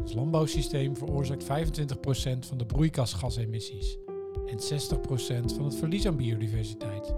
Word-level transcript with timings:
Ons 0.00 0.12
landbouwsysteem 0.12 0.96
veroorzaakt 0.96 1.44
25% 1.44 1.46
van 2.38 2.58
de 2.58 2.66
broeikasgasemissies 2.66 3.98
en 4.46 4.58
60% 4.58 5.54
van 5.54 5.64
het 5.64 5.76
verlies 5.76 6.06
aan 6.06 6.16
biodiversiteit. 6.16 7.14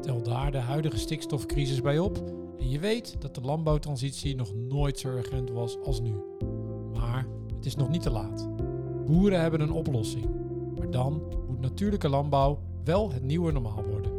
Tel 0.00 0.22
daar 0.22 0.52
de 0.52 0.58
huidige 0.58 0.98
stikstofcrisis 0.98 1.80
bij 1.80 1.98
op 1.98 2.16
en 2.58 2.70
je 2.70 2.78
weet 2.78 3.16
dat 3.18 3.34
de 3.34 3.40
landbouwtransitie 3.40 4.34
nog 4.34 4.54
nooit 4.54 4.98
zo 4.98 5.08
urgent 5.08 5.50
was 5.50 5.78
als 5.84 6.00
nu. 6.00 6.14
Maar 6.92 7.26
het 7.56 7.66
is 7.66 7.76
nog 7.76 7.88
niet 7.88 8.02
te 8.02 8.10
laat. 8.10 8.48
Boeren 9.06 9.40
hebben 9.40 9.60
een 9.60 9.72
oplossing. 9.72 10.26
Maar 10.76 10.90
dan 10.90 11.22
moet 11.48 11.60
natuurlijke 11.60 12.08
landbouw 12.08 12.58
wel 12.84 13.12
het 13.12 13.22
nieuwe 13.22 13.52
normaal 13.52 13.84
worden. 13.90 14.12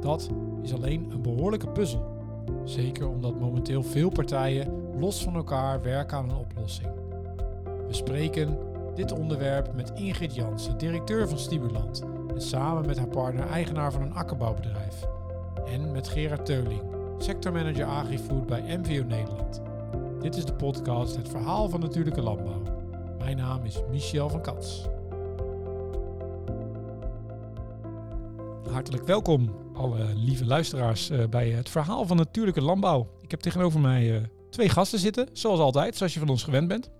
Dat 0.00 0.30
is 0.62 0.74
alleen 0.74 1.10
een 1.10 1.22
behoorlijke 1.22 1.68
puzzel. 1.68 2.18
Zeker 2.64 3.08
omdat 3.08 3.40
momenteel 3.40 3.82
veel 3.82 4.10
partijen 4.10 4.72
los 4.98 5.22
van 5.22 5.34
elkaar 5.34 5.82
werken 5.82 6.16
aan 6.16 6.30
een 6.30 6.36
oplossing. 6.36 6.99
We 7.90 7.96
spreken 7.96 8.58
dit 8.94 9.12
onderwerp 9.12 9.74
met 9.74 9.92
Ingrid 9.94 10.34
Jansen, 10.34 10.78
directeur 10.78 11.28
van 11.28 11.38
Stimulant, 11.38 12.02
en 12.34 12.42
samen 12.42 12.86
met 12.86 12.98
haar 12.98 13.08
partner 13.08 13.46
eigenaar 13.46 13.92
van 13.92 14.02
een 14.02 14.14
akkerbouwbedrijf. 14.14 15.06
En 15.66 15.92
met 15.92 16.08
Gerard 16.08 16.46
Teuling, 16.46 16.82
sectormanager 17.18 17.84
AgriFood 17.84 18.46
bij 18.46 18.78
MVO 18.78 19.04
Nederland. 19.04 19.62
Dit 20.20 20.36
is 20.36 20.44
de 20.44 20.52
podcast 20.52 21.16
Het 21.16 21.28
Verhaal 21.28 21.68
van 21.68 21.80
Natuurlijke 21.80 22.22
Landbouw. 22.22 22.62
Mijn 23.18 23.36
naam 23.36 23.64
is 23.64 23.80
Michel 23.90 24.28
van 24.28 24.42
Kats. 24.42 24.86
Hartelijk 28.70 29.06
welkom, 29.06 29.56
alle 29.74 30.14
lieve 30.14 30.46
luisteraars, 30.46 31.10
uh, 31.10 31.26
bij 31.26 31.50
het 31.50 31.68
Verhaal 31.68 32.06
van 32.06 32.16
Natuurlijke 32.16 32.62
Landbouw. 32.62 33.08
Ik 33.20 33.30
heb 33.30 33.40
tegenover 33.40 33.80
mij 33.80 34.10
uh, 34.10 34.22
twee 34.50 34.68
gasten 34.68 34.98
zitten, 34.98 35.28
zoals 35.32 35.60
altijd, 35.60 35.96
zoals 35.96 36.14
je 36.14 36.20
van 36.20 36.28
ons 36.28 36.42
gewend 36.42 36.68
bent. 36.68 36.90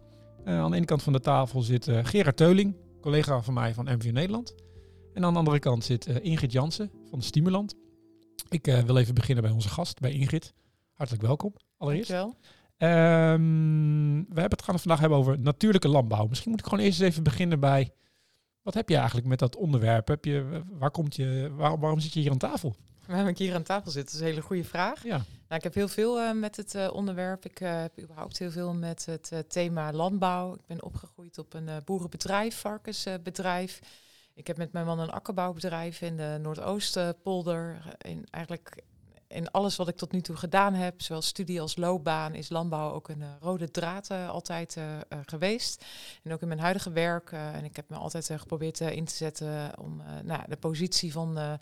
Uh, 0.45 0.59
aan 0.59 0.71
de 0.71 0.77
ene 0.77 0.87
kant 0.87 1.03
van 1.03 1.13
de 1.13 1.21
tafel 1.21 1.63
zit 1.63 1.89
Gerard 2.03 2.37
Teuling, 2.37 2.77
collega 3.01 3.43
van 3.43 3.55
mij 3.55 3.75
van 3.75 3.85
MVO 3.85 4.11
Nederland. 4.11 4.55
En 5.15 5.25
aan 5.25 5.33
de 5.33 5.39
andere 5.39 5.59
kant 5.59 5.85
zit 5.85 6.07
Ingrid 6.07 6.53
Jansen 6.53 6.91
van 7.11 7.23
Stimulant. 7.23 7.75
Ik 8.49 8.67
wil 8.87 8.97
even 8.97 9.15
beginnen 9.15 9.45
bij 9.45 9.53
onze 9.53 9.69
gast, 9.69 10.01
bij 10.01 10.13
Ingrid. 10.13 10.55
Hartelijk 10.93 11.25
welkom, 11.25 11.55
allereerst. 11.77 12.11
Dankjewel. 12.11 12.39
Um, 13.33 14.19
we 14.19 14.41
hebben 14.41 14.59
het 14.59 14.63
gaan 14.63 14.79
vandaag 14.79 15.01
hebben 15.01 15.19
over 15.19 15.39
natuurlijke 15.39 15.89
landbouw. 15.89 16.27
Misschien 16.27 16.51
moet 16.51 16.61
ik 16.61 16.67
gewoon 16.67 16.85
eerst 16.85 17.01
even 17.01 17.23
beginnen 17.23 17.61
bij... 17.61 17.91
Wat 18.63 18.75
heb 18.75 18.89
je 18.89 18.97
eigenlijk 18.97 19.27
met 19.27 19.39
dat 19.39 19.57
onderwerp? 19.57 20.09
Heb 20.09 20.25
je, 20.25 20.63
waar 20.79 20.91
komt 20.91 21.17
je, 21.17 21.51
waar, 21.57 21.79
waarom 21.79 22.01
zit 22.01 22.13
je 22.13 22.21
hier 22.21 22.31
aan 22.31 22.39
tafel? 22.39 22.77
Waarom 23.11 23.29
ik 23.29 23.39
hier 23.39 23.55
aan 23.55 23.63
tafel 23.63 23.91
zit, 23.91 24.13
is 24.13 24.21
een 24.21 24.27
hele 24.27 24.43
goede 24.43 24.65
vraag. 24.65 25.03
Ja. 25.03 25.17
Nou, 25.17 25.25
ik 25.49 25.63
heb 25.63 25.75
heel 25.75 25.89
veel 25.89 26.21
uh, 26.21 26.33
met 26.33 26.57
het 26.57 26.75
uh, 26.75 26.89
onderwerp. 26.93 27.45
Ik 27.45 27.61
uh, 27.61 27.81
heb 27.81 28.01
überhaupt 28.01 28.39
heel 28.39 28.51
veel 28.51 28.75
met 28.75 29.07
het 29.07 29.45
thema 29.49 29.93
landbouw. 29.93 30.55
Ik 30.55 30.67
ben 30.67 30.83
opgegroeid 30.83 31.39
op 31.39 31.55
een 31.55 31.69
boerenbedrijf, 31.85 32.57
varkensbedrijf. 32.57 33.81
Ik 34.35 34.47
heb 34.47 34.57
met 34.57 34.73
mijn 34.73 34.87
man 34.87 34.99
een 34.99 35.11
akkerbouwbedrijf 35.11 36.01
in 36.01 36.17
de 36.17 36.39
Noordoostpolder. 36.41 37.95
In 37.99 38.27
eigenlijk 38.31 38.83
in 39.31 39.51
alles 39.51 39.77
wat 39.77 39.89
ik 39.89 39.97
tot 39.97 40.13
nu 40.13 40.21
toe 40.21 40.37
gedaan 40.37 40.75
heb, 40.75 41.03
zowel 41.03 41.23
studie 41.23 41.61
als 41.61 41.77
loopbaan, 41.77 42.35
is 42.35 42.49
landbouw 42.49 42.93
ook 42.93 43.09
een 43.09 43.21
uh, 43.21 43.27
rode 43.41 43.71
draad 43.71 44.11
uh, 44.13 44.29
altijd 44.29 44.77
uh, 44.77 44.85
geweest. 45.27 45.85
En 46.23 46.33
ook 46.33 46.43
in 46.43 46.49
mijn 46.49 46.61
huidige 46.61 46.91
werk. 46.91 47.33
en 47.33 47.65
ik 47.65 47.77
heb 47.77 47.89
me 47.89 47.97
altijd 47.97 48.31
geprobeerd 48.37 48.81
in 48.81 49.05
te 49.05 49.15
zetten 49.15 49.79
om 49.79 50.03
nou, 50.25 50.43
de 50.49 50.57
positie 50.57 51.13
van 51.13 51.59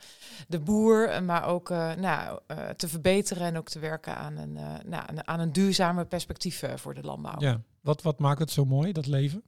de 0.48 0.60
boer, 0.60 1.22
maar 1.22 1.44
ook 1.44 1.68
nou, 1.68 2.40
te 2.76 2.88
verbeteren 2.88 3.46
en 3.46 3.56
ook 3.56 3.68
te 3.68 3.78
werken 3.78 4.16
aan 4.16 4.36
een, 4.36 4.52
nou, 4.86 5.04
aan 5.24 5.40
een 5.40 5.52
duurzamer 5.52 6.06
perspectief 6.06 6.62
voor 6.74 6.94
de 6.94 7.02
landbouw. 7.02 7.40
Ja, 7.40 7.60
wat, 7.80 8.02
wat 8.02 8.18
maakt 8.18 8.40
het 8.40 8.50
zo 8.50 8.64
mooi, 8.64 8.92
dat 8.92 9.06
leven? 9.06 9.42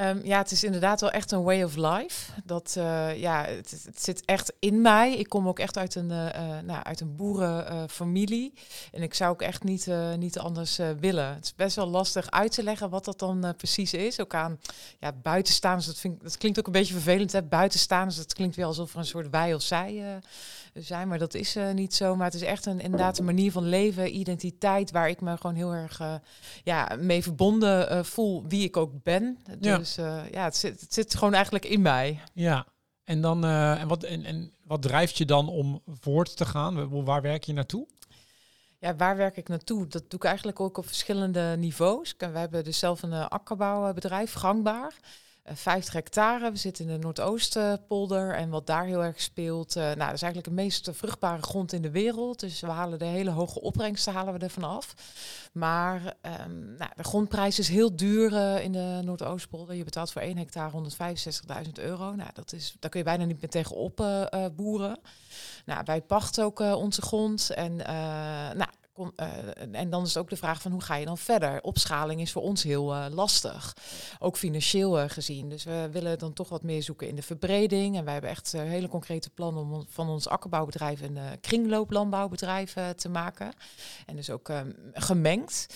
Um, 0.00 0.20
ja, 0.24 0.38
het 0.38 0.50
is 0.50 0.64
inderdaad 0.64 1.00
wel 1.00 1.10
echt 1.10 1.32
een 1.32 1.42
way 1.42 1.62
of 1.62 1.76
life. 1.76 2.32
Dat, 2.44 2.74
uh, 2.78 3.16
ja, 3.16 3.44
het, 3.44 3.70
het, 3.84 4.02
zit 4.02 4.24
echt 4.24 4.52
in 4.58 4.80
mij. 4.80 5.16
Ik 5.16 5.28
kom 5.28 5.48
ook 5.48 5.58
echt 5.58 5.78
uit 5.78 5.94
een, 5.94 6.10
uh, 6.10 6.58
nou, 6.64 6.82
uit 6.82 7.00
een 7.00 7.16
boerenfamilie. 7.16 8.52
en 8.92 9.02
ik 9.02 9.14
zou 9.14 9.32
ook 9.32 9.42
echt 9.42 9.62
niet, 9.62 9.88
niet 10.18 10.38
anders 10.38 10.80
willen. 11.00 11.34
Het 11.34 11.44
is 11.44 11.54
best 11.54 11.76
wel 11.76 11.86
lastig 11.86 12.30
uit 12.30 12.52
te 12.52 12.62
leggen 12.62 12.90
wat 12.90 13.04
dat 13.04 13.18
dan 13.18 13.54
precies 13.56 13.94
is. 13.94 14.20
Ook 14.20 14.34
aan 14.34 14.60
ja, 15.00 15.12
buitenstaanders, 15.12 15.86
dat, 15.86 15.98
vind, 15.98 16.22
dat 16.22 16.38
klinkt 16.38 16.58
ook 16.58 16.66
een 16.66 16.72
beetje 16.72 16.94
vervelend. 16.94 17.32
Hè? 17.32 17.42
Buitenstaanders, 17.42 18.16
dat 18.16 18.34
klinkt 18.34 18.56
wel 18.56 18.66
alsof 18.66 18.92
er 18.92 18.98
een 18.98 19.04
soort 19.04 19.30
wij 19.30 19.54
of 19.54 19.62
zij 19.62 20.20
zijn. 20.74 21.08
Maar 21.08 21.18
dat 21.18 21.34
is 21.34 21.56
niet 21.74 21.94
zo. 21.94 22.16
Maar 22.16 22.26
het 22.26 22.34
is 22.34 22.42
echt 22.42 22.66
een, 22.66 22.80
inderdaad 22.80 23.18
een 23.18 23.24
manier 23.24 23.52
van 23.52 23.68
leven, 23.68 24.16
identiteit... 24.16 24.90
waar 24.90 25.08
ik 25.08 25.20
me 25.20 25.36
gewoon 25.36 25.56
heel 25.56 25.72
erg 25.74 26.00
ja, 26.64 26.96
mee 27.00 27.22
verbonden 27.22 28.04
voel 28.04 28.44
wie 28.48 28.64
ik 28.64 28.76
ook 28.76 29.02
ben. 29.02 29.38
Ja. 29.60 29.78
Dus 29.78 29.98
uh, 29.98 30.30
ja, 30.30 30.44
het 30.44 30.56
zit, 30.56 30.80
het 30.80 30.94
zit 30.94 31.14
gewoon 31.14 31.34
eigenlijk 31.34 31.64
in 31.64 31.82
mij. 31.82 32.20
Ja, 32.32 32.66
en, 33.04 33.20
dan, 33.20 33.44
en, 33.44 33.88
wat, 33.88 34.02
en, 34.02 34.24
en 34.24 34.52
wat 34.64 34.82
drijft 34.82 35.18
je 35.18 35.24
dan 35.24 35.48
om 35.48 35.82
voort 36.00 36.36
te 36.36 36.44
gaan? 36.44 37.04
Waar 37.04 37.22
werk 37.22 37.44
je 37.44 37.52
naartoe? 37.52 37.86
Ja, 38.78 38.96
waar 38.96 39.16
werk 39.16 39.36
ik 39.36 39.48
naartoe? 39.48 39.86
Dat 39.86 40.10
doe 40.10 40.18
ik 40.18 40.24
eigenlijk 40.26 40.60
ook 40.60 40.78
op 40.78 40.86
verschillende 40.86 41.54
niveaus. 41.58 42.14
We 42.18 42.26
hebben 42.26 42.64
dus 42.64 42.78
zelf 42.78 43.02
een 43.02 43.12
akkerbouwbedrijf, 43.12 44.32
gangbaar. 44.32 44.94
50 45.52 45.88
eh, 45.88 46.00
hectare. 46.00 46.50
We 46.50 46.56
zitten 46.56 46.84
in 46.84 46.90
de 46.90 46.98
Noordoostpolder. 46.98 48.34
En 48.34 48.50
wat 48.50 48.66
daar 48.66 48.84
heel 48.84 49.02
erg 49.02 49.20
speelt, 49.20 49.76
uh, 49.76 49.82
nou, 49.82 49.98
dat 49.98 50.12
is 50.12 50.22
eigenlijk 50.22 50.44
de 50.44 50.62
meest 50.62 50.90
vruchtbare 50.92 51.42
grond 51.42 51.72
in 51.72 51.82
de 51.82 51.90
wereld. 51.90 52.40
Dus 52.40 52.60
we 52.60 52.66
halen 52.66 52.98
de 52.98 53.04
hele 53.04 53.30
hoge 53.30 53.60
opbrengsten 53.60 54.12
halen 54.12 54.34
we 54.34 54.38
ervan 54.38 54.64
af. 54.64 54.94
Maar 55.52 56.00
um, 56.46 56.74
nou, 56.78 56.90
de 56.96 57.04
grondprijs 57.04 57.58
is 57.58 57.68
heel 57.68 57.96
duur 57.96 58.32
uh, 58.32 58.64
in 58.64 58.72
de 58.72 59.00
Noordoostpolder. 59.04 59.74
Je 59.74 59.84
betaalt 59.84 60.12
voor 60.12 60.22
1 60.22 60.36
hectare 60.36 60.82
165.000 61.64 61.72
euro. 61.72 62.14
Nou, 62.14 62.30
dat 62.34 62.52
is, 62.52 62.76
daar 62.78 62.90
kun 62.90 63.00
je 63.00 63.06
bijna 63.06 63.24
niet 63.24 63.40
meer 63.40 63.50
tegenop 63.50 63.96
boeren. 64.56 64.98
Nou, 65.64 65.82
wij 65.84 66.00
pachten 66.00 66.44
ook 66.44 66.58
onze 66.58 67.02
grond. 67.02 67.50
En 67.50 67.76
nou, 68.56 68.68
Uh, 68.98 69.26
en 69.72 69.90
dan 69.90 70.04
is 70.04 70.16
ook 70.16 70.30
de 70.30 70.36
vraag 70.36 70.62
van 70.62 70.72
hoe 70.72 70.80
ga 70.80 70.94
je 70.94 71.04
dan 71.04 71.18
verder? 71.18 71.62
Opschaling 71.62 72.20
is 72.20 72.32
voor 72.32 72.42
ons 72.42 72.62
heel 72.62 72.94
uh, 72.94 73.06
lastig, 73.10 73.76
ook 74.18 74.36
financieel 74.36 74.98
uh, 74.98 75.04
gezien. 75.08 75.48
Dus 75.48 75.64
we 75.64 75.88
willen 75.92 76.18
dan 76.18 76.32
toch 76.32 76.48
wat 76.48 76.62
meer 76.62 76.82
zoeken 76.82 77.08
in 77.08 77.16
de 77.16 77.22
verbreding. 77.22 77.96
En 77.96 78.04
wij 78.04 78.12
hebben 78.12 78.30
echt 78.30 78.52
hele 78.52 78.88
concrete 78.88 79.30
plannen 79.30 79.62
om 79.62 79.84
van 79.88 80.08
ons 80.08 80.28
akkerbouwbedrijf 80.28 81.00
een 81.00 81.18
kringlooplandbouwbedrijf 81.40 82.74
te 82.96 83.08
maken. 83.08 83.52
En 84.06 84.16
dus 84.16 84.30
ook 84.30 84.48
ehm, 84.48 84.70
gemengd. 84.92 85.74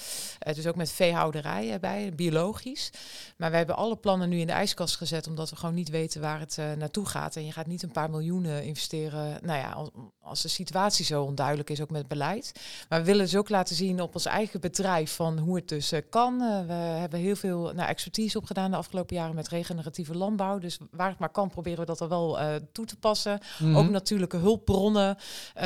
dus 0.54 0.66
ook 0.66 0.76
met 0.76 0.90
veehouderij 0.90 1.80
bij, 1.80 2.14
biologisch. 2.14 2.90
Maar 3.36 3.50
we 3.50 3.56
hebben 3.56 3.76
alle 3.76 3.96
plannen 3.96 4.28
nu 4.28 4.38
in 4.38 4.46
de 4.46 4.52
ijskast 4.52 4.96
gezet, 4.96 5.26
omdat 5.26 5.50
we 5.50 5.56
gewoon 5.56 5.74
niet 5.74 5.90
weten 5.90 6.20
waar 6.20 6.40
het 6.40 6.58
naartoe 6.76 7.06
gaat. 7.06 7.36
En 7.36 7.44
je 7.44 7.52
gaat 7.52 7.66
niet 7.66 7.82
een 7.82 7.92
paar 7.92 8.10
miljoenen 8.10 8.64
investeren, 8.64 9.38
nou 9.42 9.58
ja, 9.58 9.90
als 10.20 10.42
de 10.42 10.48
situatie 10.48 11.04
zo 11.04 11.22
onduidelijk 11.22 11.70
is, 11.70 11.80
ook 11.80 11.90
met 11.90 12.08
beleid. 12.08 12.52
Maar 12.88 13.04
willen 13.08 13.24
dus 13.24 13.36
ook 13.36 13.48
laten 13.48 13.76
zien 13.76 14.02
op 14.02 14.14
ons 14.14 14.26
eigen 14.26 14.60
bedrijf 14.60 15.14
van 15.14 15.38
hoe 15.38 15.56
het 15.56 15.68
dus 15.68 15.92
uh, 15.92 16.00
kan. 16.10 16.42
Uh, 16.42 16.66
we 16.66 16.72
hebben 16.72 17.18
heel 17.18 17.36
veel 17.36 17.72
nou, 17.74 17.88
expertise 17.88 18.38
opgedaan 18.38 18.70
de 18.70 18.76
afgelopen 18.76 19.16
jaren 19.16 19.34
met 19.34 19.48
regeneratieve 19.48 20.16
landbouw. 20.16 20.58
Dus 20.58 20.78
waar 20.90 21.08
het 21.08 21.18
maar 21.18 21.28
kan, 21.28 21.50
proberen 21.50 21.80
we 21.80 21.86
dat 21.86 22.00
er 22.00 22.08
wel 22.08 22.40
uh, 22.40 22.54
toe 22.72 22.86
te 22.86 22.96
passen. 22.96 23.40
Mm 23.58 23.66
-hmm. 23.66 23.76
Ook 23.76 23.90
natuurlijke 23.90 24.36
hulpbronnen 24.36 25.16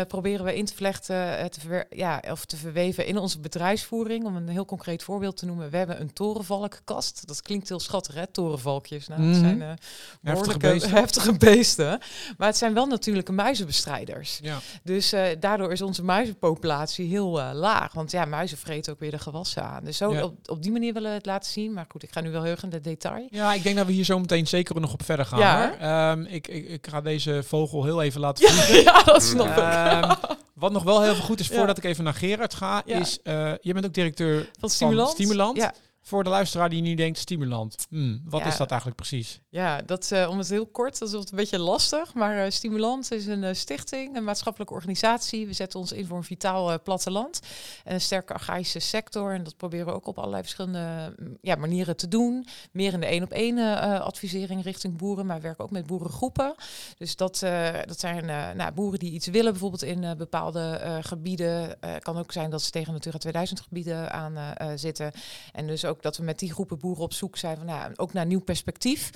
proberen 0.09 0.45
we 0.45 0.57
in 0.57 0.65
te 0.65 0.75
vlechten, 0.75 1.51
te 1.51 1.87
ja, 1.91 2.23
of 2.31 2.45
te 2.45 2.57
verweven 2.57 3.07
in 3.07 3.19
onze 3.19 3.41
bedrijfsvoering. 3.41 4.25
Om 4.25 4.37
een 4.37 4.49
heel 4.49 4.65
concreet 4.65 5.03
voorbeeld 5.03 5.37
te 5.37 5.47
noemen. 5.47 5.71
We 5.71 5.77
hebben 5.77 6.01
een 6.01 6.13
torenvalkkast. 6.13 7.27
Dat 7.27 7.43
klinkt 7.43 7.69
heel 7.69 7.81
schattig, 7.81 8.15
hè? 8.15 8.27
Torenvalkjes. 8.27 9.09
Nou, 9.09 9.21
-hmm. 9.21 9.31
Het 9.31 9.39
zijn 9.39 9.79
behoorlijke 10.21 10.67
heftige 10.67 10.89
beesten. 10.89 10.99
heftige 10.99 11.37
beesten. 11.37 12.01
Maar 12.39 12.49
het 12.49 12.57
zijn 12.57 12.75
wel 12.75 12.87
natuurlijke 12.87 13.33
muizenbestrijders. 13.33 14.39
Ja. 14.43 14.59
Dus 14.83 15.15
daardoor 15.39 15.73
is 15.73 15.83
onze 15.83 16.05
muizenpopulatie 16.05 17.09
heel 17.09 17.32
uh, 17.41 17.51
laag. 17.53 17.93
Want 17.93 18.11
ja, 18.11 18.25
muizen 18.25 18.59
vreten 18.59 18.93
ook 18.93 19.01
weer 19.01 19.11
de 19.11 19.19
gewassen 19.19 19.63
aan. 19.65 19.85
Dus 19.85 19.97
zo 19.97 20.13
Ja. 20.13 20.25
op, 20.25 20.35
op 20.51 20.63
die 20.63 20.73
manier 20.73 20.93
willen 20.93 21.09
we 21.11 21.17
het 21.17 21.27
laten 21.27 21.51
zien. 21.53 21.73
Maar 21.73 21.87
goed, 21.89 22.03
ik 22.03 22.13
ga 22.13 22.21
nu 22.21 22.31
wel 22.31 22.43
heel 22.43 22.51
erg 22.51 22.63
in 22.63 22.71
de 22.71 22.81
detail. 22.81 23.27
Ja, 23.31 23.53
ik 23.55 23.63
denk 23.63 23.77
dat 23.77 23.87
we 23.87 23.93
hier 23.93 24.05
zo 24.05 24.19
meteen 24.19 24.47
zeker 24.47 24.81
nog 24.81 24.93
op 24.93 25.03
verder 25.05 25.27
gaan. 25.27 25.39
Ja, 25.39 25.69
hoor. 25.69 25.77
Ehm, 25.79 26.23
ik, 26.35 26.49
ik, 26.49 26.69
ik 26.69 26.87
ga 26.91 27.01
deze 27.01 27.43
vogel 27.47 27.85
heel 27.85 28.03
even 28.03 28.21
laten 28.21 28.49
vliegen. 28.49 28.83
Ja, 28.93 29.03
dat 29.03 29.23
snap 29.23 29.47
ik. 29.47 29.57
Ehm, 29.57 30.15
wat 30.55 30.73
nog 30.73 30.83
wel 30.83 31.03
heel 31.03 31.15
veel 31.15 31.25
goed 31.25 31.41
is, 31.41 31.49
voordat 31.49 31.79
ik 31.79 31.85
even 31.85 32.05
naar 32.05 32.15
Gerard 32.15 32.55
ga, 32.55 32.83
is... 32.85 33.19
eh, 33.23 33.53
je 33.61 33.73
bent 33.73 33.87
ook 33.87 33.95
directeur. 33.95 34.51
Van 34.61 34.71
Stimulant. 34.71 35.57
Ja. 35.57 35.73
Voor 36.05 36.25
de 36.25 36.31
luisteraar 36.31 36.69
die 36.69 36.83
nu 36.83 36.95
denkt, 36.95 37.19
Stimulant. 37.19 37.87
Hmm, 37.89 38.23
wat 38.25 38.41
Ja. 38.41 38.47
is 38.47 38.57
dat 38.57 38.71
eigenlijk 38.71 39.01
precies? 39.01 39.41
Ja, 39.49 39.83
dat, 39.83 40.13
eh, 40.13 40.29
om 40.31 40.39
het 40.39 40.49
heel 40.49 40.67
kort, 40.67 40.99
dat 40.99 41.09
is 41.09 41.15
een 41.15 41.27
beetje 41.31 41.59
lastig. 41.59 42.15
Maar 42.15 42.45
eh, 42.45 42.51
Stimulant 42.51 43.13
is 43.13 43.27
een 43.27 43.45
eh, 43.45 43.55
stichting, 43.55 44.17
een 44.17 44.25
maatschappelijke 44.25 44.75
organisatie. 44.75 45.47
We 45.47 45.53
zetten 45.53 45.81
ons 45.81 45.93
in 45.93 46.07
voor 46.07 46.17
een 46.17 46.25
vitaal 46.25 46.83
platteland 46.83 47.41
en 47.85 47.95
een 47.95 48.01
sterke 48.01 48.33
agrarische 48.33 48.79
sector. 48.79 49.33
En 49.33 49.43
dat 49.43 49.57
proberen 49.57 49.87
we 49.87 49.93
ook 49.93 50.07
op 50.07 50.19
allerlei 50.19 50.43
verschillende 50.43 51.15
mm, 51.19 51.39
ja, 51.41 51.55
manieren 51.55 51.97
te 51.97 52.09
doen. 52.09 52.47
Meer 52.73 52.93
in 52.93 53.01
de 53.01 53.07
één 53.07 53.23
op 53.23 53.33
één 53.33 53.59
advisering 54.03 54.63
richting 54.63 54.97
boeren, 54.97 55.27
maar 55.27 55.37
we 55.37 55.43
werken 55.43 55.65
ook 55.65 55.71
met 55.71 55.87
boerengroepen. 55.87 56.55
Dus 56.99 57.17
dat, 57.17 57.39
dat 57.87 58.01
zijn 58.01 58.25
nou, 58.57 58.73
boeren 58.73 58.99
die 58.99 59.13
iets 59.13 59.27
willen, 59.27 59.51
bijvoorbeeld 59.51 59.83
in 59.83 60.17
bepaalde 60.17 60.99
gebieden. 61.03 61.77
Het 61.81 62.03
kan 62.03 62.19
ook 62.19 62.33
zijn 62.33 62.51
dat 62.51 62.63
ze 62.63 62.71
tegen 62.71 62.93
Natura 62.93 63.19
2000 63.19 63.61
gebieden 63.61 64.13
aan 64.13 64.55
zitten. 64.79 65.13
En 65.53 65.67
dus 65.67 65.85
ook 65.85 65.92
ook 65.93 66.03
dat 66.03 66.17
we 66.17 66.23
met 66.23 66.39
die 66.39 66.53
groepen 66.53 66.79
boeren 66.79 67.03
op 67.03 67.13
zoek 67.13 67.37
zijn 67.37 67.57
van 67.57 67.67
nou, 67.67 67.93
ook 67.97 68.13
naar 68.13 68.27
nieuw 68.27 68.41
perspectief. 68.41 69.11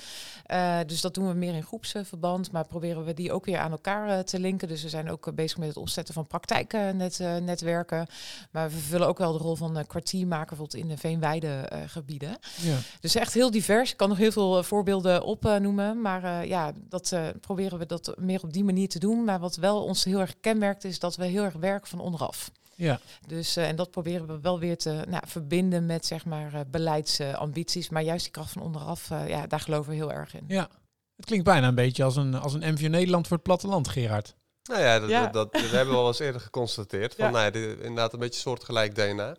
Uh, 0.47 0.79
dus 0.85 1.01
dat 1.01 1.13
doen 1.13 1.27
we 1.27 1.33
meer 1.33 1.53
in 1.53 1.63
groepsverband, 1.63 2.51
maar 2.51 2.67
proberen 2.67 3.05
we 3.05 3.13
die 3.13 3.31
ook 3.31 3.45
weer 3.45 3.57
aan 3.57 3.71
elkaar 3.71 4.09
uh, 4.09 4.19
te 4.19 4.39
linken. 4.39 4.67
Dus 4.67 4.83
we 4.83 4.89
zijn 4.89 5.11
ook 5.11 5.35
bezig 5.35 5.57
met 5.57 5.67
het 5.67 5.77
opzetten 5.77 6.13
van 6.13 6.27
praktijknetwerken. 6.27 8.07
maar 8.51 8.69
we 8.69 8.75
vervullen 8.75 9.07
ook 9.07 9.17
wel 9.17 9.31
de 9.31 9.43
rol 9.43 9.55
van 9.55 9.85
kwartiermaker 9.87 10.47
bijvoorbeeld 10.47 10.83
in 10.83 10.87
de 10.87 10.97
veenweidegebieden. 10.97 12.37
Ja. 12.61 12.77
Dus 12.99 13.15
echt 13.15 13.33
heel 13.33 13.51
divers. 13.51 13.91
Ik 13.91 13.97
kan 13.97 14.09
nog 14.09 14.17
heel 14.17 14.31
veel 14.31 14.63
voorbeelden 14.63 15.23
opnoemen, 15.23 16.01
maar 16.01 16.47
ja, 16.47 16.71
dat 16.89 17.15
proberen 17.41 17.79
we 17.79 17.85
dat 17.85 18.13
meer 18.17 18.43
op 18.43 18.53
die 18.53 18.63
manier 18.63 18.89
te 18.89 18.99
doen. 18.99 19.23
Maar 19.23 19.39
wat 19.39 19.55
wel 19.55 19.83
ons 19.83 20.03
heel 20.03 20.19
erg 20.19 20.35
kenmerkt 20.39 20.83
is 20.83 20.99
dat 20.99 21.15
we 21.15 21.25
heel 21.25 21.43
erg 21.43 21.53
werken 21.53 21.89
van 21.89 21.99
onderaf. 21.99 22.51
Ja. 22.77 22.99
Dus, 23.27 23.57
uh, 23.57 23.67
en 23.67 23.75
dat 23.75 23.91
proberen 23.91 24.27
we 24.27 24.39
wel 24.39 24.59
weer 24.59 24.77
te 24.77 25.03
nou, 25.07 25.23
verbinden 25.27 25.85
met 25.85 26.05
zeg 26.05 26.25
maar 26.25 26.53
uh, 26.53 26.59
beleidsambities. 26.67 27.89
maar 27.89 28.03
juist 28.03 28.23
die 28.23 28.33
kracht 28.33 28.51
van 28.51 28.61
onderaf, 28.61 29.09
uh, 29.09 29.29
ja, 29.29 29.47
daar 29.47 29.59
geloven 29.59 29.89
we 29.89 29.95
heel 29.95 30.11
erg 30.11 30.35
in. 30.35 30.43
Ja, 30.47 30.69
het 31.15 31.25
klinkt 31.25 31.45
bijna 31.45 31.67
een 31.67 31.75
beetje 31.75 32.03
als 32.03 32.15
een, 32.15 32.35
als 32.35 32.53
een 32.53 32.73
MVO 32.73 32.87
Nederland 32.87 33.27
voor 33.27 33.37
het 33.37 33.45
platteland, 33.45 33.87
Gerard. 33.87 34.35
Nou 34.63 34.81
ja, 34.81 34.99
dat, 34.99 35.09
ja. 35.09 35.27
dat, 35.27 35.53
dat, 35.53 35.61
hebben 35.61 35.93
we 35.93 35.99
al 35.99 36.07
eens 36.07 36.19
eerder 36.19 36.41
geconstateerd. 36.41 37.15
Van, 37.15 37.25
ja. 37.25 37.31
nou, 37.31 37.51
dit, 37.51 37.79
inderdaad 37.79 38.13
een 38.13 38.19
beetje 38.19 38.39
soortgelijk 38.39 38.95
DNA. 38.95 39.35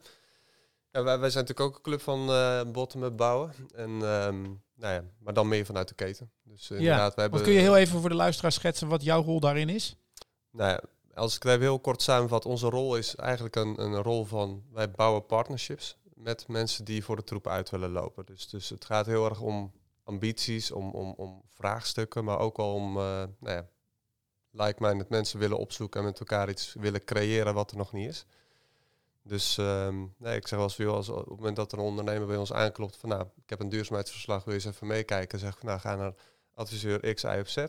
Ja, 0.91 1.03
wij, 1.03 1.19
wij 1.19 1.31
zijn 1.31 1.45
natuurlijk 1.45 1.61
ook 1.61 1.77
een 1.77 1.83
club 1.83 2.01
van 2.01 2.31
uh, 2.31 2.61
bottom-up 2.73 3.17
bouwen. 3.17 3.53
En, 3.75 3.91
um, 3.91 4.63
nou 4.75 4.95
ja, 4.95 5.03
maar 5.19 5.35
dan 5.35 5.49
meer 5.49 5.67
vanuit 5.67 5.89
de 5.89 5.95
keten. 5.95 6.31
Dus 6.43 6.71
inderdaad, 6.71 7.15
we 7.15 7.21
hebben... 7.21 7.43
kun 7.43 7.53
je 7.53 7.61
heel 7.61 7.77
even 7.77 8.01
voor 8.01 8.09
de 8.09 8.15
luisteraar 8.15 8.53
schetsen 8.53 8.89
wat 8.89 9.03
jouw 9.03 9.23
rol 9.23 9.41
daarin 9.41 9.69
is? 9.69 9.97
Nou 10.51 10.71
ja, 10.71 10.81
als 11.19 11.37
ik 11.37 11.43
het 11.43 11.61
heel 11.61 11.81
kort 11.81 12.03
samenvat, 12.03 12.45
onze 12.45 12.69
rol 12.69 12.97
is 12.97 13.15
eigenlijk 13.15 13.57
een, 13.57 13.81
een 13.81 14.03
rol 14.03 14.25
van 14.25 14.65
wij 14.73 14.91
bouwen 14.91 15.27
partnerships 15.27 15.97
met 16.15 16.49
mensen 16.49 16.85
die 16.85 17.05
voor 17.05 17.17
de 17.17 17.25
troep 17.25 17.47
uit 17.47 17.71
willen 17.71 17.91
lopen. 17.91 18.27
Dus, 18.27 18.49
dus 18.49 18.69
het 18.69 18.85
gaat 18.85 19.07
heel 19.07 19.29
erg 19.29 19.41
om 19.41 19.73
ambities, 20.05 20.71
om, 20.71 20.91
om, 20.91 21.15
om 21.17 21.43
vraagstukken, 21.49 22.25
maar 22.25 22.39
ook 22.39 22.59
al 22.59 22.75
om, 22.75 22.97
uh, 22.97 23.03
nou 23.39 23.57
ja, 23.57 23.69
like 24.51 24.83
minded 24.83 25.09
mensen 25.09 25.39
willen 25.39 25.59
opzoeken 25.59 26.01
en 26.01 26.07
met 26.07 26.19
elkaar 26.19 26.49
iets 26.49 26.75
willen 26.81 27.05
creëren 27.05 27.55
wat 27.55 27.71
er 27.71 27.77
nog 27.77 27.93
niet 27.93 28.09
is. 28.09 28.27
Dus 29.23 29.57
um, 29.57 30.15
nee, 30.19 30.37
ik 30.37 30.49
zeg 30.49 30.59
wel 30.59 30.69
eens 30.69 30.87
als 30.87 31.09
op 31.09 31.17
het 31.17 31.37
moment 31.37 31.57
dat 31.57 31.73
een 31.73 31.79
ondernemer 31.79 32.27
bij 32.27 32.37
ons 32.37 32.53
aanklopt 32.53 32.97
van 32.97 33.09
nou, 33.09 33.27
ik 33.43 33.51
heb 33.51 33.61
een 33.61 33.69
duurzaamheidsverslag, 33.69 34.45
wil 34.45 34.55
je 34.55 34.61
eens 34.61 34.75
even 34.75 34.87
meekijken, 34.87 35.39
zeg 35.39 35.63
nou, 35.63 35.81
ga 35.81 35.95
naar 35.95 36.15
adviseur 36.55 37.15
X, 37.15 37.23
Y 37.23 37.39
of 37.41 37.49
Z. 37.49 37.67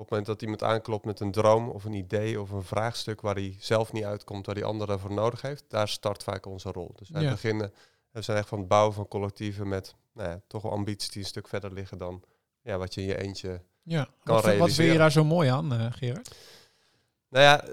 Op 0.00 0.06
het 0.06 0.18
moment 0.18 0.26
dat 0.26 0.42
iemand 0.42 0.62
aanklopt 0.62 1.04
met 1.04 1.20
een 1.20 1.30
droom 1.30 1.68
of 1.68 1.84
een 1.84 1.92
idee 1.92 2.40
of 2.40 2.50
een 2.50 2.62
vraagstuk 2.62 3.20
waar 3.20 3.34
hij 3.34 3.56
zelf 3.58 3.92
niet 3.92 4.04
uitkomt, 4.04 4.46
waar 4.46 4.54
die 4.54 4.64
anderen 4.64 5.00
voor 5.00 5.12
nodig 5.12 5.42
heeft, 5.42 5.64
daar 5.68 5.88
start 5.88 6.22
vaak 6.22 6.46
onze 6.46 6.72
rol. 6.72 6.92
Dus 6.96 7.10
wij 7.10 7.30
beginnen, 7.30 7.72
we 8.10 8.22
zijn 8.22 8.38
echt 8.38 8.48
van 8.48 8.58
het 8.58 8.68
bouwen 8.68 8.94
van 8.94 9.08
collectieven 9.08 9.68
met 9.68 9.94
nou 10.12 10.28
ja, 10.28 10.40
toch 10.46 10.62
wel 10.62 10.72
ambities 10.72 11.10
die 11.10 11.22
een 11.22 11.28
stuk 11.28 11.48
verder 11.48 11.72
liggen 11.72 11.98
dan 11.98 12.22
ja, 12.62 12.78
wat 12.78 12.94
je 12.94 13.00
in 13.00 13.06
je 13.06 13.22
eentje 13.22 13.62
ja. 13.82 14.08
kan 14.22 14.34
wat, 14.34 14.44
realiseren. 14.44 14.58
Wat 14.58 14.72
vind 14.72 14.92
je 14.92 14.98
daar 14.98 15.12
zo 15.12 15.24
mooi 15.24 15.48
aan, 15.48 15.72
uh, 15.72 15.86
Gerard? 15.90 16.34
Nou 17.28 17.44
ja, 17.44 17.64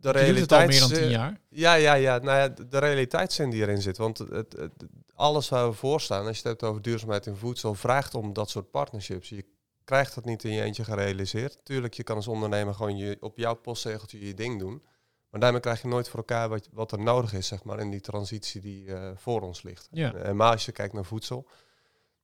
de 0.00 0.10
realiteit. 0.10 0.68
meer 0.68 0.80
dan 0.80 0.88
tien 0.88 1.08
jaar. 1.08 1.40
Ja, 1.48 1.74
ja, 1.74 1.94
ja. 1.94 2.18
Nou 2.18 2.38
ja, 2.38 2.48
de 2.48 2.78
realiteitszin 2.78 3.50
die 3.50 3.62
erin 3.62 3.82
zit. 3.82 3.96
Want 3.96 4.18
het, 4.18 4.52
het, 4.52 4.72
alles 5.14 5.48
waar 5.48 5.68
we 5.68 5.74
voor 5.74 6.00
staan, 6.00 6.26
als 6.26 6.36
je 6.36 6.48
het 6.48 6.60
hebt 6.60 6.62
over 6.62 6.82
duurzaamheid 6.82 7.26
in 7.26 7.36
voedsel, 7.36 7.74
vraagt 7.74 8.14
om 8.14 8.32
dat 8.32 8.50
soort 8.50 8.70
partnerships. 8.70 9.28
Je 9.28 9.44
krijgt 9.84 10.14
dat 10.14 10.24
niet 10.24 10.44
in 10.44 10.52
je 10.52 10.62
eentje 10.62 10.84
gerealiseerd. 10.84 11.58
Tuurlijk, 11.62 11.94
je 11.94 12.02
kan 12.02 12.16
als 12.16 12.28
ondernemer 12.28 12.74
gewoon 12.74 12.96
je, 12.96 13.16
op 13.20 13.38
jouw 13.38 13.54
postzegeltje 13.54 14.26
je 14.26 14.34
ding 14.34 14.58
doen. 14.58 14.82
Maar 15.30 15.40
daarmee 15.40 15.60
krijg 15.60 15.82
je 15.82 15.88
nooit 15.88 16.08
voor 16.08 16.18
elkaar 16.18 16.48
wat, 16.48 16.68
wat 16.72 16.92
er 16.92 16.98
nodig 16.98 17.32
is, 17.32 17.46
zeg 17.46 17.64
maar, 17.64 17.78
in 17.78 17.90
die 17.90 18.00
transitie 18.00 18.60
die 18.60 18.86
uh, 18.86 19.10
voor 19.14 19.40
ons 19.40 19.62
ligt. 19.62 19.88
Ja. 19.90 20.14
En, 20.14 20.36
maar 20.36 20.50
als 20.50 20.64
je 20.64 20.72
kijkt 20.72 20.92
naar 20.92 21.04
voedsel. 21.04 21.48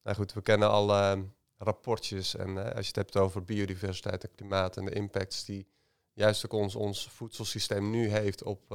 Nou 0.02 0.16
goed, 0.16 0.32
we 0.32 0.42
kennen 0.42 0.70
al 0.70 0.88
uh, 0.88 1.12
rapportjes. 1.58 2.36
En 2.36 2.48
uh, 2.48 2.64
als 2.64 2.80
je 2.80 2.86
het 2.86 2.96
hebt 2.96 3.16
over 3.16 3.44
biodiversiteit 3.44 4.24
en 4.24 4.34
klimaat 4.34 4.76
en 4.76 4.84
de 4.84 4.92
impacts 4.92 5.44
die 5.44 5.66
juist 6.12 6.44
ook 6.44 6.52
ons, 6.52 6.74
ons 6.74 7.08
voedselsysteem 7.08 7.90
nu 7.90 8.08
heeft 8.08 8.42
op, 8.42 8.70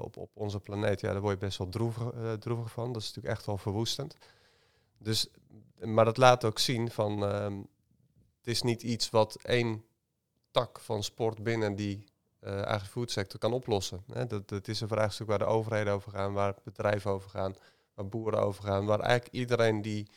op, 0.00 0.16
op 0.16 0.30
onze 0.34 0.60
planeet. 0.60 1.00
Ja, 1.00 1.12
daar 1.12 1.20
word 1.20 1.40
je 1.40 1.46
best 1.46 1.58
wel 1.58 1.68
droevig, 1.68 2.12
droevig 2.38 2.70
van. 2.70 2.92
Dat 2.92 3.02
is 3.02 3.08
natuurlijk 3.08 3.34
echt 3.34 3.46
wel 3.46 3.58
verwoestend. 3.58 4.16
Dus, 4.98 5.30
maar 5.80 6.04
dat 6.04 6.16
laat 6.16 6.44
ook 6.44 6.58
zien 6.58 6.90
van 6.90 7.26
ehm, 7.26 7.60
het 8.46 8.54
is 8.54 8.62
niet 8.62 8.82
iets 8.82 9.10
wat 9.10 9.38
één 9.42 9.84
tak 10.50 10.80
van 10.80 11.02
sport 11.02 11.42
binnen 11.42 11.74
die 11.74 12.04
uh, 12.40 12.64
eigen 12.64 12.88
foodsector 12.88 13.40
kan 13.40 13.52
oplossen. 13.52 14.04
Hè. 14.12 14.26
Dat, 14.26 14.48
dat 14.48 14.68
is 14.68 14.80
een 14.80 14.88
vraagstuk 14.88 15.26
waar 15.26 15.38
de 15.38 15.44
overheden 15.44 15.92
over 15.92 16.10
gaan, 16.10 16.32
waar 16.32 16.54
bedrijven 16.64 17.10
over 17.10 17.30
gaan, 17.30 17.54
waar 17.94 18.08
boeren 18.08 18.40
over 18.40 18.64
gaan, 18.64 18.84
waar 18.84 19.00
eigenlijk 19.00 19.34
iedereen 19.34 19.82
die 19.82 20.08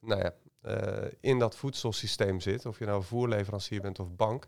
nou 0.00 0.22
ja, 0.22 0.34
uh, 0.62 1.10
in 1.20 1.38
dat 1.38 1.56
voedselsysteem 1.56 2.40
zit, 2.40 2.66
of 2.66 2.78
je 2.78 2.84
nou 2.84 3.02
voerleverancier 3.02 3.80
bent 3.80 3.98
of 3.98 4.16
bank, 4.16 4.46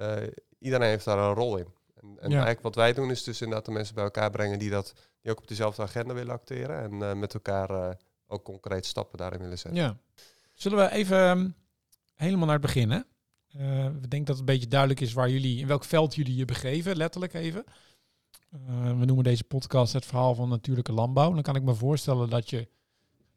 uh, 0.00 0.16
iedereen 0.58 0.88
heeft 0.88 1.04
daar 1.04 1.18
een 1.18 1.34
rol 1.34 1.56
in. 1.56 1.68
En, 1.94 2.06
en 2.20 2.30
ja. 2.30 2.34
eigenlijk 2.34 2.62
wat 2.62 2.74
wij 2.74 2.92
doen 2.92 3.10
is 3.10 3.22
dus 3.22 3.40
inderdaad 3.40 3.66
de 3.66 3.72
mensen 3.72 3.94
bij 3.94 4.04
elkaar 4.04 4.30
brengen 4.30 4.58
die, 4.58 4.70
dat, 4.70 4.92
die 5.20 5.30
ook 5.30 5.38
op 5.38 5.48
dezelfde 5.48 5.82
agenda 5.82 6.14
willen 6.14 6.34
acteren 6.34 7.02
en 7.02 7.18
met 7.18 7.34
elkaar 7.34 7.96
ook 8.26 8.44
concreet 8.44 8.86
stappen 8.86 9.18
daarin 9.18 9.40
willen 9.40 9.58
zetten. 9.58 9.82
Ja. 9.82 9.96
Zullen 10.52 10.78
we 10.78 10.90
even 10.90 11.18
ehm, 11.18 11.48
helemaal 12.14 12.46
naar 12.46 12.58
het 12.58 12.66
begin. 12.66 12.90
Hè? 12.90 13.00
Uh, 13.56 13.86
we 14.00 14.08
denken 14.08 14.24
dat 14.24 14.28
het 14.28 14.38
een 14.38 14.44
beetje 14.44 14.68
duidelijk 14.68 15.00
is 15.00 15.12
waar 15.12 15.30
jullie, 15.30 15.60
in 15.60 15.66
welk 15.66 15.84
veld 15.84 16.14
jullie 16.14 16.36
je 16.36 16.44
begeven, 16.44 16.96
letterlijk 16.96 17.34
even. 17.34 17.64
Uh, 18.54 18.98
we 18.98 19.04
noemen 19.04 19.24
deze 19.24 19.44
podcast 19.44 19.92
het 19.92 20.06
verhaal 20.06 20.34
van 20.34 20.48
natuurlijke 20.48 20.92
landbouw. 20.92 21.32
Dan 21.32 21.42
kan 21.42 21.56
ik 21.56 21.62
me 21.62 21.74
voorstellen 21.74 22.30
dat, 22.30 22.50
je, 22.50 22.68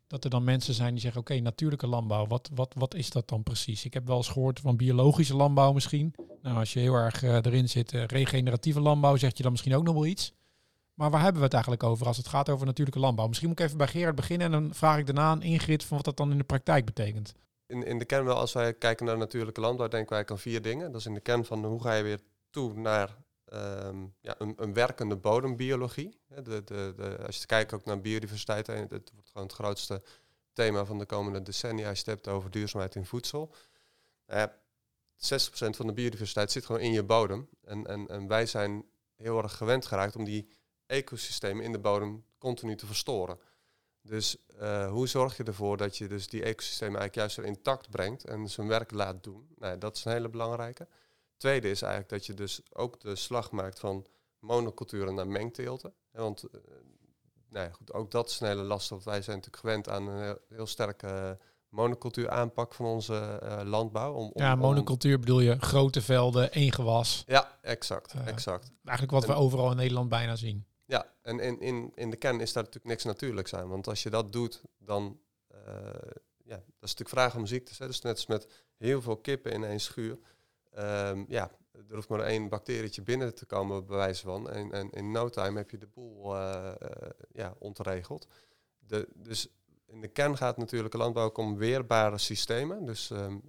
dat 0.07 0.23
er 0.23 0.29
dan 0.29 0.43
mensen 0.43 0.73
zijn 0.73 0.91
die 0.91 1.01
zeggen, 1.01 1.21
oké, 1.21 1.39
natuurlijke 1.39 1.87
landbouw, 1.87 2.27
wat, 2.27 2.49
wat, 2.53 2.73
wat 2.77 2.95
is 2.95 3.09
dat 3.09 3.29
dan 3.29 3.43
precies? 3.43 3.85
Ik 3.85 3.93
heb 3.93 4.07
wel 4.07 4.17
eens 4.17 4.27
gehoord 4.27 4.59
van 4.59 4.77
biologische 4.77 5.35
landbouw 5.35 5.73
misschien. 5.73 6.13
Nou, 6.41 6.57
als 6.57 6.73
je 6.73 6.79
heel 6.79 6.93
erg 6.93 7.23
uh, 7.23 7.33
erin 7.35 7.69
zit, 7.69 7.91
regeneratieve 7.91 8.81
landbouw, 8.81 9.15
zegt 9.15 9.37
je 9.37 9.43
dan 9.43 9.51
misschien 9.51 9.75
ook 9.75 9.83
nog 9.83 9.93
wel 9.93 10.05
iets. 10.05 10.33
Maar 10.93 11.09
waar 11.09 11.21
hebben 11.21 11.39
we 11.39 11.45
het 11.45 11.53
eigenlijk 11.53 11.83
over 11.83 12.07
als 12.07 12.17
het 12.17 12.27
gaat 12.27 12.49
over 12.49 12.65
natuurlijke 12.65 12.99
landbouw? 12.99 13.27
Misschien 13.27 13.49
moet 13.49 13.59
ik 13.59 13.65
even 13.65 13.77
bij 13.77 13.87
Gerard 13.87 14.15
beginnen 14.15 14.45
en 14.45 14.61
dan 14.61 14.73
vraag 14.73 14.97
ik 14.97 15.05
daarna 15.05 15.29
aan 15.29 15.41
Ingrid 15.41 15.83
van 15.83 15.97
wat 15.97 16.05
dat 16.05 16.17
dan 16.17 16.31
in 16.31 16.37
de 16.37 16.43
praktijk 16.43 16.85
betekent 16.85 17.35
in, 17.67 17.83
in 17.83 17.99
de 17.99 18.05
kern 18.05 18.25
wel, 18.25 18.35
als 18.35 18.53
wij 18.53 18.73
kijken 18.73 19.05
naar 19.05 19.17
natuurlijke 19.17 19.61
landbouw, 19.61 19.87
denken 19.87 20.15
wij 20.15 20.25
aan 20.27 20.39
vier 20.39 20.61
dingen. 20.61 20.91
Dat 20.91 20.99
is 20.99 21.07
in 21.07 21.13
de 21.13 21.19
kern 21.19 21.45
van 21.45 21.65
hoe 21.65 21.81
ga 21.81 21.93
je 21.93 22.03
weer 22.03 22.19
toe 22.49 22.73
naar 22.73 23.17
um, 23.53 24.15
ja, 24.21 24.35
een, 24.37 24.53
een, 24.57 24.73
werkende 24.73 25.15
bodembiologie. 25.15 26.19
De, 26.27 26.63
de, 26.63 26.93
de, 26.95 27.17
als 27.25 27.37
je 27.37 27.45
kijkt 27.45 27.73
ook 27.73 27.85
naar 27.85 28.01
biodiversiteit, 28.01 28.67
het 28.67 28.89
wordt 28.89 29.29
gewoon 29.29 29.47
het 29.47 29.55
grootste 29.55 30.01
thema 30.53 30.85
van 30.85 30.97
de 30.97 31.05
komende 31.05 31.41
decennia 31.41 31.89
als 31.89 31.99
je 31.99 32.03
het 32.11 32.13
hebt 32.13 32.35
over 32.35 32.51
duurzaamheid 32.51 32.95
in 32.95 33.05
voedsel. 33.05 33.53
Uh, 34.27 34.43
60% 34.43 34.49
van 35.69 35.87
de 35.87 35.93
biodiversiteit 35.93 36.51
zit 36.51 36.65
gewoon 36.65 36.81
in 36.81 36.91
je 36.91 37.03
bodem. 37.03 37.49
En, 37.63 38.07
en 38.07 38.27
wij 38.27 38.45
zijn 38.45 38.85
heel 39.15 39.41
erg 39.43 39.57
gewend 39.57 39.85
geraakt 39.85 40.15
om 40.15 40.23
die 40.23 40.49
ecosystemen 40.85 41.63
in 41.63 41.71
de 41.71 41.79
bodem 41.79 42.25
continu 42.37 42.75
te 42.75 42.85
verstoren. 42.85 43.39
Dus 44.07 44.37
uh, 44.61 44.89
hoe 44.89 45.07
zorg 45.07 45.37
je 45.37 45.43
ervoor 45.43 45.77
dat 45.77 45.97
je 45.97 46.07
dus 46.07 46.27
die 46.27 46.43
ecosystemen 46.43 46.99
eigenlijk 46.99 47.15
juist 47.15 47.35
weer 47.35 47.45
intact 47.45 47.89
brengt 47.89 48.25
en 48.25 48.49
zijn 48.49 48.67
werk 48.67 48.91
laat 48.91 49.23
doen? 49.23 49.47
Nou, 49.57 49.77
dat 49.77 49.95
is 49.95 50.05
een 50.05 50.11
hele 50.11 50.29
belangrijke. 50.29 50.87
Tweede 51.37 51.69
is 51.69 51.81
eigenlijk 51.81 52.11
dat 52.11 52.25
je 52.25 52.33
dus 52.33 52.61
ook 52.73 52.99
de 52.99 53.15
slag 53.15 53.51
maakt 53.51 53.79
van 53.79 54.05
monoculturen 54.39 55.15
naar 55.15 55.27
mengteelten. 55.27 55.93
Want 56.11 56.43
uh, 56.43 56.61
nou 57.49 57.65
ja, 57.65 57.71
goed, 57.71 57.93
ook 57.93 58.11
dat 58.11 58.29
is 58.29 58.39
een 58.39 58.47
hele 58.47 58.63
lastig, 58.63 58.89
want 58.89 59.03
wij 59.03 59.21
zijn 59.21 59.35
natuurlijk 59.35 59.63
gewend 59.63 59.89
aan 59.89 60.07
een 60.07 60.23
heel, 60.23 60.37
heel 60.49 60.67
sterke 60.67 61.37
monocultuur 61.69 62.29
aanpak 62.29 62.73
van 62.73 62.85
onze 62.85 63.39
uh, 63.43 63.61
landbouw. 63.63 64.13
Om, 64.13 64.31
om, 64.33 64.41
ja, 64.41 64.55
monocultuur 64.55 65.19
bedoel 65.19 65.39
je 65.39 65.59
grote 65.59 66.01
velden, 66.01 66.51
één 66.51 66.71
gewas. 66.71 67.23
Ja, 67.27 67.57
exact, 67.61 68.13
exact. 68.25 68.71
Eigenlijk 68.83 69.11
wat 69.11 69.25
we 69.25 69.41
overal 69.41 69.71
in 69.71 69.77
Nederland 69.77 70.09
bijna 70.09 70.35
zien. 70.35 70.65
Ja, 70.87 71.13
en 71.21 71.39
in, 71.39 71.59
in, 71.59 71.91
in 71.95 72.09
de 72.09 72.17
kern 72.17 72.39
is 72.39 72.53
daar 72.53 72.63
natuurlijk 72.63 72.91
niks 72.91 73.03
natuurlijks 73.03 73.53
aan. 73.53 73.69
Want 73.69 73.87
als 73.87 74.03
je 74.03 74.09
dat 74.09 74.31
doet, 74.31 74.61
dan... 74.77 75.19
Uh, 75.51 75.59
ja, 76.43 76.55
dat 76.55 76.65
is 76.65 76.95
natuurlijk 76.95 77.09
vraag 77.09 77.35
om 77.35 77.45
ziektes. 77.45 77.79
Hè. 77.79 77.87
Dus 77.87 78.01
net 78.01 78.15
als 78.15 78.25
met 78.25 78.47
heel 78.77 79.01
veel 79.01 79.17
kippen 79.17 79.51
in 79.51 79.63
één 79.63 79.79
schuur. 79.79 80.17
Um, 80.77 81.25
ja, 81.27 81.51
er 81.71 81.95
hoeft 81.95 82.09
maar 82.09 82.19
één 82.19 82.49
bacterietje 82.49 83.01
binnen 83.01 83.35
te 83.35 83.45
komen, 83.45 83.85
bij 83.85 83.97
wijze 83.97 84.23
van. 84.23 84.49
En, 84.49 84.71
en 84.71 84.89
in 84.89 85.11
no 85.11 85.29
time 85.29 85.57
heb 85.57 85.71
je 85.71 85.77
de 85.77 85.87
boel 85.87 86.35
uh, 86.35 86.71
uh, 86.81 87.09
ja, 87.31 87.55
ontregeld. 87.59 88.27
De, 88.79 89.07
dus 89.13 89.47
in 89.85 90.01
de 90.01 90.07
kern 90.07 90.37
gaat 90.37 90.57
natuurlijke 90.57 90.97
landbouw 90.97 91.25
ook 91.25 91.37
om 91.37 91.57
weerbare 91.57 92.17
systemen. 92.17 92.85
Dus 92.85 93.09
um, 93.09 93.41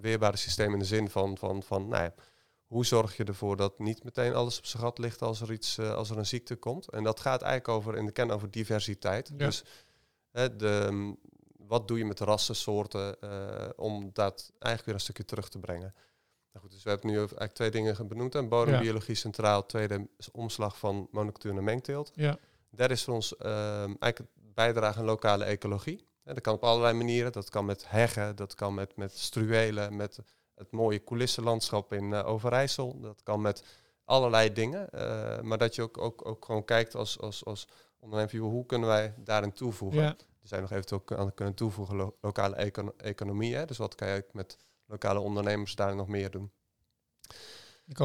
weerbare 0.00 0.36
systemen 0.36 0.72
in 0.72 0.78
de 0.78 0.84
zin 0.84 1.10
van, 1.10 1.38
van, 1.38 1.62
van 1.62 1.88
nou 1.88 2.02
ja, 2.02 2.14
hoe 2.66 2.86
zorg 2.86 3.16
je 3.16 3.24
ervoor 3.24 3.56
dat 3.56 3.78
niet 3.78 4.04
meteen 4.04 4.34
alles 4.34 4.58
op 4.58 4.66
zijn 4.66 4.82
gat 4.82 4.98
ligt 4.98 5.22
als 5.22 5.40
er, 5.40 5.52
iets, 5.52 5.78
uh, 5.78 5.94
als 5.94 6.10
er 6.10 6.18
een 6.18 6.26
ziekte 6.26 6.56
komt? 6.56 6.90
En 6.90 7.02
dat 7.02 7.20
gaat 7.20 7.42
eigenlijk 7.42 7.78
over, 7.78 7.96
in 7.96 8.06
de 8.06 8.12
kern 8.12 8.30
over 8.30 8.50
diversiteit. 8.50 9.38
Dus 9.38 9.64
hè, 10.30 10.56
de, 10.56 10.88
mm, 10.90 11.18
wat 11.58 11.88
doe 11.88 11.98
je 11.98 12.04
met 12.04 12.20
rassensoorten 12.20 13.16
uh, 13.24 13.68
om 13.76 14.10
dat 14.12 14.52
eigenlijk 14.58 14.84
weer 14.84 14.94
een 14.94 15.00
stukje 15.00 15.24
terug 15.24 15.48
te 15.48 15.58
brengen? 15.58 15.94
Nou 16.52 16.68
goed, 16.68 16.70
dus 16.70 16.82
we 16.82 16.90
hebben 16.90 17.10
nu 17.10 17.16
eigenlijk 17.16 17.54
twee 17.54 17.70
dingen 17.70 18.08
benoemd. 18.08 18.34
En 18.34 18.48
bodembiologie 18.48 19.14
ja. 19.14 19.20
centraal, 19.20 19.66
tweede 19.66 20.08
omslag 20.32 20.78
van 20.78 21.08
monocultuur 21.10 21.54
naar 21.54 21.62
mengteelt. 21.62 22.10
Ja. 22.14 22.38
Is 22.76 23.04
voor 23.04 23.14
ons 23.14 23.34
uh, 23.42 23.78
eigenlijk 23.78 24.18
het 24.18 24.28
bijdragen 24.54 25.00
aan 25.00 25.06
lokale 25.06 25.44
ecologie. 25.44 26.06
En 26.24 26.34
dat 26.34 26.42
kan 26.42 26.54
op 26.54 26.64
allerlei 26.64 26.94
manieren. 26.94 27.32
Dat 27.32 27.48
kan 27.48 27.64
met 27.64 27.90
heggen, 27.90 28.36
dat 28.36 28.54
kan 28.54 28.74
met, 28.74 28.96
met 28.96 29.18
struwelen, 29.18 29.96
met 29.96 30.18
het 30.56 30.70
mooie 30.70 31.04
coulissenlandschap 31.04 31.92
in 31.92 32.10
uh, 32.10 32.26
Overijssel. 32.26 33.00
Dat 33.00 33.22
kan 33.22 33.40
met 33.40 33.64
allerlei 34.04 34.52
dingen. 34.52 34.88
Uh, 34.94 35.40
maar 35.40 35.58
dat 35.58 35.74
je 35.74 35.82
ook, 35.82 35.98
ook, 35.98 36.26
ook 36.26 36.44
gewoon 36.44 36.64
kijkt 36.64 36.94
als, 36.94 37.20
als, 37.20 37.44
als 37.44 37.68
ondernemer, 37.98 38.36
hoe 38.38 38.66
kunnen 38.66 38.88
wij 38.88 39.14
daarin 39.16 39.52
toevoegen? 39.52 40.02
Ja. 40.02 40.16
Er 40.42 40.48
zijn 40.52 40.60
nog 40.60 40.70
eventueel 40.70 41.18
aan 41.18 41.34
kunnen 41.34 41.54
toevoegen 41.54 41.96
lo 41.96 42.16
lokale 42.20 42.56
econ 42.56 42.92
economie. 42.96 43.54
Hè? 43.54 43.64
Dus 43.64 43.76
wat 43.76 43.94
kan 43.94 44.08
je 44.08 44.24
met 44.32 44.58
lokale 44.86 45.20
ondernemers 45.20 45.74
daar 45.74 45.96
nog 45.96 46.08
meer 46.08 46.30
doen? 46.30 46.52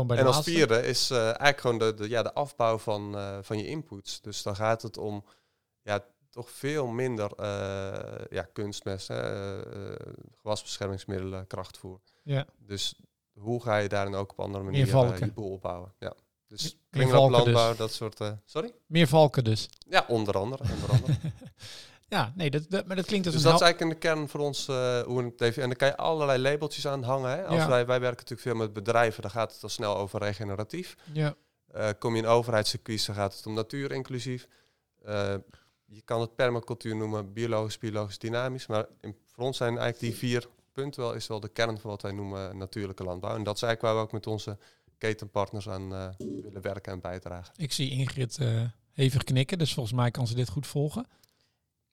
en 0.08 0.26
als 0.26 0.44
vierde 0.44 0.82
is 0.82 1.12
uh, 1.12 1.24
eigenlijk 1.24 1.60
gewoon 1.60 1.78
de, 1.78 1.94
de, 1.94 2.10
ja, 2.10 2.24
de 2.24 2.34
afbouw 2.34 2.78
van, 2.78 3.16
uh, 3.16 3.38
van 3.42 3.58
je 3.58 3.68
inputs. 3.68 4.22
Dus 4.22 4.44
dan 4.44 4.56
gaat 4.56 4.82
het 4.82 4.98
om 4.98 5.26
ja, 5.82 6.06
toch 6.32 6.50
veel 6.50 6.88
minder 6.88 7.32
uh, 7.40 7.46
ja, 8.30 8.48
kunstmest, 8.54 9.10
gewasbeschermingsmiddelen, 10.42 11.48
krachtvoer. 11.48 12.00
Ja. 12.24 12.46
Dus 12.58 12.96
hoe 13.34 13.62
ga 13.62 13.78
je 13.78 13.90
daarin 13.90 14.16
ook 14.16 14.32
op 14.32 14.40
andere 14.40 14.64
manieren 14.64 15.20
je 15.20 15.32
boel 15.32 15.52
opbouwen? 15.52 15.94
Ja. 16.00 16.14
Dus 16.48 16.78
kringlooplandbouw, 16.90 17.70
dus. 17.70 17.78
dat 17.78 17.92
soort... 17.94 18.20
sorry? 18.46 18.74
Meer 18.86 19.08
valken 19.08 19.44
dus? 19.44 19.70
Ja, 19.90 20.06
onder 20.08 20.38
andere. 20.38 20.64
Onder 20.74 20.90
andere. 20.90 21.18
Ja, 22.12 22.34
nee, 22.36 22.50
dat, 22.50 22.66
dat, 22.70 22.86
maar 22.86 22.96
dat 22.96 23.06
klinkt 23.06 23.26
als 23.26 23.36
dus 23.36 23.44
een 23.44 23.52
dat 23.52 23.62
is 23.62 23.66
eigenlijk 23.66 23.94
in 23.94 24.00
de 24.00 24.08
kern 24.08 24.30
voor 24.30 24.40
ons 24.40 24.68
uh, 24.68 25.02
hoe 25.02 25.24
het 25.24 25.42
even. 25.42 25.62
En 25.62 25.68
dan 25.68 25.78
kan 25.78 25.88
je 25.88 25.96
allerlei 25.98 26.42
labeltjes 26.42 26.88
aan 26.88 27.04
hangen. 27.04 27.30
Hè? 27.30 27.46
Als 27.46 27.66
wij, 27.66 27.86
wij 27.86 28.00
werken 28.00 28.18
natuurlijk 28.18 28.42
veel 28.42 28.56
met 28.56 28.74
bedrijven, 28.74 29.22
dan 29.22 29.32
gaat 29.32 29.54
het 29.54 29.64
al 29.64 29.70
snel 29.70 29.98
over 29.98 30.20
regeneratief. 30.20 30.96
Ja. 31.14 31.36
Uh, 31.76 31.90
kom 32.00 32.16
je 32.16 32.22
in 32.22 32.28
overheidscircuits, 32.28 33.06
dan 33.06 33.16
gaat 33.16 33.36
het 33.36 33.46
om 33.46 33.54
natuur 33.54 33.92
inclusief. 33.92 34.48
Uh, 35.06 35.34
je 35.94 36.02
kan 36.02 36.22
het 36.22 36.36
permacultuur 36.36 36.96
noemen, 36.96 37.34
biologisch, 37.34 37.78
biologisch, 37.78 38.20
dynamisch. 38.20 38.68
Maar 38.68 38.86
in, 39.02 39.16
voor 39.26 39.44
ons 39.44 39.58
zijn 39.58 39.78
eigenlijk 39.78 40.00
die 40.00 40.30
vier 40.30 40.48
punten 40.72 41.02
wel, 41.02 41.14
is 41.14 41.28
wel 41.28 41.40
de 41.40 41.50
kern 41.50 41.80
van 41.80 41.90
wat 41.90 42.02
wij 42.02 42.12
noemen 42.12 42.58
natuurlijke 42.58 43.04
landbouw. 43.04 43.36
En 43.36 43.44
dat 43.44 43.56
is 43.56 43.62
eigenlijk 43.62 43.94
waar 43.94 44.04
we 44.04 44.08
ook 44.08 44.14
met 44.14 44.28
onze 44.28 44.58
ketenpartners 44.98 45.70
aan 45.70 46.16
willen 46.18 46.62
werken 46.62 46.92
en 46.92 47.02
bijdragen. 47.02 47.54
Ik 47.58 47.72
zie 47.72 47.90
Ingrid 47.90 48.40
hevig 48.94 49.24
knikken, 49.24 49.58
dus 49.58 49.74
volgens 49.74 49.96
mij 49.96 50.12
kan 50.12 50.28
ze 50.28 50.36
dit 50.36 50.50
goed 50.50 50.68
volgen. 50.68 51.06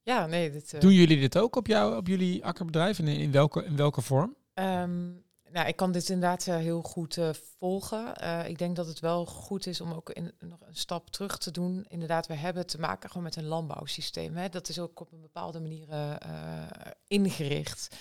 Ja, 0.02 0.26
nee. 0.26 0.50
Dit, 0.50 0.72
uh... 0.72 0.80
Doen 0.80 0.92
jullie 0.92 1.20
dit 1.20 1.38
ook 1.38 1.56
op, 1.56 1.66
jou, 1.66 1.96
op 1.96 2.06
jullie 2.06 2.44
akkerbedrijf 2.44 2.98
en 2.98 3.06
in, 3.06 3.32
welke, 3.32 3.64
in 3.64 3.76
welke 3.76 4.00
vorm? 4.00 4.36
Um, 4.54 5.24
nou, 5.52 5.68
ik 5.68 5.76
kan 5.76 5.92
dit 5.92 6.08
inderdaad 6.08 6.46
uh, 6.46 6.56
heel 6.56 6.82
goed 6.82 7.16
uh, 7.16 7.30
volgen. 7.58 8.14
ik 8.46 8.58
denk 8.58 8.76
dat 8.76 8.86
het 8.86 9.00
wel 9.00 9.26
goed 9.26 9.66
is 9.66 9.80
om 9.80 9.92
ook 9.92 10.10
in, 10.10 10.32
nog 10.38 10.58
een 10.60 10.76
stap 10.76 11.10
terug 11.10 11.38
te 11.38 11.50
doen. 11.50 11.86
Inderdaad, 11.88 12.26
we 12.26 12.34
hebben 12.34 12.66
te 12.66 12.80
maken 12.80 13.08
gewoon 13.08 13.22
met 13.22 13.36
een 13.36 13.46
landbouwsysteem. 13.46 14.36
Hè. 14.36 14.48
Dat 14.48 14.68
is 14.68 14.78
ook 14.78 15.00
op 15.00 15.12
een 15.12 15.20
bepaalde 15.20 15.60
manier 15.60 16.18
ingericht. 17.06 17.96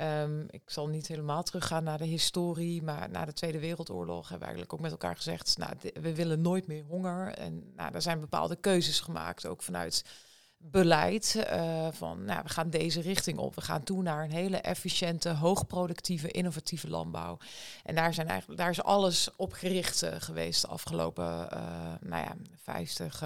Um, 0.00 0.46
ik 0.50 0.62
zal 0.66 0.88
niet 0.88 1.06
helemaal 1.06 1.42
teruggaan 1.42 1.84
naar 1.84 1.98
de 1.98 2.04
historie, 2.04 2.82
maar 2.82 3.10
na 3.10 3.24
de 3.24 3.32
Tweede 3.32 3.58
Wereldoorlog 3.58 4.28
hebben 4.28 4.38
we 4.38 4.44
eigenlijk 4.44 4.72
ook 4.72 4.80
met 4.80 4.90
elkaar 4.90 5.16
gezegd, 5.16 5.58
nou, 5.58 5.72
we 6.00 6.14
willen 6.14 6.40
nooit 6.40 6.66
meer 6.66 6.84
honger. 6.84 7.34
En 7.34 7.72
nou, 7.76 7.94
er 7.94 8.02
zijn 8.02 8.20
bepaalde 8.20 8.56
keuzes 8.56 9.00
gemaakt, 9.00 9.46
ook 9.46 9.62
vanuit 9.62 10.04
beleid 10.62 11.34
uh, 11.36 11.88
van 11.90 12.24
nou, 12.24 12.42
we 12.42 12.48
gaan 12.48 12.70
deze 12.70 13.00
richting 13.00 13.38
op. 13.38 13.54
We 13.54 13.60
gaan 13.60 13.82
toe 13.82 14.02
naar 14.02 14.24
een 14.24 14.32
hele 14.32 14.56
efficiënte, 14.56 15.28
hoogproductieve, 15.28 16.30
innovatieve 16.30 16.88
landbouw. 16.88 17.38
En 17.82 17.94
daar, 17.94 18.14
zijn 18.14 18.28
eigenlijk, 18.28 18.60
daar 18.60 18.70
is 18.70 18.82
alles 18.82 19.28
op 19.36 19.52
gericht 19.52 20.02
uh, 20.02 20.10
geweest 20.18 20.62
de 20.62 20.68
afgelopen 20.68 21.48
uh, 21.52 21.92
nou 22.00 22.24
ja, 22.24 22.36
50, 22.62 23.22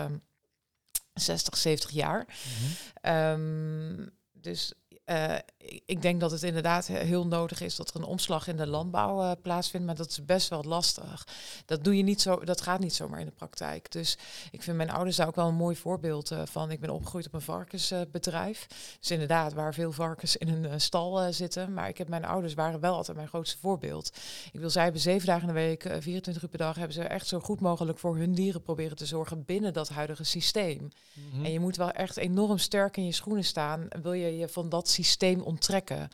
60, 1.15 1.57
70 1.57 1.91
jaar. 1.91 2.27
Mm 2.27 2.77
-hmm. 3.03 3.13
um, 3.13 4.11
dus 4.33 4.73
uh, 5.07 5.35
ik 5.87 6.03
denk 6.03 6.21
dat 6.21 6.31
het 6.31 6.43
inderdaad 6.43 6.87
heel 6.87 7.27
nodig 7.27 7.61
is 7.61 7.77
dat 7.77 7.89
er 7.89 7.97
een 7.97 8.05
omslag 8.05 8.49
in 8.49 8.57
de 8.57 8.67
landbouw 8.67 9.23
uh, 9.23 9.33
plaatsvindt, 9.43 9.87
maar 9.87 9.97
dat 9.97 10.11
is 10.11 10.25
best 10.25 10.49
wel 10.49 10.65
lastig. 10.65 11.27
Dat 11.67 11.85
doe 11.85 11.97
je 11.97 12.03
niet 12.03 12.21
zo, 12.21 12.45
dat 12.45 12.61
gaat 12.61 12.81
niet 12.81 12.95
zomaar 12.95 13.21
in 13.21 13.27
de 13.27 13.33
praktijk. 13.33 13.93
Dus 13.93 14.19
ik 14.51 14.63
vind 14.63 14.77
mijn 14.77 14.91
ouders 14.91 15.17
daar 15.17 15.27
ook 15.27 15.35
wel 15.35 15.49
een 15.49 15.55
mooi 15.55 15.77
voorbeeld 15.77 16.31
uh, 16.31 16.43
van. 16.45 16.71
Ik 16.71 16.81
ben 16.81 16.91
opgegroeid 16.91 17.27
op 17.27 17.33
een 17.33 17.41
varkensbedrijf. 17.41 18.67
dus 19.01 19.11
inderdaad, 19.11 19.53
waar 19.53 19.75
veel 19.75 19.93
varkens 19.93 20.37
in 20.37 20.49
een 20.49 20.81
stal 20.81 21.33
zitten. 21.33 21.73
Maar 21.73 21.89
ik 21.89 21.99
heb 21.99 22.09
mijn 22.09 22.25
ouders 22.25 22.55
waren 22.55 22.81
wel 22.81 22.95
altijd 22.95 23.17
mijn 23.17 23.29
grootste 23.29 23.59
voorbeeld. 23.59 24.11
Ik 24.53 24.61
wil, 24.61 24.71
zij 24.71 24.83
hebben 24.83 25.01
zeven 25.01 25.27
dagen 25.27 25.49
in 25.49 25.55
de 25.55 25.61
week, 25.61 25.83
24 26.01 26.43
uur 26.43 26.49
per 26.49 26.59
dag, 26.59 26.77
hebben 26.77 26.95
ze 26.95 27.03
echt 27.03 27.27
zo 27.27 27.41
goed 27.41 27.61
mogelijk 27.61 27.99
voor 27.99 28.17
hun 28.17 28.35
dieren 28.35 28.63
proberen 28.63 28.97
te 28.97 29.07
zorgen 29.07 29.45
binnen 29.45 29.73
dat 29.73 29.89
huidige 29.89 30.25
systeem. 30.25 30.81
Mm 30.81 30.91
-hmm. 31.31 31.45
En 31.45 31.53
je 31.53 31.61
moet 31.61 31.77
wel 31.77 31.91
echt 31.91 32.17
enorm 32.17 32.59
sterk 32.59 32.97
in 32.97 33.05
je 33.05 33.13
schoenen 33.13 33.45
staan. 33.45 33.89
Wil 34.03 34.13
je 34.13 34.37
je 34.37 34.49
van 34.49 34.69
dat 34.69 34.89
systeem 34.97 35.43
onttrekken. 35.43 36.09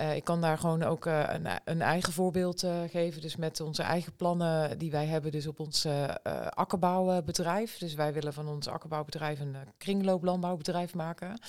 Uh, 0.00 0.16
ik 0.16 0.24
kan 0.24 0.40
daar 0.40 0.58
gewoon 0.58 0.82
ook 0.82 1.06
uh, 1.06 1.22
een, 1.26 1.46
een, 1.64 1.82
eigen 1.82 2.12
voorbeeld 2.12 2.64
uh, 2.64 2.80
geven. 2.90 3.20
Dus 3.20 3.36
met 3.36 3.60
onze 3.60 3.82
eigen 3.82 4.16
plannen 4.16 4.78
die 4.78 4.90
wij 4.90 5.06
hebben, 5.06 5.32
dus 5.32 5.46
op 5.46 5.60
ons 5.60 5.86
akkerbouwbedrijf. 6.50 7.78
Dus 7.78 7.94
wij 7.94 8.12
willen 8.12 8.32
van 8.32 8.48
ons 8.48 8.68
akkerbouwbedrijf 8.68 9.40
een 9.40 9.56
kringlooplandbouwbedrijf 9.78 10.94
maken. 10.94 11.40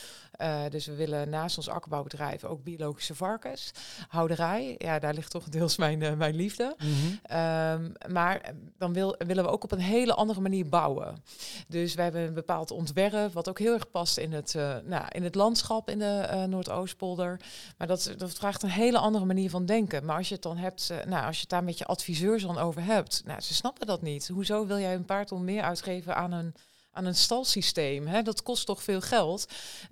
dus 0.69 0.86
we 0.86 0.96
willen 0.96 1.29
naast 1.29 1.58
ons 1.58 1.69
akkerbouwbedrijf 1.69 2.43
ook 2.43 2.63
biologische 2.63 3.15
varkens. 3.15 3.72
Houderij, 4.08 4.75
ja, 4.77 5.00
daar 5.00 5.13
ligt 5.13 5.31
toch 5.31 5.50
deels 5.50 5.77
mijn, 5.77 6.17
mijn 6.17 6.36
liefde. 6.36 6.75
Mm 6.77 6.88
-hmm. 6.88 7.38
um, 7.38 7.93
maar 8.12 8.53
dan 8.77 8.93
wil, 8.93 9.15
willen 9.17 9.43
we 9.43 9.50
ook 9.50 9.63
op 9.63 9.72
een 9.72 9.79
hele 9.79 10.13
andere 10.13 10.41
manier 10.41 10.69
bouwen. 10.69 11.24
Dus 11.67 11.93
wij 11.93 12.03
hebben 12.03 12.22
een 12.22 12.34
bepaald 12.34 12.72
ontwerp, 12.72 13.34
wat 13.34 13.50
ook 13.50 13.60
heel 13.60 13.74
erg 13.74 13.91
past 13.91 14.17
in 14.17 14.34
het, 14.34 14.53
nou, 14.86 15.05
in 15.10 15.24
het 15.24 15.36
landschap 15.36 15.89
in 15.89 16.00
de 16.00 16.46
Noordoostpolder. 16.50 17.39
Maar 17.77 17.88
dat, 17.88 18.13
dat 18.17 18.28
vraagt 18.38 18.63
een 18.63 18.69
hele 18.69 18.98
andere 18.98 19.25
manier 19.25 19.50
van 19.50 19.65
denken. 19.65 20.05
Maar 20.05 20.17
als 20.17 20.27
je 20.27 20.33
het 20.33 20.43
dan 20.43 20.57
hebt, 20.57 20.89
uh, 20.91 21.03
nou, 21.03 21.25
als 21.25 21.36
je 21.36 21.41
het 21.41 21.50
daar 21.50 21.63
met 21.63 21.77
je 21.77 21.86
adviseurs 21.86 22.43
dan 22.43 22.57
over 22.57 22.83
hebt, 22.83 23.21
nou, 23.25 23.41
ze 23.41 23.53
snappen 23.53 23.88
dat 23.88 24.01
niet. 24.01 24.27
Hoezo 24.27 24.65
wil 24.65 24.79
jij 24.79 24.95
een 24.95 25.05
paard 25.05 25.31
om 25.31 25.43
meer 25.43 25.62
uitgeven 25.62 26.15
aan 26.15 26.31
een 26.31 26.53
aan 27.00 27.06
een 27.06 27.15
stalsysteem. 27.15 28.08
Hè? 28.08 28.22
Dat 28.22 28.44
kost 28.44 28.65
toch 28.65 28.84
veel 28.84 29.01
geld. 29.01 29.46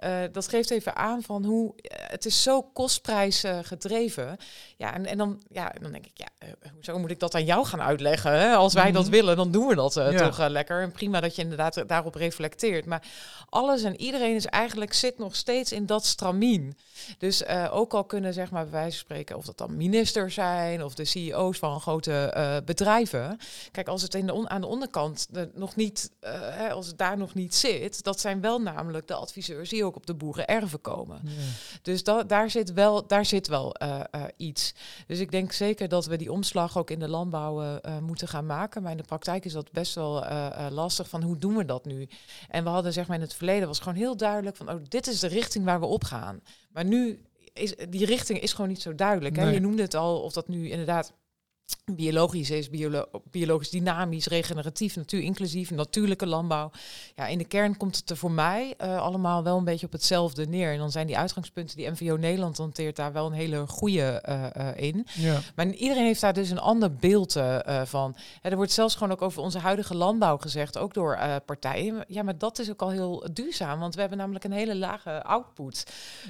Uh, 0.03 0.19
dat 0.31 0.47
geeft 0.47 0.71
even 0.71 0.95
aan 0.95 1.21
van 1.21 1.45
hoe 1.45 1.73
uh, 1.75 1.97
het 1.97 2.25
is 2.25 2.43
zo 2.43 2.61
kostprijs 2.61 3.43
uh, 3.43 3.59
gedreven. 3.61 4.37
Ja, 4.77 4.93
en, 4.93 5.05
en 5.05 5.17
dan, 5.17 5.41
ja, 5.51 5.73
dan 5.81 5.91
denk 5.91 6.05
ik, 6.05 6.11
ja, 6.13 6.27
hoezo 6.73 6.99
moet 6.99 7.11
ik 7.11 7.19
dat 7.19 7.35
aan 7.35 7.45
jou 7.45 7.65
gaan 7.65 7.81
uitleggen? 7.81 8.31
Hè? 8.31 8.53
Als 8.53 8.73
wij 8.73 8.83
mm 8.83 8.89
-hmm. 8.89 8.97
dat 8.97 9.07
mhm. 9.07 9.15
willen, 9.15 9.35
dan 9.35 9.51
doen 9.51 9.67
we 9.67 9.75
dat 9.75 9.93
ja. 9.93 10.29
toch 10.29 10.47
lekker. 10.47 10.81
En 10.81 10.91
prima 10.91 11.19
dat 11.19 11.35
je 11.35 11.41
inderdaad 11.41 11.83
daarop 11.87 12.15
reflecteert. 12.15 12.85
Maar 12.85 13.03
alles 13.49 13.83
en 13.83 14.01
iedereen 14.01 14.35
is 14.35 14.45
eigenlijk 14.45 14.93
zit 14.93 15.17
nog 15.17 15.35
steeds 15.35 15.71
in 15.71 15.85
dat 15.85 16.05
stramien. 16.05 16.77
Dus 17.17 17.45
ook 17.71 17.93
al 17.93 18.03
kunnen, 18.03 18.33
zeg 18.33 18.51
maar, 18.51 18.63
bij 18.63 18.71
wijze 18.71 18.97
van 18.97 19.05
spreken, 19.05 19.37
of 19.37 19.45
dat 19.45 19.57
dan 19.57 19.77
ministers 19.77 20.33
zijn 20.33 20.83
of 20.83 20.95
de 20.95 21.05
CEO's 21.05 21.57
van 21.57 21.81
grote 21.81 22.61
bedrijven. 22.65 23.37
Kijk, 23.71 23.87
als 23.87 24.01
het 24.01 24.15
in 24.15 24.25
de 24.25 24.33
on 24.33 24.49
aan 24.49 24.61
de 24.61 24.67
onderkant 24.67 25.27
de, 25.29 25.49
nog 25.53 25.75
niet, 25.75 26.11
hè, 26.21 26.71
als 26.71 26.87
het 26.97 27.07
daar 27.07 27.17
nog 27.17 27.33
niet 27.33 27.55
zit, 27.55 28.03
dat 28.03 28.19
zijn 28.19 28.41
wel 28.41 28.61
namelijk 28.61 29.07
de 29.07 29.13
adviseurs 29.13 29.69
die 29.69 29.85
ook 29.85 29.95
op 29.95 30.05
de 30.05 30.13
boerenerven 30.13 30.81
komen. 30.81 31.21
Ja. 31.23 31.31
Dus 31.81 32.03
da 32.03 32.23
daar 32.23 32.49
zit 32.49 32.73
wel, 32.73 33.07
daar 33.07 33.25
zit 33.25 33.47
wel 33.47 33.75
uh, 33.81 33.99
uh, 34.15 34.23
iets. 34.37 34.73
Dus 35.07 35.19
ik 35.19 35.31
denk 35.31 35.51
zeker 35.51 35.87
dat 35.87 36.05
we 36.05 36.17
die 36.17 36.31
omslag 36.31 36.77
ook 36.77 36.89
in 36.89 36.99
de 36.99 37.07
landbouw 37.07 37.63
uh, 37.63 37.97
moeten 37.97 38.27
gaan 38.27 38.45
maken. 38.45 38.81
Maar 38.81 38.91
in 38.91 38.97
de 38.97 39.03
praktijk 39.03 39.45
is 39.45 39.53
dat 39.53 39.71
best 39.71 39.95
wel 39.95 40.25
lastig 40.69 41.09
van 41.09 41.23
hoe 41.23 41.37
doen 41.37 41.55
we 41.55 41.65
dat 41.65 41.85
nu? 41.85 42.07
En 42.49 42.63
we 42.63 42.69
hadden 42.69 42.93
zeg 42.93 43.07
maar 43.07 43.15
in 43.15 43.21
het 43.21 43.33
verleden 43.33 43.67
was 43.67 43.79
gewoon 43.79 43.97
heel 43.97 44.17
duidelijk 44.17 44.55
van 44.55 44.69
oh, 44.69 44.81
dit 44.87 45.07
is 45.07 45.19
de 45.19 45.27
richting 45.27 45.65
waar 45.65 45.79
we 45.79 45.85
op 45.85 46.03
gaan. 46.03 46.41
Maar 46.71 46.85
nu 46.85 47.21
is 47.53 47.75
die 47.89 48.05
richting 48.05 48.39
is 48.39 48.53
gewoon 48.53 48.69
niet 48.69 48.81
zo 48.81 48.95
duidelijk. 48.95 49.35
Nee. 49.35 49.45
Hè? 49.45 49.51
Je 49.51 49.59
noemde 49.59 49.81
het 49.81 49.95
al, 49.95 50.21
of 50.21 50.33
dat 50.33 50.47
nu 50.47 50.69
inderdaad 50.69 51.13
biologisch 51.95 52.49
is, 52.49 52.69
biolo 52.69 53.05
biologisch 53.31 53.69
dynamisch, 53.69 54.27
regeneratief, 54.27 54.95
natuur 54.95 55.21
inclusief, 55.21 55.71
natuurlijke 55.71 56.25
landbouw. 56.25 56.71
Ja, 57.15 57.27
in 57.27 57.37
de 57.37 57.45
kern 57.45 57.77
komt 57.77 57.95
het 57.95 58.09
er 58.09 58.17
voor 58.17 58.31
mij 58.31 58.73
uh, 58.81 59.01
allemaal 59.01 59.43
wel 59.43 59.57
een 59.57 59.63
beetje 59.63 59.85
op 59.85 59.91
hetzelfde 59.91 60.45
neer. 60.45 60.71
En 60.71 60.77
dan 60.77 60.91
zijn 60.91 61.07
die 61.07 61.17
uitgangspunten 61.17 61.77
die 61.77 61.89
MVO 61.89 62.15
Nederland 62.15 62.57
hanteert 62.57 62.95
daar 62.95 63.13
wel 63.13 63.25
een 63.25 63.31
hele 63.31 63.67
goede 63.67 64.23
uh, 64.29 64.45
uh, 64.57 64.67
in. 64.75 65.07
Ja. 65.13 65.39
Maar 65.55 65.67
iedereen 65.67 66.05
heeft 66.05 66.21
daar 66.21 66.33
dus 66.33 66.49
een 66.49 66.59
ander 66.59 66.93
beeld 66.93 67.35
van. 67.83 68.15
Er 68.41 68.55
wordt 68.55 68.71
zelfs 68.71 68.95
gewoon 68.95 69.11
ook 69.11 69.21
over 69.21 69.41
onze 69.41 69.59
huidige 69.59 69.95
landbouw 69.95 70.37
gezegd, 70.37 70.77
ook 70.77 70.93
door 70.93 71.19
partijen. 71.45 72.03
Ja, 72.07 72.23
maar 72.23 72.37
dat 72.37 72.59
is 72.59 72.69
ook 72.69 72.81
al 72.81 72.89
heel 72.89 73.27
duurzaam, 73.33 73.79
want 73.79 73.93
we 73.93 73.99
hebben 73.99 74.17
namelijk 74.17 74.43
een 74.43 74.51
hele 74.51 74.75
lage 74.75 75.23
output. 75.23 75.83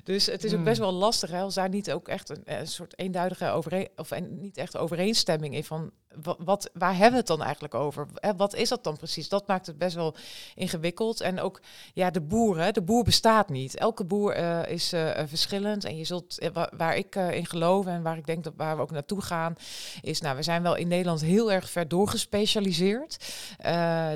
Dus 0.04 0.26
het 0.26 0.44
is 0.44 0.54
ook 0.54 0.64
best 0.64 0.80
wel 0.80 0.92
lastig 0.92 1.30
hè, 1.30 1.42
als 1.42 1.54
daar 1.54 1.70
niet 1.70 1.92
ook 1.92 2.08
echt 2.08 2.30
een, 2.30 2.42
een 2.46 2.68
soort 2.68 3.00
eenduidige 3.00 3.50
overeen 3.50 3.88
of 3.96 4.12
en 4.12 4.40
niet 4.40 4.58
echt 4.58 4.78
overeenstemming 4.78 5.27
in 5.54 5.64
van 5.64 5.92
wat, 6.38 6.70
waar 6.74 6.92
hebben 6.92 7.12
we 7.12 7.18
het 7.18 7.28
dan 7.28 7.44
eigenlijk 7.44 7.74
over? 7.74 8.08
Wat 8.38 8.56
is 8.56 8.70
dat 8.70 8.84
dan 8.84 8.98
precies? 8.98 9.30
Dat 9.30 9.48
maakt 9.48 9.66
het 9.66 9.78
best 9.78 9.96
wel 9.96 10.16
ingewikkeld. 10.56 11.22
En 11.22 11.40
ook, 11.40 11.62
ja, 11.94 12.10
de 12.10 12.22
boer, 12.22 12.74
de 12.74 12.82
boer 12.82 13.04
bestaat 13.04 13.50
niet. 13.50 13.76
Elke 13.76 14.04
boer 14.04 14.36
is 14.68 14.94
verschillend. 15.26 15.86
En 15.86 15.98
je 15.98 16.04
zult, 16.04 16.50
waar, 16.78 16.96
ik 16.96 17.16
in 17.16 17.46
geloof 17.46 17.86
en 17.86 18.02
waar 18.02 18.18
ik 18.18 18.26
denk 18.26 18.44
dat 18.44 18.54
waar 18.58 18.76
we 18.76 18.82
ook 18.82 18.92
naartoe 18.92 19.22
gaan, 19.22 19.56
is, 20.02 20.22
nou, 20.22 20.36
we 20.36 20.44
zijn 20.44 20.64
wel 20.64 20.76
in 20.76 20.88
Nederland 20.88 21.22
heel 21.22 21.52
erg 21.52 21.70
ver 21.70 21.88
doorgespecialiseerd. 21.88 23.18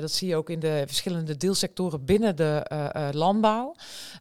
dat 0.00 0.10
zie 0.10 0.28
je 0.28 0.36
ook 0.36 0.50
in 0.50 0.60
de 0.60 0.82
verschillende 0.86 1.36
deelsectoren 1.36 2.04
binnen 2.04 2.36
de 2.36 3.10
landbouw. 3.12 3.74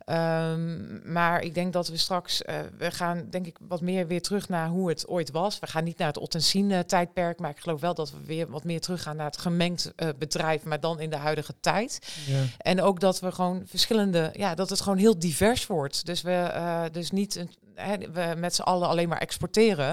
Um, 0.05 1.01
maar 1.05 1.41
ik 1.41 1.53
denk 1.53 1.73
dat 1.73 1.87
we 1.87 1.97
straks, 1.97 2.41
we 2.77 2.91
gaan 2.91 3.27
denk 3.29 3.45
ik 3.45 3.57
wat 3.67 3.81
meer 3.81 4.07
weer 4.07 4.21
terug 4.21 4.49
naar 4.49 4.67
hoe 4.67 4.89
het 4.89 5.07
ooit 5.07 5.31
was. 5.31 5.59
We 5.59 5.67
gaan 5.67 5.83
niet 5.83 5.97
naar 5.97 6.07
het 6.07 6.17
Ottensien 6.17 6.85
tijdperk, 6.85 7.39
maar 7.39 7.49
ik 7.49 7.59
geloof 7.59 7.70
wel 7.79 7.93
dat 7.93 8.11
we 8.11 8.17
weer 8.25 8.49
wat 8.49 8.63
meer 8.63 8.81
teruggaan 8.81 9.15
naar 9.15 9.25
het 9.25 9.37
gemengd 9.37 9.91
uh, 9.95 10.09
bedrijf, 10.17 10.63
maar 10.63 10.79
dan 10.79 10.99
in 10.99 11.09
de 11.09 11.15
huidige 11.15 11.53
tijd. 11.59 11.99
Ja. 12.27 12.43
En 12.57 12.81
ook 12.81 12.99
dat 12.99 13.19
we 13.19 13.31
gewoon 13.31 13.63
verschillende, 13.65 14.29
ja, 14.33 14.55
dat 14.55 14.69
het 14.69 14.81
gewoon 14.81 14.97
heel 14.97 15.19
divers 15.19 15.67
wordt. 15.67 16.05
Dus 16.05 16.21
we 16.21 16.51
uh, 16.53 16.83
dus 16.91 17.11
niet 17.11 17.35
een, 17.35 17.49
hè, 17.75 17.97
we 17.97 18.33
met 18.37 18.55
z'n 18.55 18.61
allen 18.61 18.87
alleen 18.87 19.09
maar 19.09 19.17
exporteren. 19.17 19.87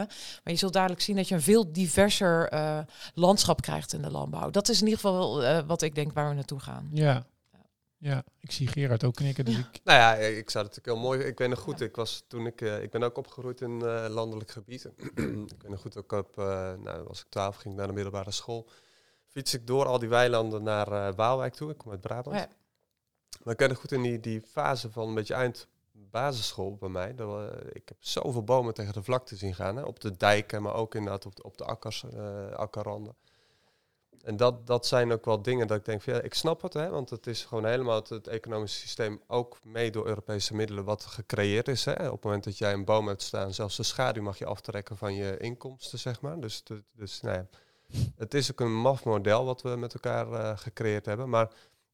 Maar 0.44 0.52
je 0.52 0.56
zult 0.56 0.72
dadelijk 0.72 1.00
zien 1.00 1.16
dat 1.16 1.28
je 1.28 1.34
een 1.34 1.42
veel 1.42 1.72
diverser 1.72 2.52
uh, 2.52 2.78
landschap 3.14 3.60
krijgt 3.60 3.92
in 3.92 4.02
de 4.02 4.10
landbouw. 4.10 4.50
Dat 4.50 4.68
is 4.68 4.80
in 4.80 4.86
ieder 4.86 5.00
geval 5.00 5.42
wat 5.66 5.82
ik 5.82 5.94
denk 5.94 6.12
waar 6.12 6.28
we 6.28 6.34
naartoe 6.34 6.60
gaan. 6.60 6.88
Ja, 6.92 7.26
ja, 7.98 8.24
ik 8.40 8.50
zie 8.50 8.66
Gerard 8.66 9.04
ook 9.04 9.14
knikken. 9.14 9.44
Dus 9.44 9.58
ik... 9.58 9.80
Nou 9.84 9.98
ja, 9.98 10.14
ik 10.14 10.50
zou 10.50 10.64
het 10.64 10.76
natuurlijk 10.76 10.86
heel 10.86 11.10
mooi. 11.10 11.20
Ik 11.20 11.38
weet 11.38 11.48
nog 11.48 11.58
goed, 11.58 11.80
ik 11.80 11.96
was 11.96 12.24
toen 12.26 12.46
ik, 12.46 12.60
uh, 12.60 12.82
ik 12.82 12.90
ben 12.90 13.02
ook 13.02 13.16
opgegroeid 13.16 13.60
in 13.60 13.70
uh, 13.70 14.06
landelijk 14.08 14.50
gebied. 14.50 14.84
ik 15.54 15.62
weet 15.62 15.68
nog 15.68 15.80
goed, 15.80 15.96
ook 15.96 16.12
op, 16.12 16.38
uh, 16.38 16.44
nou, 16.74 17.08
als 17.08 17.20
ik 17.20 17.26
twaalf 17.28 17.56
ging 17.56 17.74
naar 17.74 17.86
de 17.86 17.92
middelbare 17.92 18.30
school, 18.30 18.68
fiets 19.26 19.54
ik 19.54 19.66
door 19.66 19.86
al 19.86 19.98
die 19.98 20.08
weilanden 20.08 20.62
naar 20.62 20.92
uh, 20.92 21.14
Waalwijk 21.14 21.54
toe. 21.54 21.70
Ik 21.70 21.78
kom 21.78 21.90
uit 21.90 22.00
Brabant. 22.00 22.36
Ja. 22.36 22.48
Maar 23.42 23.52
ik 23.52 23.60
weet 23.60 23.68
nog 23.68 23.78
goed 23.78 23.92
in 23.92 24.02
die, 24.02 24.20
die 24.20 24.40
fase 24.40 24.90
van 24.90 25.08
een 25.08 25.14
beetje 25.14 25.34
eind 25.34 25.68
basisschool 25.92 26.76
bij 26.76 26.88
mij. 26.88 27.14
Dat, 27.14 27.52
ik 27.72 27.88
heb 27.88 27.96
zoveel 28.00 28.44
bomen 28.44 28.74
tegen 28.74 28.92
de 28.92 29.02
vlakte 29.02 29.36
zien 29.36 29.54
gaan. 29.54 29.76
Hè, 29.76 29.82
op 29.82 30.00
de 30.00 30.16
dijken, 30.16 30.62
maar 30.62 30.74
ook 30.74 30.94
inderdaad 30.94 31.26
op 31.26 31.36
de, 31.36 31.42
op 31.42 31.58
de 31.58 31.64
akkers, 31.64 32.04
akkerranden. 32.52 33.16
En 34.24 34.36
dat, 34.36 34.66
dat 34.66 34.86
zijn 34.86 35.12
ook 35.12 35.24
wel 35.24 35.42
dingen 35.42 35.66
dat 35.66 35.76
ik 35.76 35.84
denk 35.84 36.02
van 36.02 36.12
ja, 36.12 36.20
ik 36.20 36.34
snap 36.34 36.62
het, 36.62 36.72
hè, 36.72 36.88
want 36.88 37.10
het 37.10 37.26
is 37.26 37.44
gewoon 37.44 37.66
helemaal 37.66 37.96
het, 37.96 38.08
het 38.08 38.26
economische 38.26 38.78
systeem 38.78 39.20
ook 39.26 39.58
mee 39.64 39.90
door 39.90 40.06
Europese 40.06 40.54
middelen 40.54 40.84
wat 40.84 41.04
gecreëerd 41.04 41.68
is. 41.68 41.84
Hè. 41.84 42.06
Op 42.06 42.14
het 42.14 42.24
moment 42.24 42.44
dat 42.44 42.58
jij 42.58 42.72
een 42.72 42.84
boom 42.84 43.08
hebt 43.08 43.22
staan, 43.22 43.54
zelfs 43.54 43.76
de 43.76 43.82
schaduw 43.82 44.22
mag 44.22 44.38
je 44.38 44.46
aftrekken 44.46 44.96
van 44.96 45.14
je 45.14 45.36
inkomsten, 45.38 45.98
zeg 45.98 46.20
maar. 46.20 46.40
Dus, 46.40 46.62
dus 46.92 47.20
nou 47.20 47.46
het 48.16 48.34
is 48.34 48.50
ook 48.50 48.60
een 48.60 48.80
maf 48.80 49.04
model 49.04 49.44
wat 49.44 49.62
we 49.62 49.76
met 49.76 49.94
elkaar 49.94 50.28
uh, 50.28 50.56
gecreëerd 50.56 51.06
hebben. 51.06 51.28
Maar 51.28 51.48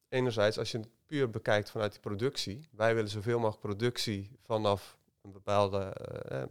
enerzijds, 0.09 0.59
als 0.59 0.71
je 0.71 0.79
het 0.79 0.89
puur 1.07 1.31
bekijkt 1.31 1.71
vanuit 1.71 1.93
die 1.93 2.01
productie, 2.01 2.69
wij 2.71 2.95
willen 2.95 3.11
zoveel 3.11 3.39
mogelijk 3.39 3.61
productie 3.61 4.31
vanaf 4.43 4.99
een 5.23 5.33
bepaalde 5.33 5.97
uh, 6.33 6.43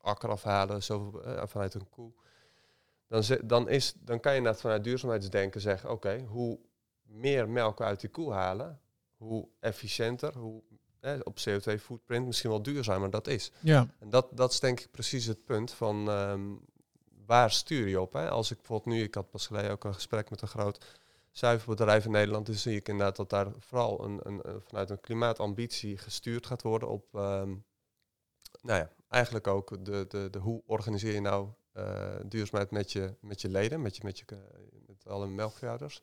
akker 0.00 0.30
afhalen, 0.30 0.82
vanuit 1.48 1.74
een 1.74 1.88
koe 1.90 2.12
dan, 3.12 3.38
dan, 3.44 3.68
is, 3.68 3.94
dan 4.00 4.20
kan 4.20 4.34
je 4.34 4.40
net 4.40 4.60
vanuit 4.60 4.84
duurzaamheidsdenken 4.84 5.60
zeggen, 5.60 5.90
oké, 5.90 6.24
hoe 6.28 6.58
meer 7.02 7.48
melk 7.48 7.80
uit 7.80 8.00
die 8.00 8.10
koe 8.10 8.32
halen, 8.32 8.80
hoe 9.16 9.48
efficiënter, 9.60 10.38
hoe 10.38 10.62
op 11.22 11.38
CO2-footprint 11.38 12.26
misschien 12.26 12.50
wel 12.50 12.62
duurzamer 12.62 13.10
dat 13.10 13.26
is. 13.26 13.52
Ja. 13.60 13.86
En 13.98 14.10
dat, 14.10 14.28
dat 14.36 14.52
is 14.52 14.60
denk 14.60 14.80
ik 14.80 14.90
precies 14.90 15.26
het 15.26 15.44
punt 15.44 15.72
van 15.72 16.10
ehm, 16.10 16.54
waar 17.26 17.50
stuur 17.50 17.88
je 17.88 18.00
op. 18.00 18.12
Hè? 18.12 18.30
Als 18.30 18.50
ik 18.50 18.56
bijvoorbeeld 18.56 18.96
nu, 18.96 19.02
ik 19.02 19.14
had 19.14 19.30
pas 19.30 19.46
geleden 19.46 19.70
ook 19.70 19.84
een 19.84 19.94
gesprek 19.94 20.30
met 20.30 20.42
een 20.42 20.48
groot 20.48 20.84
zuiverbedrijf 21.30 22.04
in 22.04 22.10
Nederland, 22.10 22.46
dan 22.46 22.54
zie 22.54 22.76
ik 22.76 22.88
inderdaad 22.88 23.16
dat 23.16 23.30
daar 23.30 23.46
vooral 23.58 24.04
een, 24.04 24.20
een, 24.22 24.42
vanuit 24.66 24.90
een 24.90 25.00
klimaatambitie 25.00 25.98
gestuurd 25.98 26.46
gaat 26.46 26.62
worden 26.62 26.88
op, 26.88 27.14
um, 27.14 27.64
nou 28.60 28.78
ja, 28.78 28.90
eigenlijk 29.08 29.46
ook 29.46 29.84
de, 29.84 30.04
de, 30.08 30.28
de 30.30 30.38
hoe 30.38 30.62
organiseer 30.66 31.14
je 31.14 31.20
nou 31.20 31.48
duurzaamheid 32.24 32.70
met 32.70 32.92
je, 32.92 33.14
met 33.20 33.40
je 33.40 33.48
leden, 33.48 33.82
met, 33.82 33.96
je, 33.96 34.02
met, 34.04 34.18
je, 34.18 34.24
met 34.86 35.06
alle 35.06 35.26
melkveehouders. 35.26 36.00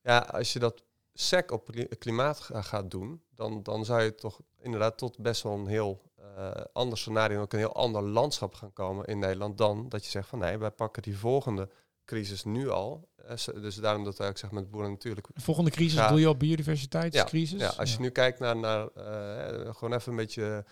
Ja, 0.00 0.18
als 0.18 0.52
je 0.52 0.58
dat 0.58 0.84
sec 1.12 1.50
op 1.50 1.70
klimaat 1.98 2.40
gaat 2.40 2.90
doen, 2.90 3.22
dan, 3.34 3.62
dan 3.62 3.84
zou 3.84 4.02
je 4.02 4.14
toch 4.14 4.40
inderdaad 4.60 4.98
tot 4.98 5.18
best 5.18 5.42
wel 5.42 5.52
een 5.52 5.66
heel 5.66 6.02
uh, 6.38 6.50
ander 6.72 6.98
scenario, 6.98 7.40
ook 7.40 7.52
een 7.52 7.58
heel 7.58 7.74
ander 7.74 8.02
landschap 8.02 8.54
gaan 8.54 8.72
komen 8.72 9.06
in 9.06 9.18
Nederland 9.18 9.58
dan 9.58 9.88
dat 9.88 10.04
je 10.04 10.10
zegt 10.10 10.28
van 10.28 10.38
nee, 10.38 10.58
wij 10.58 10.70
pakken 10.70 11.02
die 11.02 11.18
volgende 11.18 11.68
crisis 12.04 12.44
nu 12.44 12.68
al. 12.68 13.08
Eh, 13.16 13.36
dus 13.54 13.74
daarom 13.74 14.04
dat 14.04 14.20
ik 14.20 14.38
zeg 14.38 14.50
met 14.50 14.70
boeren 14.70 14.90
natuurlijk. 14.90 15.26
De 15.34 15.40
volgende 15.40 15.70
crisis 15.70 15.98
ja, 15.98 16.08
doe 16.08 16.20
je 16.20 16.28
op 16.28 16.38
biodiversiteitscrisis? 16.38 17.60
Ja, 17.60 17.66
ja 17.66 17.72
als 17.76 17.92
je 17.92 18.00
nu 18.00 18.10
kijkt 18.10 18.38
naar, 18.38 18.56
naar 18.56 18.88
uh, 18.96 19.74
gewoon 19.74 19.94
even 19.94 20.10
een 20.10 20.16
beetje 20.16 20.64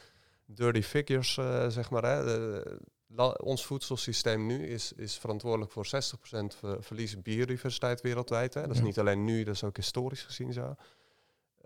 dirty 0.46 0.82
figures, 0.82 1.36
uh, 1.36 1.68
zeg 1.68 1.90
maar. 1.90 2.04
Hè, 2.04 2.24
de, 2.24 2.78
ons 3.36 3.66
voedselsysteem 3.66 4.46
nu 4.46 4.66
is, 4.66 4.92
is 4.92 5.18
verantwoordelijk 5.18 5.72
voor 5.72 5.86
60% 5.86 5.88
verlies 6.78 7.22
biodiversiteit 7.22 8.00
wereldwijd. 8.00 8.54
Hè. 8.54 8.60
Dat 8.60 8.76
is 8.76 8.80
niet 8.82 8.98
alleen 8.98 9.24
nu, 9.24 9.44
dat 9.44 9.54
is 9.54 9.64
ook 9.64 9.76
historisch 9.76 10.22
gezien 10.22 10.52
zo. 10.52 10.74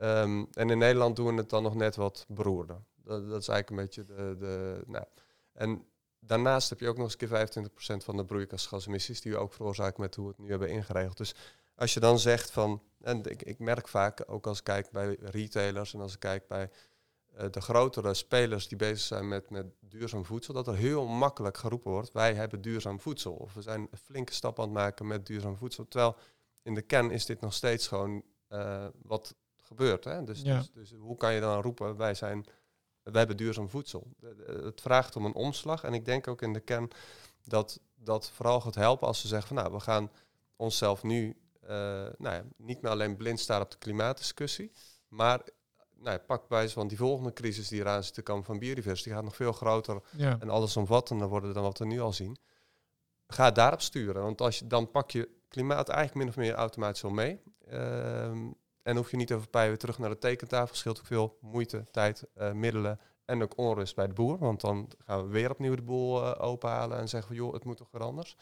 Um, 0.02 0.48
en 0.52 0.70
in 0.70 0.78
Nederland 0.78 1.16
doen 1.16 1.26
we 1.26 1.40
het 1.40 1.50
dan 1.50 1.62
nog 1.62 1.74
net 1.74 1.96
wat 1.96 2.24
beroerder. 2.28 2.76
Dat, 2.96 3.28
dat 3.28 3.40
is 3.40 3.48
eigenlijk 3.48 3.70
een 3.70 3.76
beetje 3.76 4.04
de... 4.04 4.36
de 4.38 4.82
nou. 4.86 5.04
En 5.52 5.84
daarnaast 6.20 6.68
heb 6.68 6.80
je 6.80 6.88
ook 6.88 6.96
nog 6.96 7.04
eens 7.04 7.16
keer 7.16 7.68
25% 7.98 8.04
van 8.04 8.16
de 8.16 8.24
broeikasgasemissies 8.24 9.20
die 9.20 9.32
we 9.32 9.38
ook 9.38 9.52
veroorzaken 9.52 10.00
met 10.00 10.14
hoe 10.14 10.24
we 10.24 10.30
het 10.30 10.40
nu 10.40 10.50
hebben 10.50 10.70
ingeregeld. 10.70 11.16
Dus 11.16 11.34
als 11.74 11.94
je 11.94 12.00
dan 12.00 12.18
zegt 12.18 12.50
van, 12.50 12.82
en 13.00 13.24
ik, 13.24 13.42
ik 13.42 13.58
merk 13.58 13.88
vaak, 13.88 14.22
ook 14.26 14.46
als 14.46 14.58
ik 14.58 14.64
kijk 14.64 14.90
bij 14.90 15.16
retailers 15.20 15.94
en 15.94 16.00
als 16.00 16.14
ik 16.14 16.20
kijk 16.20 16.46
bij 16.46 16.70
de 17.50 17.60
grotere 17.60 18.14
spelers 18.14 18.68
die 18.68 18.78
bezig 18.78 19.00
zijn 19.00 19.28
met, 19.28 19.50
met 19.50 19.66
duurzaam 19.80 20.24
voedsel, 20.24 20.54
dat 20.54 20.66
er 20.66 20.74
heel 20.74 21.06
makkelijk 21.06 21.58
geroepen 21.58 21.90
wordt, 21.90 22.12
wij 22.12 22.34
hebben 22.34 22.60
duurzaam 22.60 23.00
voedsel. 23.00 23.32
Of 23.32 23.54
we 23.54 23.62
zijn 23.62 23.88
een 23.90 23.98
flinke 23.98 24.32
stap 24.32 24.58
aan 24.58 24.64
het 24.64 24.74
maken 24.74 25.06
met 25.06 25.26
duurzaam 25.26 25.56
voedsel. 25.56 25.88
Terwijl 25.88 26.16
in 26.62 26.74
de 26.74 26.82
kern 26.82 27.10
is 27.10 27.26
dit 27.26 27.40
nog 27.40 27.54
steeds 27.54 27.88
gewoon 27.88 28.22
uh, 28.48 28.86
wat 29.02 29.34
gebeurt. 29.56 30.04
Hè? 30.04 30.24
Dus, 30.24 30.42
dus, 30.42 30.70
dus, 30.72 30.92
hoe 30.98 31.16
kan 31.16 31.34
je 31.34 31.40
dan 31.40 31.62
roepen, 31.62 31.96
wij, 31.96 32.14
zijn, 32.14 32.46
wij 33.02 33.18
hebben 33.18 33.36
duurzaam 33.36 33.68
voedsel. 33.68 34.06
Het 34.46 34.80
vraagt 34.80 35.16
om 35.16 35.24
een 35.24 35.34
omslag. 35.34 35.84
En 35.84 35.94
ik 35.94 36.04
denk 36.04 36.28
ook 36.28 36.42
in 36.42 36.52
de 36.52 36.60
kern 36.60 36.90
dat 37.44 37.80
dat 37.94 38.30
vooral 38.30 38.60
gaat 38.60 38.74
helpen 38.74 39.06
als 39.06 39.20
ze 39.20 39.28
zeggen 39.28 39.48
van 39.48 39.56
nou, 39.56 39.72
we 39.72 39.80
gaan 39.80 40.10
onszelf 40.56 41.02
nu 41.02 41.36
uh, 41.62 41.68
nou 42.18 42.34
ja, 42.34 42.44
niet 42.56 42.82
meer 42.82 42.90
alleen 42.90 43.16
blind 43.16 43.40
staan 43.40 43.60
op 43.60 43.70
de 43.70 43.78
klimaatdiscussie, 43.78 44.72
maar 45.08 45.40
nou 46.00 46.16
ja, 46.16 46.22
pak 46.26 46.48
bij 46.48 46.68
van 46.68 46.88
die 46.88 46.96
volgende 46.96 47.32
crisis 47.32 47.68
die 47.68 47.80
eraan 47.80 48.04
zit 48.04 48.14
te 48.14 48.22
komen 48.22 48.44
van 48.44 48.58
biodiversiteit, 48.58 49.14
gaat 49.14 49.24
nog 49.24 49.36
veel 49.36 49.52
groter 49.52 50.02
en 50.18 50.50
allesomvattender 50.50 51.28
worden 51.28 51.54
dan 51.54 51.62
wat 51.62 51.78
we 51.78 51.84
nu 51.84 52.00
al 52.00 52.12
zien. 52.12 52.38
Ga 53.26 53.50
daarop 53.50 53.80
sturen, 53.80 54.22
want 54.22 54.40
als 54.40 54.58
je, 54.58 54.66
dan 54.66 54.90
pak 54.90 55.10
je 55.10 55.28
klimaat 55.48 55.88
eigenlijk 55.88 56.18
min 56.18 56.28
of 56.28 56.36
meer 56.36 56.54
automatisch 56.54 57.02
wel 57.02 57.10
mee. 57.10 57.40
Ehm, 57.68 58.50
en 58.82 58.96
hoef 58.96 59.10
je 59.10 59.16
niet 59.16 59.32
over 59.32 59.48
pij 59.48 59.68
weer 59.68 59.78
terug 59.78 59.98
naar 59.98 60.10
de 60.10 60.18
tekentafel. 60.18 60.76
Scheelt 60.76 60.98
ook 60.98 61.06
veel 61.06 61.38
moeite, 61.40 61.84
tijd, 61.90 62.24
uh, 62.36 62.52
middelen 62.52 63.00
en 63.24 63.42
ook 63.42 63.58
onrust 63.58 63.94
bij 63.94 64.06
de 64.06 64.12
boer. 64.12 64.38
Want 64.38 64.60
dan 64.60 64.90
gaan 64.98 65.22
we 65.22 65.28
weer 65.28 65.50
opnieuw 65.50 65.74
de 65.74 65.82
boel 65.82 66.22
uh, 66.22 66.34
openhalen 66.38 66.98
en 66.98 67.08
zeggen 67.08 67.34
van 67.34 67.44
joh, 67.44 67.52
het 67.52 67.64
moet 67.64 67.76
toch 67.76 67.90
weer 67.90 68.02
anders. 68.02 68.36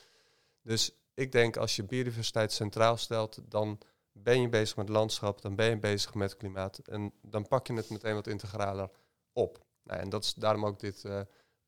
Dus 0.63 0.99
ik 1.15 1.33
denk 1.33 1.57
als 1.57 1.77
je 1.77 1.85
biodiversiteit 1.85 2.53
centraal 2.53 2.97
stelt, 2.97 3.41
dan 3.45 3.79
ben 4.23 4.41
je 4.41 4.49
bezig 4.49 4.77
met 4.77 4.89
landschap, 4.89 5.43
dan 5.43 5.55
ben 5.55 5.69
je 5.69 5.79
bezig 5.79 6.15
met 6.15 6.37
klimaat. 6.37 6.79
En 6.79 7.13
dan 7.23 7.49
pak 7.49 7.67
je 7.67 7.73
het 7.73 7.91
meteen 7.91 8.15
wat 8.15 8.27
integraler 8.27 8.91
op. 9.33 9.67
Nou, 9.83 10.01
en 10.01 10.09
dat 10.09 10.25
is 10.25 10.35
daarom 10.35 10.67
ook 10.67 10.81
dit 10.81 11.05
uh, 11.07 11.21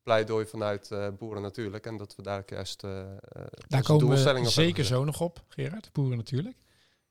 pleidooi 0.03 0.45
vanuit 0.45 0.89
uh, 0.91 1.07
boeren 1.17 1.41
natuurlijk. 1.41 1.85
En 1.85 1.97
dat 1.97 2.15
we 2.15 2.21
daar 2.21 2.43
juist 2.45 2.83
uh, 2.83 3.03
Daar 3.67 3.83
komen 3.83 4.07
we 4.07 4.49
zeker 4.49 4.85
zo 4.85 5.03
nog 5.03 5.21
op, 5.21 5.43
Gerard, 5.47 5.89
boeren 5.91 6.17
natuurlijk. 6.17 6.57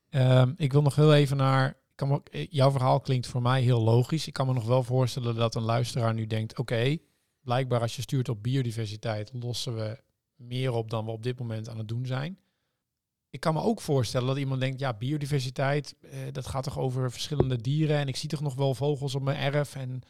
Um, 0.09 0.53
ik 0.57 0.71
wil 0.71 0.81
nog 0.81 0.95
heel 0.95 1.13
even 1.13 1.37
naar... 1.37 1.79
Kan 1.95 2.11
ook, 2.11 2.27
jouw 2.31 2.71
verhaal 2.71 2.99
klinkt 2.99 3.27
voor 3.27 3.41
mij 3.41 3.61
heel 3.61 3.81
logisch. 3.81 4.27
Ik 4.27 4.33
kan 4.33 4.47
me 4.47 4.53
nog 4.53 4.65
wel 4.65 4.83
voorstellen 4.83 5.35
dat 5.35 5.55
een 5.55 5.63
luisteraar 5.63 6.13
nu 6.13 6.27
denkt... 6.27 6.59
oké, 6.59 6.97
blijkbaar 7.41 7.81
als 7.81 7.95
je 7.95 8.01
stuurt 8.01 8.29
op 8.29 8.43
biodiversiteit... 8.43 9.31
lossen 9.33 9.75
we 9.75 9.97
meer 10.35 10.71
op 10.71 10.89
dan 10.89 11.05
we 11.05 11.11
op 11.11 11.23
dit 11.23 11.39
moment 11.39 11.69
aan 11.69 11.77
het 11.77 11.87
doen 11.87 12.05
zijn 12.05 12.39
ik 13.31 13.39
kan 13.39 13.53
me 13.53 13.61
ook 13.61 13.81
voorstellen 13.81 14.27
dat 14.27 14.37
iemand 14.37 14.59
denkt, 14.59 14.79
ja, 14.79 14.93
biodiversiteit, 14.93 15.95
eh, 16.01 16.11
dat 16.31 16.47
gaat 16.47 16.63
toch 16.63 16.79
over 16.79 17.11
verschillende 17.11 17.61
dieren 17.61 17.97
en 17.97 18.07
ik 18.07 18.15
zie 18.15 18.29
toch 18.29 18.41
nog 18.41 18.55
wel 18.55 18.75
vogels 18.75 19.15
op 19.15 19.21
mijn 19.21 19.53
erf 19.53 19.75
en... 19.75 20.01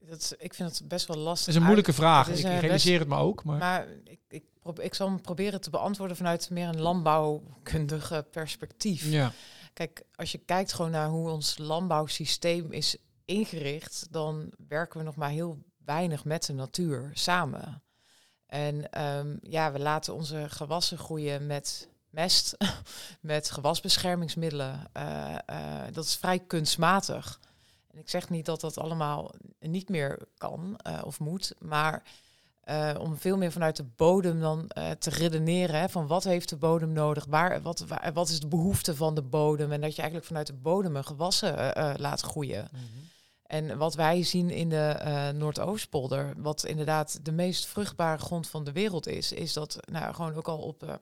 Dat, 0.00 0.34
ik 0.38 0.54
vind 0.54 0.78
het 0.78 0.88
best 0.88 1.06
wel 1.06 1.16
lastig. 1.16 1.46
Dat 1.46 1.54
is 1.54 1.60
een 1.60 1.66
moeilijke 1.66 1.92
vraag. 1.92 2.28
ik 2.28 2.60
realiseer 2.60 2.98
het 2.98 3.08
me 3.08 3.16
ook. 3.16 3.44
Maar, 3.44 3.58
maar 3.58 3.88
ik, 4.04 4.20
ik, 4.28 4.44
ik 4.80 4.94
zal 4.94 5.08
hem 5.08 5.20
proberen 5.20 5.60
te 5.60 5.70
beantwoorden 5.70 6.16
vanuit 6.16 6.50
meer 6.50 6.68
een 6.68 6.80
landbouwkundige 6.80 8.26
perspectief. 8.30 9.10
Ja. 9.10 9.32
Kijk, 9.72 10.02
als 10.14 10.32
je 10.32 10.38
kijkt 10.38 10.72
gewoon 10.72 10.90
naar 10.90 11.08
hoe 11.08 11.30
ons 11.30 11.58
landbouwsysteem 11.58 12.72
is 12.72 12.96
ingericht, 13.24 14.06
dan 14.10 14.52
werken 14.68 14.98
we 14.98 15.04
nog 15.04 15.16
maar 15.16 15.30
heel 15.30 15.58
weinig 15.84 16.24
met 16.24 16.46
de 16.46 16.52
natuur 16.52 17.10
samen. 17.12 17.82
En 18.46 18.92
ehm, 18.92 19.36
ja, 19.42 19.72
we 19.72 19.78
laten 19.78 20.14
onze 20.14 20.46
gewassen 20.48 20.98
groeien 20.98 21.46
met 21.46 21.87
mest, 22.10 22.56
met 23.20 23.50
gewasbeschermingsmiddelen. 23.50 24.90
Uh, 24.96 25.38
uh, 25.50 25.82
dat 25.92 26.04
is 26.04 26.16
vrij 26.16 26.38
kunstmatig. 26.38 27.40
En 27.90 27.98
ik 27.98 28.08
zeg 28.08 28.28
niet 28.28 28.46
dat 28.46 28.60
dat 28.60 28.78
allemaal 28.78 29.30
niet 29.60 29.88
meer 29.88 30.18
kan 30.38 30.80
uh, 30.86 31.00
of 31.04 31.20
moet, 31.20 31.54
maar 31.58 32.02
om 32.98 33.16
veel 33.16 33.36
meer 33.36 33.52
vanuit 33.52 33.76
de 33.76 33.86
bodem 33.96 34.40
dan 34.40 34.70
te 34.98 35.10
redeneren. 35.10 35.80
Hè, 35.80 35.88
van 35.88 36.06
wat 36.06 36.24
heeft 36.24 36.48
de 36.48 36.56
bodem 36.56 36.92
nodig? 36.92 37.24
Waar, 37.28 37.62
wat, 37.62 37.80
waar, 37.80 38.12
wat 38.12 38.28
is 38.28 38.40
de 38.40 38.46
behoefte 38.46 38.96
van 38.96 39.14
de 39.14 39.22
bodem? 39.22 39.72
En 39.72 39.80
dat 39.80 39.90
je 39.90 39.96
eigenlijk 39.96 40.26
vanuit 40.26 40.46
de 40.46 40.52
bodem 40.52 40.96
een 40.96 41.04
gewassen 41.04 41.72
laat 41.98 42.20
groeien. 42.20 42.68
Mm 42.72 42.78
-hmm. 42.78 43.08
En 43.48 43.78
wat 43.78 43.94
wij 43.94 44.22
zien 44.22 44.50
in 44.50 44.68
de 44.68 45.00
uh, 45.04 45.28
Noordoostpolder, 45.28 46.32
wat 46.36 46.64
inderdaad 46.64 47.24
de 47.24 47.32
meest 47.32 47.66
vruchtbare 47.66 48.22
grond 48.22 48.48
van 48.48 48.64
de 48.64 48.72
wereld 48.72 49.06
is, 49.06 49.32
is 49.32 49.52
dat 49.52 49.78
nou, 49.90 50.14
gewoon 50.14 50.34
ook 50.34 50.48
al 50.48 50.58
op 50.58 50.82
uh, 50.82 50.94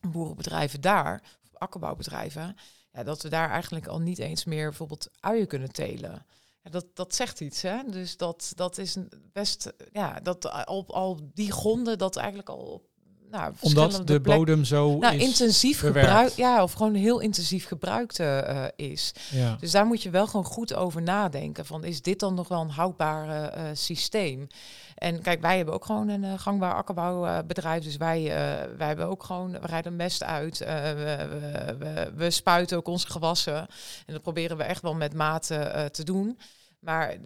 boerenbedrijven 0.00 0.80
daar, 0.80 1.22
akkerbouwbedrijven, 1.52 2.56
ja, 2.92 3.02
dat 3.02 3.22
we 3.22 3.28
daar 3.28 3.50
eigenlijk 3.50 3.86
al 3.86 4.00
niet 4.00 4.18
eens 4.18 4.44
meer 4.44 4.68
bijvoorbeeld 4.68 5.10
uien 5.20 5.46
kunnen 5.46 5.72
telen. 5.72 6.26
Ja, 6.62 6.70
dat, 6.70 6.86
dat 6.94 7.14
zegt 7.14 7.40
iets, 7.40 7.62
hè? 7.62 7.82
Dus 7.90 8.16
dat, 8.16 8.52
dat 8.54 8.78
is 8.78 8.96
best, 9.32 9.72
ja, 9.92 10.20
dat 10.20 10.66
op 10.66 10.90
al 10.90 11.30
die 11.34 11.52
gronden 11.52 11.98
dat 11.98 12.16
eigenlijk 12.16 12.48
al 12.48 12.58
op 12.58 12.87
nou, 13.30 13.52
Omdat 13.60 14.02
de 14.04 14.20
bodem 14.20 14.64
zo 14.64 14.98
nou, 14.98 15.16
is 15.16 15.22
intensief 15.22 15.80
gebruikt, 15.80 16.36
ja, 16.36 16.62
of 16.62 16.72
gewoon 16.72 16.94
heel 16.94 17.20
intensief 17.20 17.66
gebruikt 17.66 18.18
uh, 18.18 18.64
is. 18.76 19.12
Ja. 19.30 19.56
Dus 19.60 19.70
daar 19.70 19.86
moet 19.86 20.02
je 20.02 20.10
wel 20.10 20.26
gewoon 20.26 20.44
goed 20.44 20.74
over 20.74 21.02
nadenken. 21.02 21.66
Van 21.66 21.84
is 21.84 22.02
dit 22.02 22.20
dan 22.20 22.34
nog 22.34 22.48
wel 22.48 22.60
een 22.60 22.70
houdbaar 22.70 23.26
uh, 23.28 23.62
systeem? 23.72 24.46
En 24.94 25.22
kijk, 25.22 25.40
wij 25.40 25.56
hebben 25.56 25.74
ook 25.74 25.84
gewoon 25.84 26.08
een 26.08 26.22
uh, 26.24 26.32
gangbaar 26.36 26.74
akkerbouwbedrijf. 26.74 27.84
Dus 27.84 27.96
wij, 27.96 28.22
wij 28.76 28.86
hebben 28.86 29.06
ook 29.06 29.22
gewoon, 29.22 29.52
we 29.52 29.66
rijden 29.66 29.96
mest 29.96 30.22
uit. 30.22 30.58
We, 30.58 31.26
we, 31.78 32.12
we, 32.14 32.30
spuiten 32.30 32.76
ook 32.76 32.88
onze 32.88 33.10
gewassen. 33.10 33.56
En 34.06 34.12
dat 34.12 34.22
proberen 34.22 34.56
we 34.56 34.62
echt 34.62 34.82
wel 34.82 34.94
met 34.94 35.14
mate 35.14 35.88
te 35.92 36.04
doen. 36.04 36.38
Maar 36.78 37.16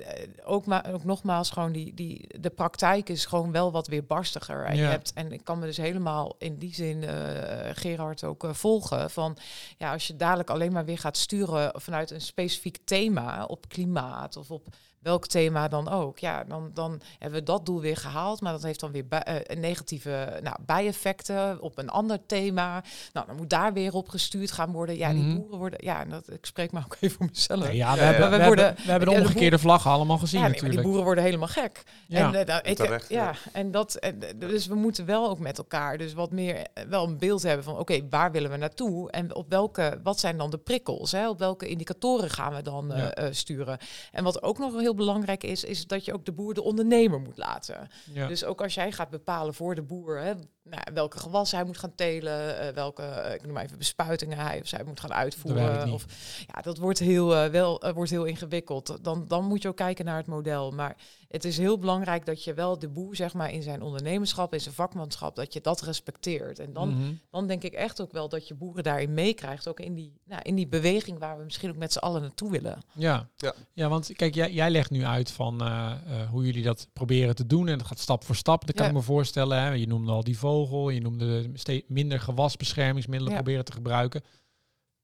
ook, 0.44 0.66
maar 0.66 0.92
ook 0.92 1.04
nogmaals, 1.04 1.50
gewoon 1.50 1.72
die, 1.72 1.94
die, 1.94 2.40
de 2.40 2.50
praktijk 2.50 3.08
is 3.08 3.26
gewoon 3.26 3.52
wel 3.52 3.72
wat 3.72 3.86
weer 3.86 4.04
barstiger. 4.04 4.64
En, 4.64 4.76
Ja. 4.76 4.82
je 4.82 4.88
hebt, 4.88 5.12
en 5.12 5.32
ik 5.32 5.44
kan 5.44 5.58
me 5.58 5.66
dus 5.66 5.76
helemaal 5.76 6.34
in 6.38 6.58
die 6.58 6.74
zin, 6.74 7.04
eh, 7.04 7.70
Gerard, 7.74 8.24
ook 8.24 8.44
eh, 8.44 8.52
volgen. 8.52 9.10
Van 9.10 9.36
ja, 9.78 9.92
als 9.92 10.06
je 10.06 10.16
dadelijk 10.16 10.50
alleen 10.50 10.72
maar 10.72 10.84
weer 10.84 10.98
gaat 10.98 11.16
sturen 11.16 11.80
vanuit 11.80 12.10
een 12.10 12.20
specifiek 12.20 12.78
thema 12.84 13.44
op 13.44 13.68
klimaat 13.68 14.36
of 14.36 14.50
op 14.50 14.66
welk 15.02 15.26
thema 15.26 15.68
dan 15.68 15.88
ook. 15.88 16.18
Ja, 16.18 16.44
dan, 16.44 16.70
dan 16.74 17.00
hebben 17.18 17.38
we 17.38 17.44
dat 17.44 17.66
doel 17.66 17.80
weer 17.80 17.96
gehaald. 17.96 18.40
Maar 18.40 18.52
dat 18.52 18.62
heeft 18.62 18.80
dan 18.80 18.92
weer 18.92 19.06
bij, 19.08 19.22
eh, 19.22 19.56
negatieve 19.56 20.38
nou, 20.42 20.56
bijeffecten 20.66 21.60
op 21.60 21.78
een 21.78 21.88
ander 21.90 22.18
thema. 22.26 22.82
Nou, 23.12 23.26
dan 23.26 23.36
moet 23.36 23.50
daar 23.50 23.72
weer 23.72 23.92
op 23.94 24.08
gestuurd 24.08 24.52
gaan 24.52 24.72
worden. 24.72 24.96
Ja, 24.96 25.10
die 25.12 25.22
Mhm. 25.22 25.36
boeren 25.36 25.58
worden... 25.58 25.78
Ja, 25.84 26.00
en 26.00 26.08
dat, 26.10 26.30
ik 26.32 26.46
spreek 26.46 26.72
maar 26.72 26.82
ook 26.84 26.96
even 27.00 27.16
voor 27.16 27.26
mezelf. 27.32 27.60
Nee, 27.64 27.76
ja, 27.76 27.92
we, 27.94 27.98
Ja, 28.00 28.04
hebben, 28.04 28.24
ja. 28.24 28.30
we, 28.30 28.36
We 28.38 28.44
worden- 28.46 28.64
hebben, 28.64 28.84
we 28.84 28.90
hebben 28.90 29.08
de 29.08 29.20
omgekeerde 29.20 29.58
vlaggen 29.58 29.90
allemaal 29.90 30.18
gezien 30.18 30.40
ja, 30.40 30.46
nee, 30.46 30.60
maar 30.60 30.70
die 30.70 30.78
natuurlijk. 30.78 30.86
boeren 30.86 31.04
worden 31.04 31.24
helemaal 31.24 31.48
gek. 31.48 31.82
Ja. 32.08 32.18
En, 32.28 32.34
eh, 32.40 32.46
nou, 32.46 32.60
ik, 32.62 32.76
Terecht, 32.76 33.08
ja, 33.08 33.34
en 33.52 33.70
dat, 33.70 33.94
en, 33.94 34.20
dus 34.36 34.66
we 34.66 34.74
moeten 34.74 35.06
wel 35.06 35.28
ook 35.28 35.38
met 35.38 35.58
elkaar 35.58 35.98
dus 35.98 36.12
wat 36.12 36.30
meer 36.32 36.56
eh, 36.74 36.84
wel 36.88 37.04
een 37.06 37.18
beeld 37.18 37.42
hebben 37.42 37.64
van 37.64 37.78
oké, 37.78 38.00
waar 38.10 38.32
willen 38.32 38.50
we 38.50 38.56
naartoe 38.56 39.10
en 39.10 39.34
op 39.34 39.48
welke, 39.50 40.00
wat 40.02 40.20
zijn 40.20 40.36
dan 40.38 40.50
de 40.50 40.58
prikkels? 40.58 41.12
Hè? 41.12 41.28
Op 41.28 41.38
welke 41.38 41.66
indicatoren 41.68 42.30
gaan 42.30 42.54
we 42.54 42.62
dan 42.62 42.92
eh, 42.92 42.98
Ja. 42.98 43.12
eh, 43.14 43.26
sturen? 43.30 43.78
En 44.12 44.24
wat 44.24 44.42
ook 44.42 44.58
nog 44.58 44.78
heel 44.80 44.91
belangrijk 44.94 45.44
is, 45.44 45.64
is 45.64 45.86
dat 45.86 46.04
je 46.04 46.12
ook 46.12 46.24
de 46.24 46.32
boer 46.32 46.54
de 46.54 46.62
ondernemer 46.62 47.20
moet 47.20 47.38
laten. 47.38 47.88
Ja. 48.12 48.26
Dus 48.26 48.44
ook 48.44 48.62
als 48.62 48.74
jij 48.74 48.92
gaat 48.92 49.10
bepalen 49.10 49.54
voor 49.54 49.74
de 49.74 49.82
boer 49.82 50.18
hè, 50.18 50.32
nou, 50.62 50.82
welke 50.94 51.18
gewassen 51.18 51.58
hij 51.58 51.66
moet 51.66 51.78
gaan 51.78 51.94
telen, 51.94 52.58
eh, 52.58 52.74
welke, 52.74 53.02
eh, 53.02 53.34
ik 53.34 53.42
noem 53.42 53.52
maar 53.52 53.64
even 53.64 53.78
bespuitingen 53.78 54.38
hij 54.38 54.60
of 54.60 54.68
zij 54.68 54.84
moet 54.84 55.00
gaan 55.00 55.12
uitvoeren. 55.12 55.92
Of, 55.92 56.04
ja, 56.46 56.60
dat 56.60 56.78
wordt 56.78 56.98
heel, 56.98 57.36
eh, 57.36 57.50
wel, 57.50 57.92
wordt 57.94 58.10
heel 58.10 58.24
ingewikkeld. 58.24 58.98
Dan, 59.04 59.24
dan 59.28 59.44
moet 59.44 59.62
je 59.62 59.68
ook 59.68 59.76
kijken 59.76 60.04
naar 60.04 60.16
het 60.16 60.26
model. 60.26 60.70
Maar 60.70 60.96
het 61.32 61.44
is 61.44 61.58
heel 61.58 61.78
belangrijk 61.78 62.26
dat 62.26 62.44
je 62.44 62.54
wel 62.54 62.78
de 62.78 62.88
boer, 62.88 63.16
zeg 63.16 63.34
maar, 63.34 63.50
in 63.52 63.62
zijn 63.62 63.82
ondernemerschap, 63.82 64.52
in 64.52 64.60
zijn 64.60 64.74
vakmanschap, 64.74 65.36
dat 65.36 65.52
je 65.52 65.60
dat 65.60 65.80
respecteert. 65.80 66.58
En 66.58 66.72
dan, 66.72 66.88
Mhm. 66.88 67.12
dan 67.30 67.46
denk 67.46 67.62
ik 67.62 67.72
echt 67.72 68.00
ook 68.00 68.12
wel 68.12 68.28
dat 68.28 68.48
je 68.48 68.54
boeren 68.54 68.82
daarin 68.82 69.14
meekrijgt. 69.14 69.68
Ook 69.68 69.80
in 69.80 69.94
die, 69.94 70.12
nou, 70.24 70.42
in 70.42 70.54
die 70.54 70.66
beweging 70.68 71.18
waar 71.18 71.38
we 71.38 71.44
misschien 71.44 71.70
ook 71.70 71.76
met 71.76 71.92
z'n 71.92 71.98
allen 71.98 72.20
naartoe 72.22 72.50
willen. 72.50 72.78
Ja. 72.94 73.28
Ja. 73.36 73.54
ja, 73.72 73.88
want 73.88 74.12
kijk, 74.16 74.34
jij, 74.34 74.52
jij 74.52 74.70
legt 74.70 74.90
nu 74.90 75.04
uit 75.04 75.30
van 75.30 75.60
eh, 75.60 75.92
eh, 76.06 76.30
hoe 76.30 76.44
jullie 76.44 76.62
dat 76.62 76.88
proberen 76.92 77.34
te 77.34 77.46
doen. 77.46 77.68
En 77.68 77.78
dat 77.78 77.86
gaat 77.86 77.98
stap 77.98 78.24
voor 78.24 78.36
stap. 78.36 78.66
Dat 78.66 78.74
kan 78.74 78.84
Ja. 78.84 78.90
ik 78.90 78.96
me 78.96 79.02
voorstellen. 79.02 79.58
Hè. 79.62 79.70
Je 79.72 79.86
noemde 79.86 80.12
al 80.12 80.24
die 80.24 80.38
vogel. 80.38 80.90
Je 80.90 81.00
noemde 81.00 81.50
steeds 81.54 81.84
minder 81.88 82.20
gewasbeschermingsmiddelen 82.20 83.32
Ja. 83.34 83.38
proberen 83.40 83.64
te 83.64 83.72
gebruiken. 83.72 84.22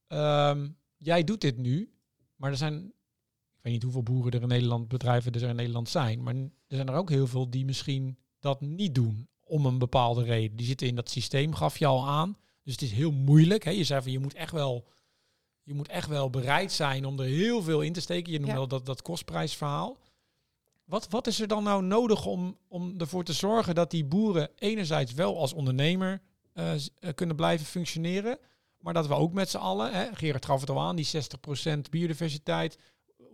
Ehm, 0.06 0.68
jij 0.96 1.24
doet 1.24 1.40
dit 1.40 1.56
nu. 1.58 1.92
Maar 2.36 2.50
er 2.50 2.56
zijn, 2.56 2.92
weet 3.70 3.82
niet 3.84 3.94
hoeveel 3.94 4.14
boeren 4.14 4.32
er 4.32 4.42
in 4.42 4.48
Nederland, 4.48 4.88
bedrijven 4.88 5.32
er 5.32 5.42
in 5.42 5.56
Nederland 5.56 5.88
zijn. 5.88 6.22
Maar 6.22 6.34
er 6.34 6.50
zijn 6.76 6.88
er 6.88 6.94
ook 6.94 7.10
heel 7.10 7.26
veel 7.26 7.50
die 7.50 7.64
misschien 7.64 8.18
dat 8.40 8.60
niet 8.60 8.94
doen. 8.94 9.28
Om 9.44 9.66
een 9.66 9.78
bepaalde 9.78 10.22
reden. 10.22 10.56
Die 10.56 10.66
zitten 10.66 10.86
in 10.86 10.94
dat 10.94 11.10
systeem, 11.10 11.54
gaf 11.54 11.78
je 11.78 11.86
al 11.86 12.08
aan. 12.08 12.36
Dus 12.62 12.72
het 12.72 12.82
is 12.82 12.92
heel 12.92 13.12
moeilijk. 13.12 13.64
Hè. 13.64 13.70
Je 13.70 13.84
zei 13.84 14.02
van 14.02 14.12
je 14.12 14.18
moet 14.18 14.34
echt 14.34 14.52
wel 14.52 14.86
je 15.62 15.74
moet 15.74 15.88
echt 15.88 16.08
wel 16.08 16.30
bereid 16.30 16.72
zijn 16.72 17.04
om 17.04 17.18
er 17.20 17.26
heel 17.26 17.62
veel 17.62 17.80
in 17.80 17.92
te 17.92 18.00
steken. 18.00 18.32
Je 18.32 18.38
noemt 18.38 18.50
Ja. 18.50 18.56
wel 18.56 18.68
dat, 18.68 18.86
dat 18.86 19.02
kostprijsverhaal. 19.02 19.98
Wat, 20.84 21.06
wat 21.10 21.26
is 21.26 21.40
er 21.40 21.48
dan 21.48 21.62
nou 21.62 21.82
nodig 21.82 22.26
om, 22.26 22.56
om 22.68 22.94
ervoor 22.98 23.24
te 23.24 23.32
zorgen 23.32 23.74
dat 23.74 23.90
die 23.90 24.04
boeren 24.04 24.50
enerzijds 24.58 25.12
wel 25.12 25.38
als 25.38 25.52
ondernemer 25.52 26.20
eh, 26.52 26.74
eh, 26.74 26.80
kunnen 27.14 27.36
blijven 27.36 27.66
functioneren, 27.66 28.38
maar 28.78 28.94
dat 28.94 29.06
we 29.06 29.14
ook 29.14 29.32
met 29.32 29.50
z'n 29.50 29.56
allen, 29.56 29.92
hè, 29.92 30.14
Gerard 30.14 30.44
gaf 30.44 30.60
het 30.60 30.70
al 30.70 30.80
aan, 30.80 30.96
die 30.96 31.06
60% 31.06 31.90
biodiversiteit, 31.90 32.78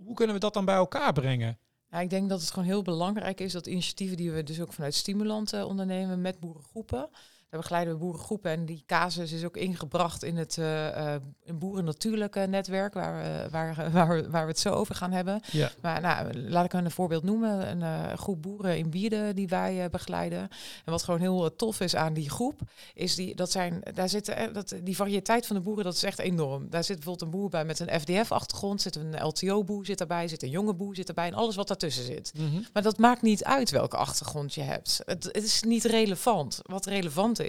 hoe 0.04 0.14
kunnen 0.14 0.34
we 0.34 0.40
dat 0.40 0.54
dan 0.54 0.64
bij 0.64 0.74
elkaar 0.74 1.12
brengen? 1.12 1.58
Ja, 1.90 2.00
ik 2.00 2.10
denk 2.10 2.28
dat 2.28 2.40
het 2.40 2.50
gewoon 2.50 2.68
heel 2.68 2.82
belangrijk 2.82 3.40
is 3.40 3.52
dat 3.52 3.66
initiatieven 3.66 4.16
die 4.16 4.32
we 4.32 4.42
dus 4.42 4.60
ook 4.60 4.72
vanuit 4.72 4.94
Stimulant 4.94 5.52
eh, 5.52 5.66
ondernemen 5.66 6.20
met 6.20 6.40
boerengroepen. 6.40 7.08
Begeleiden 7.56 7.92
we 7.92 7.98
boerengroepen 7.98 8.50
en 8.50 8.64
die 8.66 8.82
casus 8.86 9.32
is 9.32 9.44
ook 9.44 9.56
ingebracht 9.56 10.22
in 10.22 10.36
het 10.36 10.58
eh, 10.58 11.14
eh, 11.14 11.20
een 11.44 11.58
boeren 11.58 11.84
natuurlijke 11.84 12.40
netwerk 12.40 12.94
waar 12.94 13.22
we, 13.22 13.50
waar, 13.50 13.90
waar, 13.92 14.08
we- 14.08 14.30
waar 14.30 14.42
we 14.44 14.50
het 14.50 14.58
zo 14.60 14.70
over 14.72 14.94
gaan 14.94 15.12
hebben. 15.12 15.40
Ja. 15.52 15.70
Maar 15.82 16.00
nou, 16.00 16.40
laat 16.48 16.64
ik 16.64 16.72
een 16.72 16.90
voorbeeld 16.90 17.22
noemen. 17.22 17.70
Een 17.70 17.82
eh, 17.82 18.12
groep 18.18 18.42
boeren 18.42 18.78
in 18.78 18.90
Wierden 18.90 19.34
die 19.36 19.48
wij 19.48 19.84
eh, 19.84 19.90
begeleiden. 19.90 20.38
En 20.84 20.92
wat 20.92 21.02
gewoon 21.02 21.20
heel 21.20 21.44
eh, 21.44 21.50
tof 21.56 21.80
is 21.80 21.96
aan 21.96 22.12
die 22.14 22.30
groep, 22.30 22.60
is 22.94 23.14
die, 23.14 23.34
dat 23.34 23.50
zijn, 23.50 23.82
daar 23.94 24.08
zitten, 24.08 24.36
eh, 24.36 24.54
dat, 24.54 24.74
die 24.82 24.96
variëteit 24.96 25.46
van 25.46 25.56
de 25.56 25.62
boeren, 25.62 25.84
dat 25.84 25.94
is 25.94 26.02
echt 26.02 26.18
enorm. 26.18 26.70
Daar 26.70 26.84
zit 26.84 26.96
bijvoorbeeld 26.96 27.32
een 27.32 27.38
boer 27.40 27.48
bij 27.50 27.64
met 27.64 27.78
een 27.80 28.00
FDF-achtergrond, 28.00 28.82
zit 28.82 28.96
een 28.96 29.22
LTO-boer 29.26 29.86
zit 29.86 29.98
daarbij, 29.98 30.28
zit 30.28 30.42
een 30.42 30.50
jonge 30.50 30.74
boer 30.74 30.94
zit 30.94 31.08
erbij 31.08 31.26
en 31.26 31.34
alles 31.34 31.56
wat 31.56 31.68
daartussen 31.68 32.04
zit. 32.04 32.32
Maar 32.72 32.82
dat 32.82 32.98
maakt 32.98 33.22
niet 33.22 33.44
uit 33.44 33.70
welke 33.70 33.96
achtergrond 33.96 34.54
je 34.54 34.62
hebt. 34.62 35.00
Het, 35.04 35.24
het 35.24 35.44
is 35.44 35.62
niet 35.62 35.84
relevant. 35.84 36.60
Wat 36.62 36.86
relevant 36.86 37.40
is, 37.40 37.43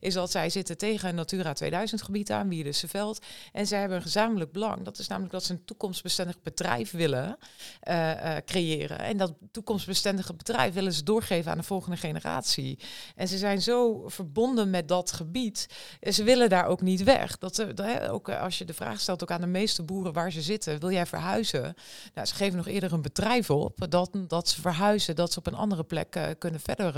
is 0.00 0.14
dat 0.14 0.30
zij 0.30 0.50
zitten 0.50 0.78
tegen 0.78 1.08
een 1.08 1.14
Natura 1.14 1.52
2000 1.52 2.02
gebied 2.02 2.30
aan, 2.30 2.48
Wierdense-veld. 2.48 3.24
En 3.52 3.66
zij 3.66 3.78
hebben 3.78 3.96
een 3.96 4.02
gezamenlijk 4.02 4.52
belang. 4.52 4.84
Dat 4.84 4.98
is 4.98 5.08
namelijk 5.08 5.32
dat 5.32 5.44
ze 5.44 5.52
een 5.52 5.64
toekomstbestendig 5.64 6.42
bedrijf 6.42 6.90
willen 6.90 7.38
eh, 7.80 8.36
eh, 8.36 8.44
creëren. 8.44 8.98
En 8.98 9.16
dat 9.16 9.34
toekomstbestendige 9.50 10.34
bedrijf 10.34 10.74
willen 10.74 10.92
ze 10.92 11.02
doorgeven 11.02 11.50
aan 11.50 11.58
de 11.58 11.64
volgende 11.64 11.96
generatie. 11.96 12.78
En 13.14 13.28
ze 13.28 13.38
zijn 13.38 13.62
zo 13.62 14.08
verbonden 14.08 14.70
met 14.70 14.88
dat 14.88 15.12
gebied. 15.12 15.66
Ze 16.10 16.24
willen 16.24 16.48
daar 16.48 16.66
ook 16.66 16.80
niet 16.80 17.02
weg. 17.02 17.38
Dat, 17.38 17.56
hè, 17.56 18.10
ook 18.12 18.28
eh, 18.28 18.42
als 18.42 18.58
je 18.58 18.64
de 18.64 18.74
vraag 18.74 19.00
stelt 19.00 19.22
ook 19.22 19.30
aan 19.30 19.40
de 19.40 19.46
meeste 19.46 19.82
boeren 19.82 20.12
waar 20.12 20.32
ze 20.32 20.42
zitten, 20.42 20.80
wil 20.80 20.90
jij 20.90 21.06
verhuizen? 21.06 21.74
Nou, 22.14 22.26
ze 22.26 22.34
geven 22.34 22.56
nog 22.56 22.66
eerder 22.66 22.92
een 22.92 23.02
bedrijf 23.02 23.50
op 23.50 23.86
dat, 23.88 24.10
dat 24.28 24.48
ze 24.48 24.60
verhuizen, 24.60 25.16
dat 25.16 25.32
ze 25.32 25.38
op 25.38 25.46
een 25.46 25.54
andere 25.54 25.84
plek 25.84 26.34
kunnen 26.38 26.60
verder 26.60 26.94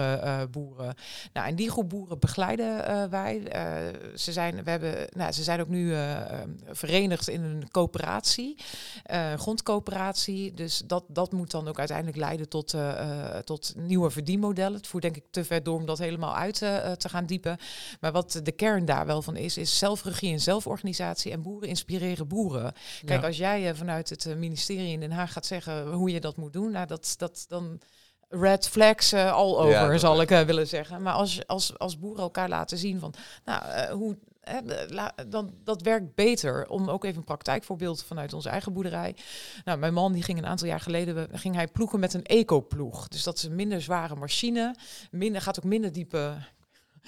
boeren. 0.50 0.94
Nou, 1.32 1.46
en 1.46 1.56
die 1.56 1.70
groep 1.70 1.88
boeren 1.88 2.18
begeleiden 2.28 2.86
eh, 2.86 3.04
wij. 3.04 3.42
Eh, 3.48 4.00
ze, 4.14 4.32
zijn, 4.32 4.64
we 4.64 4.70
hebben, 4.70 5.08
nou, 5.16 5.32
ze 5.32 5.42
zijn 5.42 5.60
ook 5.60 5.68
nu 5.68 5.92
eh, 5.92 6.20
eh, 6.20 6.48
verenigd 6.70 7.28
in 7.28 7.42
een 7.42 7.70
coöperatie, 7.70 8.56
grondcoöperatie. 9.36 10.54
Dus 10.54 10.82
dat, 10.86 11.04
dat 11.08 11.32
moet 11.32 11.50
dan 11.50 11.68
ook 11.68 11.78
uiteindelijk 11.78 12.16
leiden 12.16 12.48
tot, 12.48 12.74
tot 13.44 13.72
nieuwe 13.76 14.10
verdienmodellen. 14.10 14.76
Het 14.76 14.86
voert 14.86 15.02
denk 15.02 15.16
ik 15.16 15.24
te 15.30 15.44
ver 15.44 15.62
door 15.62 15.78
om 15.78 15.86
dat 15.86 15.98
helemaal 15.98 16.36
uit 16.36 16.58
te 16.98 17.08
gaan 17.08 17.26
diepen. 17.26 17.58
Maar 18.00 18.12
wat 18.12 18.40
de 18.42 18.52
kern 18.52 18.84
daar 18.84 19.06
wel 19.06 19.22
van 19.22 19.36
is, 19.36 19.56
is 19.56 19.78
zelfregie 19.78 20.32
en 20.32 20.40
zelforganisatie 20.40 21.32
en 21.32 21.42
boeren 21.42 21.68
inspireren 21.68 22.28
boeren. 22.28 22.72
Kijk, 23.04 23.20
Ja. 23.20 23.26
als 23.26 23.36
jij 23.36 23.74
vanuit 23.74 24.08
het 24.08 24.36
ministerie 24.36 24.92
in 24.92 25.00
Den 25.00 25.10
Haag 25.10 25.32
gaat 25.32 25.46
zeggen 25.46 25.92
hoe 25.92 26.10
je 26.10 26.20
dat 26.20 26.36
moet 26.36 26.52
doen, 26.52 26.70
nou, 26.70 26.86
dat, 26.86 27.14
dat 27.16 27.44
dan 27.48 27.80
red 28.28 28.68
flags 28.68 29.12
eh, 29.12 29.32
all 29.32 29.54
over, 29.56 29.98
zal 29.98 30.20
ik 30.20 30.30
eh, 30.30 30.40
willen 30.40 30.66
zeggen. 30.66 31.02
Maar 31.02 31.12
als, 31.12 31.46
als, 31.46 31.78
als 31.78 31.98
boeren 31.98 32.22
elkaar 32.22 32.48
laten 32.48 32.78
zien 32.78 33.00
van, 33.00 33.14
nou, 33.44 33.64
eh, 33.64 33.90
hoe 33.90 34.16
hè, 34.40 34.60
la- 34.88 35.14
dan, 35.28 35.54
dat 35.64 35.82
werkt 35.82 36.14
beter. 36.14 36.68
Om 36.68 36.90
ook 36.90 37.04
even 37.04 37.16
een 37.18 37.24
praktijkvoorbeeld 37.24 38.04
vanuit 38.04 38.32
onze 38.32 38.48
eigen 38.48 38.72
boerderij. 38.72 39.16
Nou, 39.64 39.78
mijn 39.78 39.94
man 39.94 40.12
die 40.12 40.22
ging 40.22 40.38
een 40.38 40.46
aantal 40.46 40.66
jaar 40.66 40.80
geleden 40.80 41.28
ging 41.32 41.54
hij 41.54 41.66
ploegen 41.66 42.00
met 42.00 42.14
een 42.14 42.24
ecoploeg. 42.24 43.08
Dus 43.08 43.22
dat 43.22 43.36
is 43.36 43.42
een 43.42 43.54
minder 43.54 43.82
zware 43.82 44.14
machine. 44.14 44.74
Minder, 45.10 45.40
gaat 45.42 45.58
ook 45.58 45.64
minder 45.64 45.92
diepe 45.92 46.34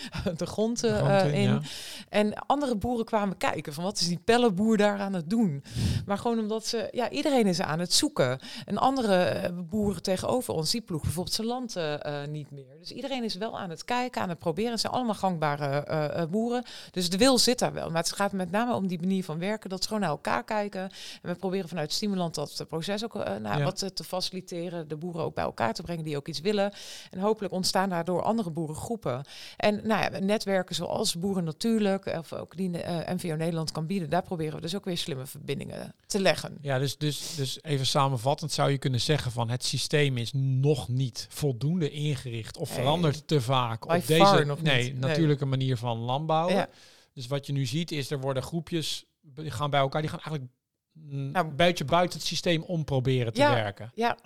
de 0.36 0.46
grond, 0.46 0.84
eh, 0.84 0.92
De 0.92 0.98
grond 0.98 1.32
in, 1.32 1.40
ja. 1.40 1.60
En 2.08 2.34
andere 2.34 2.76
boeren 2.76 3.04
kwamen 3.04 3.36
kijken 3.36 3.72
van 3.72 3.84
wat 3.84 4.00
is 4.00 4.08
die 4.08 4.20
pellenboer 4.24 4.76
daar 4.76 4.98
aan 4.98 5.12
het 5.12 5.30
doen. 5.30 5.64
Maar 6.06 6.18
gewoon 6.18 6.38
omdat 6.38 6.66
ze, 6.66 6.88
ja, 6.90 7.10
iedereen 7.10 7.46
is 7.46 7.60
aan 7.60 7.78
het 7.78 7.92
zoeken. 7.92 8.38
En 8.64 8.78
andere 8.78 9.16
eh, 9.16 9.50
boeren 9.68 10.02
tegenover 10.02 10.54
ons, 10.54 10.70
die 10.70 10.80
ploeg 10.80 11.02
bijvoorbeeld 11.02 11.34
zijn 11.34 11.46
land 11.46 11.76
eh, 11.76 12.24
niet 12.28 12.50
meer. 12.50 12.78
Dus 12.78 12.92
iedereen 12.92 13.24
is 13.24 13.34
wel 13.34 13.58
aan 13.58 13.70
het 13.70 13.84
kijken, 13.84 14.22
aan 14.22 14.28
het 14.28 14.38
proberen. 14.38 14.70
Het 14.70 14.80
zijn 14.80 14.92
allemaal 14.92 15.14
gangbare 15.14 16.28
boeren. 16.30 16.64
Dus 16.90 17.10
de 17.10 17.18
wil 17.18 17.38
zit 17.38 17.58
daar 17.58 17.72
wel. 17.72 17.90
Maar 17.90 18.02
het 18.02 18.12
gaat 18.12 18.32
met 18.32 18.50
name 18.50 18.74
om 18.74 18.86
die 18.86 19.00
manier 19.00 19.24
van 19.24 19.38
werken, 19.38 19.70
dat 19.70 19.80
ze 19.82 19.86
gewoon 19.86 20.02
naar 20.02 20.10
elkaar 20.10 20.44
kijken. 20.44 20.80
En 20.80 20.90
we 21.22 21.34
proberen 21.34 21.68
vanuit 21.68 21.92
Stimulant 21.92 22.34
dat 22.34 22.64
proces 22.68 23.04
ook 23.04 23.14
nou, 23.14 23.58
Ja. 23.58 23.64
wat 23.64 23.90
te 23.94 24.04
faciliteren, 24.04 24.88
de 24.88 24.96
boeren 24.96 25.22
ook 25.22 25.34
bij 25.34 25.44
elkaar 25.44 25.74
te 25.74 25.82
brengen 25.82 26.04
die 26.04 26.16
ook 26.16 26.28
iets 26.28 26.40
willen. 26.40 26.72
En 27.10 27.18
hopelijk 27.18 27.52
ontstaan 27.52 27.88
daardoor 27.88 28.22
andere 28.22 28.50
boerengroepen. 28.50 29.24
En 29.56 29.80
nou 29.90 30.12
ja, 30.12 30.18
netwerken 30.18 30.74
zoals 30.74 31.14
Boeren 31.18 31.44
Natuurlijk, 31.44 32.06
of 32.06 32.32
ook 32.32 32.56
die 32.56 32.82
eh, 32.82 33.14
NVO 33.14 33.34
Nederland 33.34 33.72
kan 33.72 33.86
bieden, 33.86 34.10
daar 34.10 34.22
proberen 34.22 34.54
we 34.54 34.60
dus 34.60 34.76
ook 34.76 34.84
weer 34.84 34.98
slimme 34.98 35.26
verbindingen 35.26 35.94
te 36.06 36.20
leggen. 36.20 36.58
Ja, 36.60 36.78
dus, 36.78 36.98
dus, 36.98 37.34
dus 37.36 37.62
even 37.62 37.86
samenvattend 37.86 38.52
zou 38.52 38.70
je 38.70 38.78
kunnen 38.78 39.00
zeggen 39.00 39.32
van 39.32 39.50
het 39.50 39.64
systeem 39.64 40.16
is 40.16 40.30
nog 40.34 40.88
niet 40.88 41.26
voldoende 41.30 41.90
ingericht 41.90 42.56
of 42.56 42.68
Nee. 42.68 42.78
verandert 42.78 43.28
te 43.28 43.40
vaak 43.40 43.86
By 43.86 43.94
op 43.96 44.06
deze 44.06 44.44
nog 44.44 44.62
nee, 44.62 44.94
natuurlijke 44.94 45.46
manier 45.46 45.76
van 45.76 45.98
landbouwen. 45.98 46.54
Ja. 46.54 46.68
Dus 47.14 47.26
wat 47.26 47.46
je 47.46 47.52
nu 47.52 47.66
ziet 47.66 47.90
is 47.92 48.10
er 48.10 48.20
worden 48.20 48.42
groepjes 48.42 49.04
die 49.20 49.50
gaan 49.50 49.70
bij 49.70 49.80
elkaar, 49.80 50.00
die 50.00 50.10
gaan 50.10 50.20
eigenlijk 50.20 50.52
mm, 50.92 51.30
Nou, 51.30 51.46
een 51.46 51.56
beetje 51.56 51.84
buiten 51.84 52.18
het 52.18 52.28
systeem 52.28 52.62
om 52.62 52.84
proberen 52.84 53.32
te 53.32 53.40
Ja. 53.40 53.54
werken. 53.54 53.90
Ja, 53.94 54.18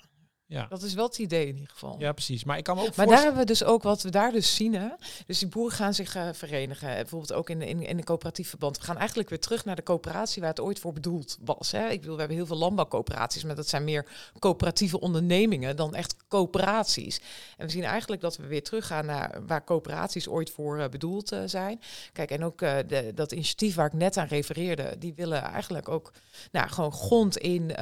Ja. 0.47 0.67
dat 0.69 0.83
is 0.83 0.95
wel 0.95 1.07
het 1.07 1.19
idee 1.19 1.47
in 1.47 1.55
ieder 1.55 1.71
geval. 1.71 1.97
ja, 1.99 2.13
precies. 2.13 2.45
Maar 2.45 2.59
ik 2.59 2.65
kan 2.65 2.77
me 2.77 2.83
ook 2.83 2.97
Maar 2.97 3.07
daar 3.07 3.23
hebben 3.23 3.41
we 3.41 3.47
dus 3.47 3.65
ook 3.65 3.83
wat 3.83 4.03
we 4.03 4.11
daar 4.11 4.33
dus 4.33 4.55
zien. 4.55 4.75
Hè? 4.75 4.89
Dus 5.27 5.39
die 5.39 5.49
boeren 5.49 5.77
gaan 5.77 5.95
zich 5.95 6.15
eh, 6.15 6.29
verenigen. 6.33 6.89
Eh, 6.89 6.95
Bijvoorbeeld 6.95 7.33
ook 7.33 7.51
in, 7.51 7.63
in, 7.63 7.83
in 7.83 7.99
een 7.99 8.05
coöperatief 8.05 8.49
verband. 8.49 8.79
We 8.79 8.85
gaan 8.85 8.97
eigenlijk 8.99 9.29
weer 9.29 9.41
terug 9.41 9.65
naar 9.65 9.77
de 9.77 9.83
coöperatie 9.83 10.41
waar 10.41 10.51
het 10.51 10.61
ooit 10.61 10.79
voor 10.79 10.93
bedoeld 10.93 11.39
was. 11.45 11.71
Hè? 11.71 11.89
Ik 11.89 12.01
bedoel, 12.01 12.15
we 12.15 12.19
hebben 12.19 12.37
heel 12.37 12.47
veel 12.47 12.57
landbouwcoöperaties, 12.57 13.45
maar 13.45 13.55
dat 13.55 13.69
zijn 13.69 13.85
meer 13.85 14.07
coöperatieve 14.39 15.01
ondernemingen 15.01 15.77
dan 15.77 15.95
echt 15.95 16.17
coöperaties. 16.29 17.21
En 17.57 17.67
we 17.67 17.73
zien 17.73 17.85
eigenlijk 17.85 18.23
dat 18.23 18.37
we 18.37 18.47
weer 18.47 18.63
teruggaan 18.63 19.07
naar 19.07 19.47
waar 19.47 19.65
coöperaties 19.65 20.29
ooit 20.29 20.51
voor 20.51 20.79
eh, 20.79 20.89
bedoeld 20.89 21.37
zijn. 21.47 21.81
Kijk, 22.13 22.31
en 22.31 22.45
ook 22.45 22.59
de, 22.59 23.13
dat 23.15 23.33
initiatief 23.33 23.75
waar 23.75 23.87
ik 23.87 23.93
net 23.93 24.17
aan 24.17 24.27
refereerde, 24.27 24.97
die 24.99 25.15
willen 25.15 25.43
eigenlijk 25.43 25.89
ook 25.89 26.13
nou, 26.53 26.69
gewoon 26.69 26.93
grond 26.93 27.37
in 27.37 27.73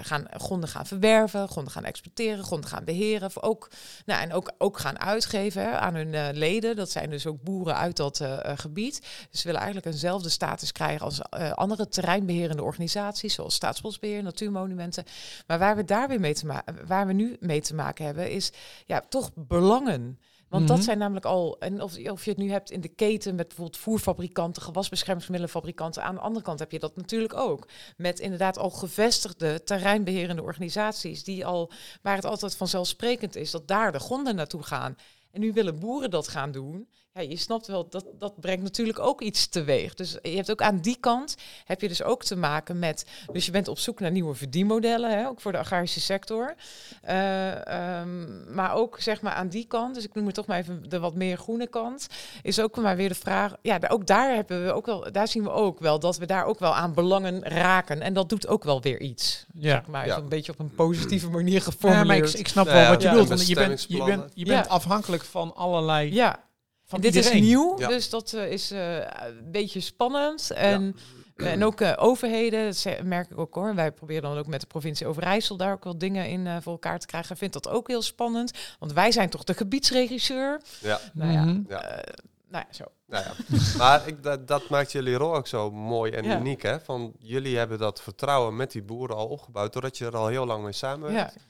gaan, 0.00 0.26
gronden 0.30 0.68
gaan 0.68 0.86
verwerven, 0.86 1.48
gronden 1.48 1.72
gaan 1.72 1.84
exploiteren, 1.86 2.44
gronden 2.44 2.70
gaan 2.70 2.84
beheren. 2.84 3.26
Of 3.26 3.42
ook, 3.42 3.70
nou, 4.04 4.22
en 4.22 4.32
ook, 4.32 4.52
ook 4.58 4.78
gaan 4.78 4.98
uitgeven 4.98 5.80
aan 5.80 5.94
hun 5.94 6.14
eh, 6.14 6.28
leden. 6.32 6.76
Dat 6.76 6.90
zijn 6.90 7.10
dus 7.10 7.26
ook 7.26 7.42
boeren 7.42 7.76
uit 7.76 7.96
dat 7.96 8.20
eh, 8.20 8.44
eh, 8.44 8.58
gebied. 8.58 9.00
Dus 9.30 9.40
ze 9.40 9.46
willen 9.46 9.60
eigenlijk 9.60 9.92
eenzelfde 9.94 10.28
status 10.28 10.72
krijgen 10.72 11.04
als 11.04 11.22
andere 11.54 11.88
terreinbeherende 11.88 12.62
organisaties, 12.62 13.34
zoals 13.34 13.54
Staatsbosbeheer, 13.54 14.22
Natuurmonumenten. 14.22 15.04
Maar 15.46 15.58
waar 15.58 15.76
we 15.76 15.84
daar 15.84 16.08
weer 16.08 16.20
mee 16.20 16.34
te 16.34 16.46
maken, 16.46 16.86
waar 16.86 17.06
we 17.06 17.12
nu 17.12 17.36
mee 17.40 17.60
te 17.60 17.74
maken 17.74 18.04
hebben, 18.04 18.30
is 18.30 18.52
ja, 18.86 19.00
toch 19.08 19.30
belangen. 19.34 20.18
Want 20.56 20.68
Mhm. 20.68 20.76
dat 20.76 20.84
zijn 20.84 20.98
namelijk 20.98 21.26
al, 21.26 21.56
en 21.58 21.82
of, 21.82 21.98
of 22.10 22.24
je 22.24 22.30
het 22.30 22.38
nu 22.38 22.50
hebt 22.50 22.70
in 22.70 22.80
de 22.80 22.88
keten 22.88 23.34
met 23.34 23.46
bijvoorbeeld 23.48 23.76
voerfabrikanten, 23.78 24.62
gewasbeschermingsmiddelenfabrikanten. 24.62 26.02
Aan 26.02 26.14
de 26.14 26.20
andere 26.20 26.44
kant 26.44 26.58
heb 26.58 26.72
je 26.72 26.78
dat 26.78 26.96
natuurlijk 26.96 27.34
ook. 27.34 27.68
Met 27.96 28.18
inderdaad 28.20 28.58
al 28.58 28.70
gevestigde 28.70 29.62
terreinbeherende 29.64 30.42
organisaties, 30.42 31.24
die 31.24 31.46
al, 31.46 31.70
waar 32.02 32.16
het 32.16 32.24
altijd 32.24 32.56
vanzelfsprekend 32.56 33.36
is 33.36 33.50
dat 33.50 33.68
daar 33.68 33.92
de 33.92 33.98
gronden 33.98 34.34
naartoe 34.34 34.62
gaan. 34.62 34.96
En 35.30 35.40
nu 35.40 35.52
willen 35.52 35.78
boeren 35.78 36.10
dat 36.10 36.28
gaan 36.28 36.52
doen. 36.52 36.88
Ja, 37.16 37.22
je 37.22 37.36
snapt 37.36 37.66
wel, 37.66 37.86
dat, 37.90 38.04
dat 38.18 38.40
brengt 38.40 38.62
natuurlijk 38.62 38.98
ook 38.98 39.20
iets 39.20 39.46
teweeg. 39.48 39.94
Dus 39.94 40.16
je 40.22 40.36
hebt 40.36 40.50
ook 40.50 40.62
aan 40.62 40.78
die 40.78 40.96
kant, 41.00 41.34
heb 41.64 41.80
je 41.80 41.88
dus 41.88 42.02
ook 42.02 42.24
te 42.24 42.36
maken 42.36 42.78
met... 42.78 43.06
Dus 43.32 43.44
je 43.46 43.50
bent 43.50 43.68
op 43.68 43.78
zoek 43.78 44.00
naar 44.00 44.10
nieuwe 44.10 44.34
verdienmodellen, 44.34 45.10
hè, 45.18 45.26
ook 45.28 45.40
voor 45.40 45.52
de 45.52 45.58
agrarische 45.58 46.00
sector. 46.00 46.54
Eh, 47.02 47.66
ehm, 48.00 48.54
maar 48.54 48.74
ook 48.74 49.00
zeg 49.00 49.20
maar 49.20 49.32
aan 49.32 49.48
die 49.48 49.66
kant, 49.66 49.94
dus 49.94 50.04
ik 50.04 50.14
noem 50.14 50.26
het 50.26 50.34
toch 50.34 50.46
maar 50.46 50.58
even 50.58 50.88
de 50.88 50.98
wat 50.98 51.14
meer 51.14 51.36
groene 51.36 51.66
kant... 51.66 52.06
is 52.42 52.60
ook 52.60 52.76
maar 52.76 52.96
weer 52.96 53.08
de 53.08 53.14
vraag... 53.14 53.54
Ja, 53.62 53.78
daar- 53.78 53.90
ook 53.90 54.06
daar, 54.06 54.34
hebben 54.34 54.64
we 54.64 54.72
ook 54.72 54.86
wel, 54.86 55.12
daar 55.12 55.28
zien 55.28 55.42
we 55.42 55.50
ook 55.50 55.78
wel 55.80 55.98
dat 55.98 56.16
we 56.18 56.26
daar 56.26 56.44
ook 56.44 56.58
wel 56.58 56.74
aan 56.74 56.94
belangen 56.94 57.42
raken. 57.42 58.00
En 58.00 58.12
dat 58.12 58.28
doet 58.28 58.46
ook 58.46 58.64
wel 58.64 58.80
weer 58.82 59.00
iets. 59.00 59.46
Ja. 59.54 59.70
Zeg 59.70 59.86
maar 59.86 60.06
Ja. 60.06 60.16
een 60.16 60.28
beetje 60.28 60.52
op 60.52 60.58
een 60.58 60.74
positieve 60.74 61.30
manier 61.30 61.54
Ja, 61.54 61.60
geformuleerd. 61.60 62.06
maar 62.06 62.16
ik, 62.16 62.38
ik 62.38 62.48
snap 62.48 62.66
wel 62.66 62.76
ja, 62.76 62.88
wat 62.88 63.00
je 63.02 63.06
ja, 63.06 63.12
bedoelt. 63.12 63.28
Want 63.28 63.46
je 63.46 63.54
bent, 63.54 63.84
je 63.88 64.04
bent, 64.04 64.32
je 64.34 64.44
bent 64.44 64.64
Ja. 64.66 64.70
afhankelijk 64.72 65.24
van 65.24 65.54
allerlei... 65.54 66.12
ja, 66.14 66.44
Van 66.86 67.00
dit 67.00 67.14
iedereen. 67.14 67.38
is 67.38 67.44
nieuw, 67.46 67.78
Ja. 67.78 67.88
dus 67.88 68.10
dat 68.10 68.32
eh, 68.32 68.50
is 68.52 68.70
eh, 68.70 68.96
een 68.96 69.50
beetje 69.50 69.80
spannend. 69.80 70.50
En, 70.50 70.96
en 71.36 71.64
ook 71.64 71.80
eh, 71.80 71.92
overheden, 71.96 72.64
dat 72.64 73.02
merk 73.02 73.30
ik 73.30 73.38
ook 73.38 73.54
hoor. 73.54 73.74
Wij 73.74 73.92
proberen 73.92 74.22
dan 74.22 74.38
ook 74.38 74.46
met 74.46 74.60
de 74.60 74.66
provincie 74.66 75.06
Overijssel 75.06 75.56
daar 75.56 75.72
ook 75.72 75.84
wel 75.84 75.98
dingen 75.98 76.28
in 76.28 76.46
eh, 76.46 76.56
voor 76.60 76.72
elkaar 76.72 76.98
te 76.98 77.06
krijgen. 77.06 77.30
Ik 77.32 77.38
vind 77.38 77.52
dat 77.52 77.68
ook 77.68 77.88
heel 77.88 78.02
spannend, 78.02 78.52
want 78.78 78.92
wij 78.92 79.12
zijn 79.12 79.30
toch 79.30 79.44
de 79.44 79.54
gebiedsregisseur. 79.54 80.60
Ja, 80.80 81.00
Nou 81.12 81.32
ja, 81.32 81.44
Mhm. 81.44 81.60
Ja. 81.68 81.82
eh, 81.82 82.14
nou 82.48 82.64
ja, 82.68 82.74
zo. 82.74 82.84
nou 83.06 83.24
ja. 83.24 83.56
maar 83.78 84.08
ik, 84.08 84.22
dat, 84.22 84.48
dat 84.48 84.68
maakt 84.68 84.92
jullie 84.92 85.14
rol 85.14 85.34
ook 85.36 85.46
zo 85.46 85.70
mooi 85.70 86.12
en 86.12 86.24
Ja. 86.24 86.38
uniek. 86.38 86.62
Hè? 86.62 86.80
Van, 86.80 87.12
jullie 87.18 87.56
hebben 87.58 87.78
dat 87.78 88.02
vertrouwen 88.02 88.56
met 88.56 88.70
die 88.72 88.82
boeren 88.82 89.16
al 89.16 89.26
opgebouwd, 89.26 89.72
doordat 89.72 89.98
je 89.98 90.04
er 90.06 90.16
al 90.16 90.26
heel 90.26 90.46
lang 90.46 90.62
mee 90.64 90.72
samenwerkt. 90.72 91.34
Ja. 91.34 91.40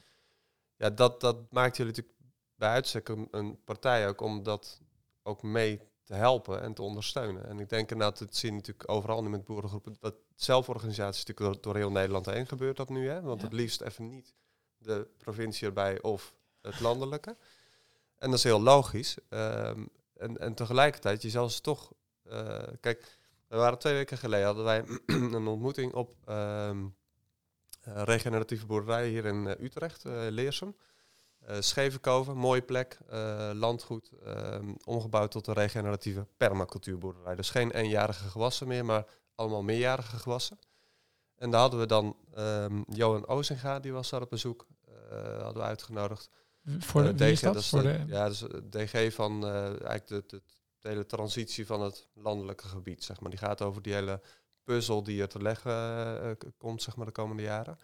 Ja, 0.77 0.89
dat, 0.89 1.21
dat 1.21 1.35
maakt 1.49 1.77
jullie 1.77 1.91
natuurlijk 1.91 2.17
bij 2.55 2.69
uitstek 2.69 3.09
een, 3.09 3.27
een 3.31 3.59
partij 3.63 4.07
ook 4.07 4.21
om 4.21 4.43
dat 4.43 4.79
ook 5.27 5.43
mee 5.43 5.81
te 6.03 6.13
helpen 6.13 6.61
en 6.61 6.73
te 6.73 6.81
ondersteunen. 6.81 7.45
En 7.47 7.59
ik 7.59 7.69
denk 7.69 7.91
inderdaad, 7.91 8.19
het 8.19 8.35
zien 8.35 8.55
natuurlijk 8.55 8.89
overal 8.89 9.23
nu 9.23 9.29
met 9.29 9.43
boerengroepen, 9.45 9.95
dat 9.99 10.15
zelforganisatie 10.35 11.23
natuurlijk 11.27 11.53
door, 11.53 11.61
door 11.61 11.75
heel 11.81 11.91
Nederland 11.91 12.25
heen 12.25 12.47
gebeurt 12.47 12.77
dat 12.77 12.89
nu, 12.89 13.07
hè? 13.09 13.21
Want 13.21 13.39
Ja. 13.41 13.45
het 13.47 13.55
liefst 13.55 13.81
even 13.81 14.07
niet 14.09 14.33
de 14.77 15.07
provincie 15.17 15.67
erbij 15.67 16.01
of 16.01 16.33
het 16.61 16.79
landelijke. 16.79 17.37
En 18.17 18.29
dat 18.29 18.37
is 18.37 18.43
heel 18.43 18.61
logisch. 18.61 19.17
Ehm, 19.29 19.85
en, 20.13 20.37
en 20.37 20.53
tegelijkertijd, 20.53 21.21
je 21.21 21.29
zal 21.29 21.49
ze 21.49 21.61
toch... 21.61 21.91
eh, 22.23 22.63
kijk, 22.79 23.17
we 23.47 23.55
waren 23.57 23.79
twee 23.79 23.93
weken 23.93 24.17
geleden, 24.17 24.45
hadden 24.45 24.63
wij 24.63 24.83
een 25.35 25.47
ontmoeting 25.47 25.93
op 25.93 26.15
ehm, 26.25 26.85
eh, 27.81 28.01
regeneratieve 28.03 28.65
boerderij 28.65 29.07
hier 29.09 29.25
in 29.25 29.47
eh, 29.47 29.63
Utrecht, 29.65 30.05
eh, 30.05 30.13
Leersum. 30.29 30.75
Eh 31.47 31.55
Schevenkoven, 31.59 32.37
mooie 32.37 32.61
plek, 32.61 32.97
eh, 33.07 33.49
landgoed, 33.53 34.11
ehm, 34.25 34.73
omgebouwd 34.83 35.31
tot 35.31 35.47
een 35.47 35.53
regeneratieve 35.53 36.27
permacultuurboerderij. 36.37 37.35
Dus 37.35 37.49
geen 37.49 37.71
eenjarige 37.71 38.29
gewassen 38.29 38.67
meer, 38.67 38.85
maar 38.85 39.05
allemaal 39.35 39.63
meerjarige 39.63 40.17
gewassen. 40.17 40.59
En 41.35 41.51
daar 41.51 41.61
hadden 41.61 41.79
we 41.79 41.85
dan 41.85 42.15
ehm, 42.33 42.81
Johan 42.87 43.27
Ozinga, 43.27 43.79
die 43.79 43.93
was 43.93 44.09
daar 44.09 44.21
op 44.21 44.29
bezoek, 44.29 44.67
eh, 44.85 45.41
hadden 45.41 45.61
we 45.61 45.67
uitgenodigd. 45.69 46.29
Voor 46.79 47.03
de, 47.03 47.13
DG, 47.15 47.39
dat? 47.39 47.55
is 47.55 47.69
Voor 47.69 47.81
de- 47.81 48.05
de, 48.05 48.11
Ja, 48.13 48.27
dus 48.27 48.39
DG 48.69 49.13
van 49.13 49.45
eigenlijk 49.47 50.07
de, 50.07 50.23
de, 50.27 50.41
de 50.79 50.87
hele 50.89 51.05
transitie 51.05 51.65
van 51.65 51.81
het 51.81 52.07
landelijke 52.13 52.67
gebied, 52.67 53.03
zeg 53.03 53.19
maar. 53.19 53.29
Die 53.29 53.39
gaat 53.39 53.61
over 53.61 53.81
die 53.81 53.93
hele 53.93 54.21
puzzel 54.63 55.03
die 55.03 55.21
er 55.21 55.27
te 55.27 55.41
leggen 55.41 56.37
komt, 56.57 56.81
zeg 56.81 56.95
maar, 56.95 57.05
de 57.05 57.11
komende 57.11 57.43
jaren. 57.43 57.79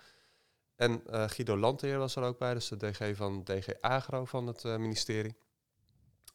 En 0.75 1.07
eh, 1.07 1.27
Guido 1.27 1.57
Landheer 1.57 1.97
was 1.97 2.15
er 2.15 2.23
ook 2.23 2.38
bij, 2.38 2.53
dus 2.53 2.67
de 2.67 2.77
DG 2.77 3.15
van 3.15 3.43
DG 3.43 3.67
Agro 3.81 4.25
van 4.25 4.47
het 4.47 4.65
eh, 4.65 4.77
ministerie. 4.77 5.36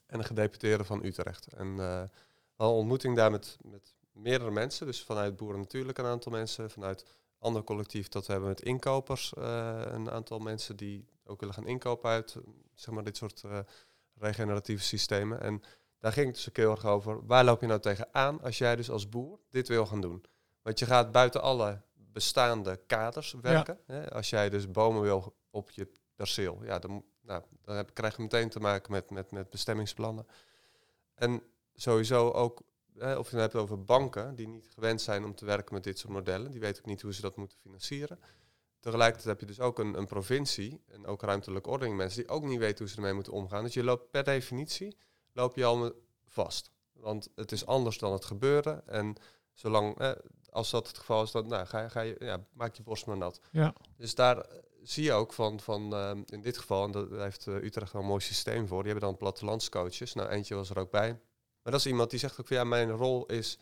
En 0.06 0.18
een 0.18 0.24
gedeputeerde 0.24 0.84
van 0.84 1.04
Utrecht. 1.04 1.46
En 1.46 1.68
hadden 1.68 2.10
een 2.56 2.66
ontmoeting 2.66 3.16
daar 3.16 3.30
met, 3.30 3.58
met 3.62 3.94
meerdere 4.12 4.50
mensen. 4.50 4.86
Dus 4.86 5.04
vanuit 5.04 5.36
Boeren 5.36 5.60
Natuurlijk 5.60 5.98
een 5.98 6.04
aantal 6.04 6.32
mensen. 6.32 6.70
Vanuit 6.70 7.04
ander 7.38 7.64
collectief 7.64 8.08
dat 8.08 8.26
we 8.26 8.32
hebben 8.32 8.50
met 8.50 8.62
inkopers. 8.62 9.32
een 9.36 10.10
aantal 10.10 10.38
mensen 10.38 10.76
die 10.76 11.08
ook 11.24 11.40
willen 11.40 11.54
gaan 11.54 11.66
inkopen 11.66 12.10
uit 12.10 12.36
zeg 12.74 12.94
maar, 12.94 13.04
dit 13.04 13.16
soort 13.16 13.42
regeneratieve 14.14 14.84
systemen. 14.84 15.40
En 15.40 15.62
daar 15.98 16.12
ging 16.12 16.26
het 16.26 16.34
dus 16.34 16.48
ook 16.48 16.56
heel 16.56 16.70
erg 16.70 16.86
over. 16.86 17.26
Waar 17.26 17.44
loop 17.44 17.60
je 17.60 17.66
nou 17.66 17.80
tegenaan 17.80 18.40
als 18.42 18.58
jij 18.58 18.76
dus 18.76 18.90
als 18.90 19.08
boer 19.08 19.38
dit 19.50 19.68
wil 19.68 19.86
gaan 19.86 20.00
doen? 20.00 20.24
Want 20.62 20.78
je 20.78 20.86
gaat 20.86 21.12
buiten 21.12 21.42
alle 21.42 21.82
bestaande 22.18 22.80
kaders 22.86 23.34
werken. 23.40 23.78
Hè? 23.86 24.10
Als 24.12 24.30
jij 24.30 24.48
dus 24.50 24.70
bomen 24.70 25.02
wil 25.02 25.36
op 25.50 25.70
je 25.70 25.88
perceel, 26.16 26.64
ja, 26.64 26.78
dan, 26.78 27.04
nou, 27.20 27.42
dan 27.62 27.76
heb, 27.76 27.94
krijg 27.94 28.16
je 28.16 28.22
meteen 28.22 28.48
te 28.48 28.60
maken 28.60 28.92
met, 28.92 29.10
met, 29.10 29.30
met 29.30 29.50
bestemmingsplannen. 29.50 30.26
En 31.14 31.42
sowieso 31.74 32.30
ook, 32.30 32.62
hè, 32.94 33.16
of 33.16 33.30
je 33.30 33.36
het 33.36 33.52
hebt 33.52 33.62
over 33.64 33.84
banken 33.84 34.34
die 34.34 34.48
niet 34.48 34.68
gewend 34.70 35.00
zijn 35.00 35.24
om 35.24 35.34
te 35.34 35.44
werken 35.44 35.74
met 35.74 35.84
dit 35.84 35.98
soort 35.98 36.12
modellen. 36.12 36.50
Die 36.50 36.60
weten 36.60 36.82
ook 36.82 36.88
niet 36.88 37.02
hoe 37.02 37.14
ze 37.14 37.20
dat 37.20 37.36
moeten 37.36 37.58
financieren. 37.58 38.18
Tegelijkertijd 38.80 39.28
heb 39.28 39.40
je 39.40 39.54
dus 39.54 39.60
ook 39.60 39.78
een, 39.78 39.98
een 39.98 40.06
provincie 40.06 40.82
en 40.86 41.06
ook 41.06 41.22
ruimtelijke 41.22 41.70
ordening 41.70 41.96
mensen 41.96 42.22
die 42.22 42.30
ook 42.30 42.44
niet 42.44 42.58
weten 42.58 42.78
hoe 42.78 42.88
ze 42.88 42.96
ermee 42.96 43.12
moeten 43.12 43.32
omgaan. 43.32 43.64
Dus 43.64 43.74
je 43.74 43.84
loopt 43.84 44.10
per 44.10 44.24
definitie 44.24 44.96
loop 45.32 45.56
je 45.56 45.64
al 45.64 45.76
me- 45.76 45.94
vast. 46.26 46.70
Want 46.92 47.28
het 47.34 47.52
is 47.52 47.66
anders 47.66 47.98
dan 47.98 48.12
het 48.12 48.24
gebeuren. 48.24 48.86
En 48.86 49.16
zolang, 49.52 49.98
eh, 49.98 50.10
als 50.50 50.70
dat 50.70 50.86
het 50.88 50.98
geval 50.98 51.22
is, 51.22 51.30
dan 51.30 51.46
nou, 51.48 51.66
ga, 51.66 51.80
je- 51.82 51.90
ga 51.90 52.00
je, 52.00 52.16
ja, 52.18 52.44
maak 52.52 52.74
je 52.74 52.82
borst 52.82 53.06
maar 53.06 53.16
nat. 53.16 53.40
Ja. 53.50 53.74
Dus 53.96 54.14
daar 54.14 54.38
eh, 54.38 54.58
zie 54.82 55.04
je 55.04 55.12
ook 55.12 55.32
van, 55.32 55.60
van 55.60 55.94
ehm, 55.94 56.22
in 56.26 56.40
dit 56.40 56.58
geval, 56.58 56.84
en 56.84 56.90
daar 56.92 57.20
heeft 57.22 57.46
eh, 57.46 57.54
Utrecht 57.54 57.92
wel 57.92 58.02
een 58.02 58.08
mooi 58.08 58.20
systeem 58.20 58.66
voor, 58.68 58.82
die 58.82 58.92
hebben 58.92 59.08
dan 59.10 59.18
plattelandscoaches. 59.18 60.14
Nou, 60.14 60.28
eentje 60.28 60.54
was 60.54 60.70
er 60.70 60.78
ook 60.78 60.90
bij. 60.90 61.08
Maar 61.62 61.72
dat 61.72 61.80
is 61.80 61.86
iemand 61.86 62.10
die 62.10 62.18
zegt 62.18 62.40
ook 62.40 62.46
van, 62.46 62.56
ja, 62.56 62.64
mijn 62.64 62.90
rol 62.90 63.26
is, 63.26 63.58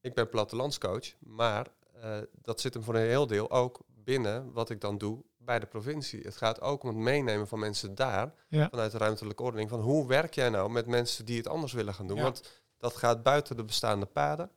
ik 0.00 0.14
ben 0.14 0.28
plattelandscoach, 0.28 1.12
maar 1.18 1.66
eh, 2.00 2.18
dat 2.42 2.60
zit 2.60 2.74
hem 2.74 2.82
voor 2.82 2.94
een 2.94 3.00
heel 3.08 3.26
deel 3.26 3.50
ook 3.50 3.80
binnen 3.86 4.52
wat 4.52 4.70
ik 4.70 4.80
dan 4.80 4.98
doe 4.98 5.24
bij 5.38 5.58
de 5.58 5.66
provincie. 5.66 6.20
Het 6.20 6.36
gaat 6.36 6.60
ook 6.60 6.82
om 6.82 6.88
het 6.88 6.98
meenemen 6.98 7.48
van 7.48 7.58
mensen 7.58 7.94
daar, 7.94 8.34
Ja. 8.48 8.68
vanuit 8.68 8.92
de 8.92 8.98
ruimtelijke 8.98 9.42
ordening, 9.42 9.70
van 9.70 9.80
hoe 9.80 10.06
werk 10.06 10.34
jij 10.34 10.48
nou 10.48 10.70
met 10.70 10.86
mensen 10.86 11.24
die 11.24 11.36
het 11.36 11.46
anders 11.48 11.72
willen 11.72 11.94
gaan 11.94 12.06
doen? 12.06 12.16
Ja. 12.16 12.22
Want 12.22 12.62
dat 12.78 12.96
gaat 12.96 13.22
buiten 13.22 13.56
de 13.56 13.64
bestaande 13.64 14.06
paden. 14.06 14.50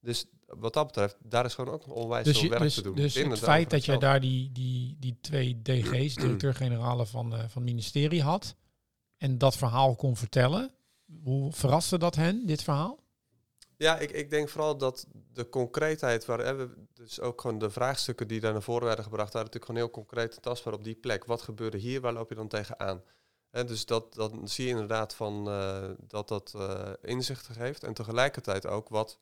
Dus 0.00 0.26
wat 0.46 0.72
dat 0.72 0.86
betreft, 0.86 1.16
daar 1.22 1.44
is 1.44 1.54
gewoon 1.54 1.74
ook 1.74 1.86
nog 1.86 1.96
onwijs 1.96 2.24
Dus, 2.24 2.34
veel 2.34 2.42
je, 2.42 2.50
werk 2.50 2.62
dus, 2.62 2.74
te 2.74 2.82
doen. 2.82 2.94
dus 2.94 3.14
het 3.14 3.38
feit 3.38 3.70
dat 3.70 3.84
jij 3.84 3.98
zelf. 3.98 4.10
daar 4.10 4.20
die, 4.20 4.52
die, 4.52 4.96
die 5.00 5.18
twee 5.20 5.62
DG's, 5.62 6.14
directeur-generalen 6.22 7.06
van, 7.06 7.32
eh, 7.32 7.38
van 7.38 7.62
het 7.62 7.70
ministerie 7.70 8.22
had, 8.22 8.54
en 9.16 9.38
dat 9.38 9.56
verhaal 9.56 9.96
kon 9.96 10.16
vertellen, 10.16 10.70
hoe 11.22 11.52
verraste 11.52 11.98
dat 11.98 12.14
hen, 12.14 12.46
dit 12.46 12.62
verhaal? 12.62 12.98
Ja, 13.76 13.98
ik, 13.98 14.10
ik 14.10 14.30
denk 14.30 14.48
vooral 14.48 14.78
dat 14.78 15.06
de 15.32 15.48
concreetheid, 15.48 16.24
waar 16.24 16.38
hè, 16.38 16.54
we, 16.54 16.68
dus 16.92 17.20
ook 17.20 17.40
gewoon 17.40 17.58
de 17.58 17.70
vraagstukken 17.70 18.28
die 18.28 18.40
daar 18.40 18.52
naar 18.52 18.62
voren 18.62 18.86
werden 18.86 19.04
gebracht, 19.04 19.32
waren 19.32 19.46
natuurlijk 19.46 19.64
gewoon 19.64 19.80
heel 19.80 20.04
concreet 20.04 20.36
en 20.36 20.42
tastbaar 20.42 20.74
op 20.74 20.84
die 20.84 20.94
plek. 20.94 21.24
Wat 21.24 21.42
gebeurde 21.42 21.78
hier? 21.78 22.00
Waar 22.00 22.12
loop 22.12 22.28
je 22.28 22.34
dan 22.34 22.48
tegenaan? 22.48 23.02
Hè, 23.50 23.64
dus 23.64 23.86
dat, 23.86 24.14
dat 24.14 24.34
zie 24.44 24.64
je 24.64 24.70
inderdaad 24.70 25.14
van 25.14 25.48
eh, 25.48 25.90
dat 25.98 26.28
dat 26.28 26.54
eh, 26.56 26.92
inzichten 27.02 27.54
geeft. 27.54 27.84
En 27.84 27.94
tegelijkertijd 27.94 28.66
ook 28.66 28.88
wat 28.88 29.18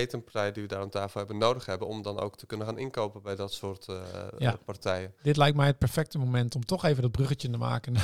ketenpartijen 0.00 0.52
die 0.52 0.62
we 0.62 0.68
daar 0.68 0.80
aan 0.80 0.88
tafel 0.90 1.18
hebben 1.18 1.38
nodig 1.38 1.66
hebben 1.66 1.88
om 1.88 2.02
dan 2.02 2.18
ook 2.20 2.36
te 2.36 2.46
kunnen 2.46 2.66
gaan 2.66 2.78
inkopen 2.78 3.22
bij 3.22 3.36
dat 3.36 3.52
soort 3.52 3.88
eh, 3.88 4.02
Ja. 4.38 4.52
eh, 4.52 4.58
partijen. 4.64 5.14
Dit 5.22 5.36
lijkt 5.36 5.56
mij 5.56 5.66
het 5.66 5.78
perfecte 5.78 6.18
moment 6.18 6.54
om 6.54 6.64
toch 6.64 6.84
even 6.84 7.02
dat 7.02 7.12
bruggetje 7.12 7.50
te 7.50 7.56
maken. 7.58 7.94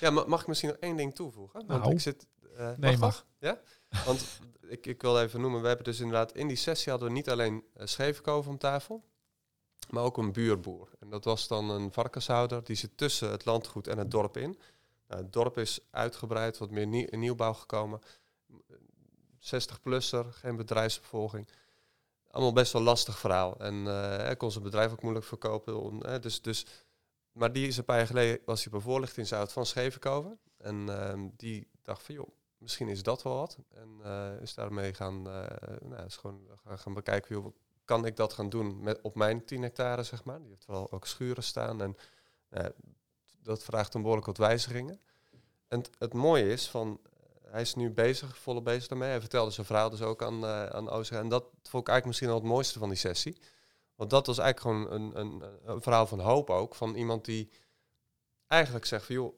Ja, 0.00 0.10
maar 0.10 0.28
mag 0.28 0.40
ik 0.40 0.46
misschien 0.46 0.68
nog 0.68 0.78
één 0.78 0.96
ding 0.96 1.14
toevoegen? 1.14 1.66
Want 1.66 1.80
Nou. 1.82 1.92
ik 1.94 2.00
zit. 2.00 2.26
eh, 2.56 2.70
Nee, 2.76 2.96
mag. 2.96 3.26
Ja? 3.38 3.60
Want 4.06 4.40
ik, 4.68 4.86
ik 4.86 5.02
wil 5.02 5.20
even 5.20 5.40
noemen, 5.40 5.60
we 5.60 5.66
hebben 5.66 5.84
dus 5.84 6.00
inderdaad 6.00 6.32
in 6.32 6.48
die 6.48 6.56
sessie 6.56 6.90
hadden 6.90 7.08
we 7.08 7.14
niet 7.14 7.30
alleen 7.30 7.54
uh, 7.76 7.86
Schevenkoven 7.86 8.50
om 8.50 8.58
tafel, 8.58 9.04
maar 9.90 10.02
ook 10.02 10.16
een 10.18 10.32
buurboer. 10.32 10.88
En 11.00 11.10
dat 11.10 11.24
was 11.24 11.48
dan 11.48 11.70
een 11.70 11.92
varkenshouder, 11.92 12.64
die 12.64 12.76
zit 12.76 12.90
tussen 12.96 13.30
het 13.30 13.44
landgoed 13.44 13.86
en 13.88 13.98
het 13.98 14.10
dorp 14.10 14.36
in. 14.36 14.58
Nou, 15.08 15.22
het 15.22 15.32
dorp 15.32 15.58
is 15.58 15.80
uitgebreid, 15.90 16.58
wat 16.58 16.70
meer 16.70 16.86
nie- 16.86 17.06
in 17.06 17.18
nieuwbouw 17.18 17.52
gekomen. 17.54 18.00
60-plusser, 19.54 20.24
geen 20.30 20.56
bedrijfsopvolging. 20.56 21.48
Allemaal 22.30 22.52
best 22.52 22.72
wel 22.72 22.82
lastig 22.82 23.18
verhaal. 23.18 23.58
En 23.58 23.86
eh, 23.86 24.16
hij 24.16 24.36
kon 24.36 24.50
zijn 24.50 24.64
bedrijf 24.64 24.92
ook 24.92 25.02
moeilijk 25.02 25.26
verkopen. 25.26 26.20
dus, 26.20 26.42
dus, 26.42 26.66
maar 27.32 27.52
die 27.52 27.66
is 27.66 27.76
een 27.76 27.84
paar 27.84 27.96
jaar 27.96 28.06
geleden, 28.06 28.40
was 28.44 28.64
hij 28.64 28.72
op 28.72 28.78
een 28.78 28.84
voorlichtingshout 28.84 29.52
van 29.52 29.66
Schevenkoven. 29.66 30.38
En 30.56 30.88
ehm, 30.88 31.28
die 31.36 31.68
dacht 31.82 32.02
van, 32.02 32.14
joh, 32.14 32.28
misschien 32.58 32.88
is 32.88 33.02
dat 33.02 33.22
wel 33.22 33.36
wat. 33.36 33.58
En 33.68 33.88
eh, 34.02 34.40
is 34.40 34.54
daarmee 34.54 34.94
gaan, 34.94 35.30
eh, 35.30 35.76
nou, 35.80 36.04
is 36.04 36.16
gewoon 36.16 36.40
gaan, 36.64 36.94
bekijken, 36.94 37.34
joh, 37.34 37.54
kan 37.84 38.06
ik 38.06 38.16
dat 38.16 38.32
gaan 38.32 38.48
doen 38.48 38.82
met, 38.82 39.00
op 39.00 39.14
mijn 39.14 39.44
10 39.44 39.62
hectare, 39.62 40.02
zeg 40.02 40.24
maar. 40.24 40.40
Die 40.40 40.50
heeft 40.50 40.66
wel 40.66 40.92
ook 40.92 41.06
schuren 41.06 41.42
staan 41.42 41.82
en 41.82 41.96
nou, 42.48 42.72
dat 43.42 43.62
vraagt 43.62 43.94
een 43.94 44.00
behoorlijk 44.00 44.26
wat 44.26 44.38
wijzigingen. 44.38 45.00
En 45.68 45.84
het 45.98 46.14
mooie 46.14 46.48
is 46.48 46.68
van, 46.68 47.00
hij 47.50 47.60
is 47.60 47.74
nu 47.74 47.90
bezig, 47.90 48.38
volop 48.38 48.64
bezig 48.64 48.88
daarmee. 48.88 49.08
Hij 49.08 49.20
vertelde 49.20 49.50
zijn 49.50 49.66
verhaal 49.66 49.90
dus 49.90 50.02
ook 50.02 50.22
aan, 50.22 50.44
uh, 50.44 50.66
aan 50.66 50.90
Ozega. 50.90 51.20
En 51.20 51.28
dat 51.28 51.42
vond 51.42 51.82
ik 51.82 51.88
eigenlijk 51.88 52.06
misschien 52.06 52.28
wel 52.28 52.36
het 52.36 52.46
mooiste 52.46 52.78
van 52.78 52.88
die 52.88 52.98
sessie. 52.98 53.38
Want 53.94 54.10
dat 54.10 54.26
was 54.26 54.38
eigenlijk 54.38 54.86
gewoon 54.88 55.00
een, 55.00 55.20
een, 55.20 55.42
een 55.64 55.82
verhaal 55.82 56.06
van 56.06 56.20
hoop 56.20 56.50
ook. 56.50 56.74
Van 56.74 56.94
iemand 56.94 57.24
die 57.24 57.50
eigenlijk 58.46 58.84
zegt 58.84 59.04
van, 59.04 59.14
joh, 59.14 59.34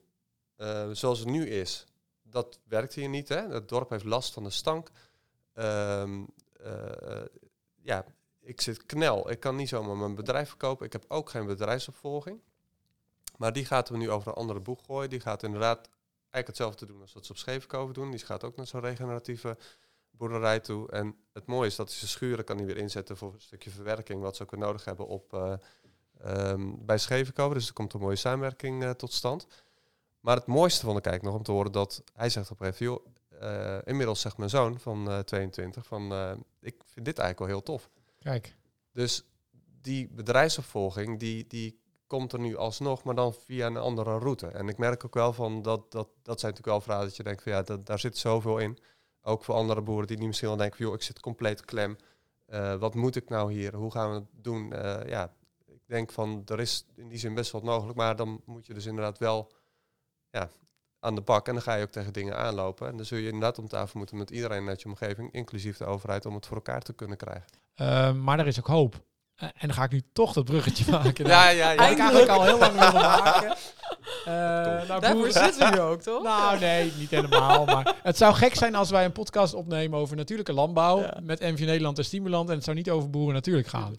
uh, 0.57 0.88
zoals 0.92 1.18
het 1.18 1.29
nu 1.29 1.49
is, 1.49 1.85
dat 2.23 2.61
werkt 2.64 2.94
hier 2.94 3.09
niet. 3.09 3.29
Hè? 3.29 3.49
Het 3.49 3.68
dorp 3.68 3.90
heeft 3.90 4.05
last 4.05 4.33
van 4.33 4.44
de 4.44 4.51
stank. 4.51 4.90
Um, 5.55 6.29
uh, 6.61 7.25
ja, 7.83 8.05
ik 8.40 8.61
zit 8.61 8.87
knel. 8.87 9.31
Ik 9.31 9.40
kan 9.40 9.57
niet 9.57 9.68
zomaar 9.68 9.96
mijn 9.96 10.14
bedrijf 10.14 10.49
verkopen. 10.49 10.87
Ik 10.87 10.92
heb 10.92 11.05
ook 11.09 11.31
geen 11.31 11.46
bedrijfsopvolging. 11.46 12.40
Maar 13.37 13.53
die 13.53 13.64
gaat 13.64 13.88
we 13.88 13.96
nu 13.96 14.11
over 14.11 14.29
een 14.29 14.35
andere 14.35 14.61
boeg 14.61 14.85
gooien. 14.85 15.11
Die 15.11 15.20
gaat 15.20 15.42
inderdaad 15.42 15.88
eigenlijk 16.31 16.47
hetzelfde 16.47 16.87
doen 16.87 17.01
als 17.01 17.12
wat 17.12 17.27
ze 17.27 17.33
op 17.33 17.38
Schevenkoven 17.38 17.95
doen. 17.95 18.11
Die 18.11 18.21
gaat 18.21 18.45
ook 18.45 18.57
naar 18.57 18.66
zo'n 18.66 18.81
regeneratieve 18.81 19.57
boerderij 20.11 20.61
toe. 20.61 20.90
En 20.90 21.16
het 21.33 21.47
mooie 21.47 21.66
is 21.66 21.77
dat 21.77 21.88
hij 21.88 21.97
zijn 21.97 22.11
schuren 22.11 22.45
kan 22.45 22.57
hij 22.57 22.66
weer 22.66 22.77
inzetten 22.77 23.16
voor 23.16 23.33
een 23.33 23.40
stukje 23.40 23.71
verwerking, 23.71 24.21
wat 24.21 24.37
ze 24.37 24.43
ook 24.43 24.51
weer 24.51 24.61
nodig 24.61 24.85
hebben 24.85 25.07
op, 25.07 25.33
uh, 25.33 25.53
um, 26.27 26.87
bij 26.87 26.99
Schevenkoven. 26.99 27.55
Dus 27.55 27.66
er 27.66 27.73
komt 27.73 27.93
een 27.93 28.01
mooie 28.01 28.16
samenwerking 28.16 28.83
uh, 28.83 28.90
tot 28.90 29.12
stand. 29.12 29.47
Maar 30.21 30.37
het 30.37 30.47
mooiste 30.47 30.85
vond 30.85 30.99
ik 30.99 31.07
eigenlijk 31.07 31.35
nog 31.35 31.35
om 31.35 31.47
te 31.47 31.53
horen 31.53 31.73
dat 31.73 32.03
hij 32.12 32.31
zegt 32.31 32.51
op 32.51 32.61
een 32.61 32.73
gegeven 32.73 33.01
uh, 33.43 33.79
inmiddels 33.85 34.21
zegt 34.21 34.37
mijn 34.37 34.51
zoon 34.51 34.81
van 34.81 35.25
22 35.25 35.87
van 35.87 36.12
ik 36.61 36.75
vind 36.85 37.05
dit 37.07 37.19
eigenlijk 37.19 37.38
wel 37.38 37.49
heel 37.49 37.62
tof. 37.62 37.90
Kijk. 38.19 38.57
Dus 38.93 39.25
die 39.81 40.09
bedrijfsopvolging, 40.09 41.19
die, 41.19 41.47
die 41.47 41.80
komt 42.11 42.33
er 42.33 42.38
nu 42.38 42.57
alsnog, 42.57 43.03
maar 43.05 43.14
dan 43.14 43.35
via 43.35 43.66
een 43.66 43.77
andere 43.77 44.18
route. 44.18 44.46
En 44.46 44.68
ik 44.68 44.79
merk 44.79 45.05
ook 45.05 45.14
wel 45.14 45.33
van 45.33 45.62
dat, 45.62 45.92
dat, 45.92 46.09
dat 46.23 46.40
zijn 46.40 46.53
natuurlijk 46.53 46.66
wel 46.66 46.81
vragen 46.81 47.05
dat 47.05 47.16
je 47.16 47.23
denkt 47.23 47.42
van 47.42 47.53
ja, 47.53 47.62
daar 47.85 47.99
zit 47.99 48.18
zoveel 48.18 48.59
in. 48.59 48.79
Ook 49.23 49.44
voor 49.44 49.55
andere 49.55 49.83
boeren 49.83 50.07
die 50.07 50.16
niet 50.16 50.27
misschien 50.27 50.49
wel 50.49 50.57
denken 50.57 50.77
van 50.77 50.87
joh, 50.87 50.94
ik 50.94 51.03
zit 51.03 51.20
compleet 51.20 51.64
klem. 51.64 51.96
Uh, 52.49 52.75
wat 52.75 52.94
moet 52.94 53.16
ik 53.16 53.29
nou 53.29 53.53
hier? 53.53 53.75
Hoe 53.75 53.90
gaan 53.90 54.11
we 54.11 54.14
het 54.14 54.25
doen? 54.33 54.73
Uh, 54.73 55.09
ja, 55.09 55.33
ik 55.66 55.81
denk 55.87 56.12
van 56.12 56.42
er 56.46 56.61
is 56.61 56.87
in 56.94 57.09
die 57.09 57.18
zin 57.18 57.35
best 57.35 57.51
wat 57.51 57.62
mogelijk, 57.62 57.99
maar 57.99 58.16
dan 58.16 58.40
moet 58.44 58.66
je 58.66 58.75
dus 58.75 58.87
inderdaad 58.87 59.18
wel 59.18 59.53
ja, 60.31 60.51
aan 61.01 61.14
de 61.14 61.20
bak. 61.20 61.46
En 61.46 61.53
dan 61.53 61.62
ga 61.62 61.75
je 61.75 61.83
ook 61.83 61.90
tegen 61.90 62.12
dingen 62.12 62.37
aanlopen. 62.37 62.88
En 62.88 62.96
dan 62.96 63.07
zul 63.07 63.18
je 63.18 63.25
inderdaad 63.25 63.59
om 63.59 63.68
tafel 63.68 63.99
moeten 63.99 64.16
met 64.16 64.31
iedereen 64.31 64.68
uit 64.68 64.83
je 64.83 64.88
omgeving, 64.88 65.33
inclusief 65.33 65.77
de 65.77 65.85
overheid, 65.85 66.27
om 66.27 66.35
het 66.35 66.46
voor 66.46 66.57
elkaar 66.57 66.83
te 66.83 66.92
kunnen 66.92 67.16
krijgen. 67.16 67.51
Uh, 67.77 68.12
maar 68.12 68.38
er 68.38 68.46
is 68.46 68.59
ook 68.59 68.66
hoop. 68.66 69.03
Uh, 69.42 69.48
en 69.48 69.68
dan 69.68 69.72
ga 69.72 69.85
ik 69.85 69.90
nu 69.90 70.03
toch 70.12 70.33
dat 70.33 70.44
bruggetje 70.44 70.90
maken. 70.90 71.26
ja, 71.26 71.48
ja, 71.48 71.70
ja. 71.70 71.76
Wat 71.76 71.90
ik 71.90 71.98
eigenlijk 71.98 72.31
al 72.31 72.44
heel 72.44 72.59
lang 72.59 72.79
wilde 72.79 72.98
maken. 72.98 73.57
Uh, 74.20 74.35
nou, 74.88 75.00
Daarvoor 75.00 75.33
zitten 75.33 75.70
we 75.70 75.74
nu 75.74 75.81
ook, 75.81 76.03
toch? 76.03 76.22
Nou, 76.22 76.59
nee, 76.59 76.92
niet 76.98 77.11
helemaal. 77.11 77.64
Maar 77.64 77.96
het 78.03 78.16
zou 78.16 78.35
gek 78.35 78.55
zijn 78.55 78.74
als 78.74 78.90
wij 78.90 79.05
een 79.05 79.12
podcast 79.12 79.55
opnemen 79.55 79.98
over 79.98 80.16
natuurlijke 80.16 80.53
landbouw 80.53 81.00
ja. 81.00 81.18
met 81.22 81.40
MV 81.40 81.61
Nederland 81.61 81.98
en 81.98 82.05
Stimulant. 82.05 82.48
En 82.48 82.55
het 82.55 82.64
zou 82.64 82.76
niet 82.76 82.90
over 82.90 83.11
boeren 83.11 83.35
natuurlijk 83.35 83.68
gaan. 83.68 83.96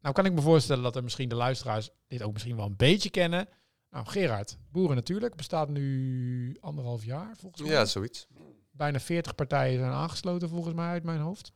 Nou 0.00 0.14
kan 0.14 0.24
ik 0.24 0.32
me 0.32 0.40
voorstellen 0.40 0.82
dat 0.82 0.96
er 0.96 1.02
misschien 1.02 1.28
de 1.28 1.34
luisteraars 1.34 1.90
dit 2.08 2.22
ook 2.22 2.32
misschien 2.32 2.56
wel 2.56 2.66
een 2.66 2.76
beetje 2.76 3.10
kennen. 3.10 3.48
Nou, 3.90 4.06
Gerard, 4.06 4.56
Boeren 4.70 4.96
Natuurlijk 4.96 5.36
bestaat 5.36 5.68
nu 5.68 6.56
anderhalf 6.60 7.04
jaar 7.04 7.36
volgens 7.36 7.62
mij. 7.62 7.70
Ja, 7.70 7.84
zoiets. 7.84 8.26
Bijna 8.70 9.00
40 9.00 9.34
partijen 9.34 9.78
zijn 9.78 9.92
aangesloten 9.92 10.48
volgens 10.48 10.74
mij 10.74 10.88
uit 10.88 11.04
mijn 11.04 11.20
hoofd. 11.20 11.52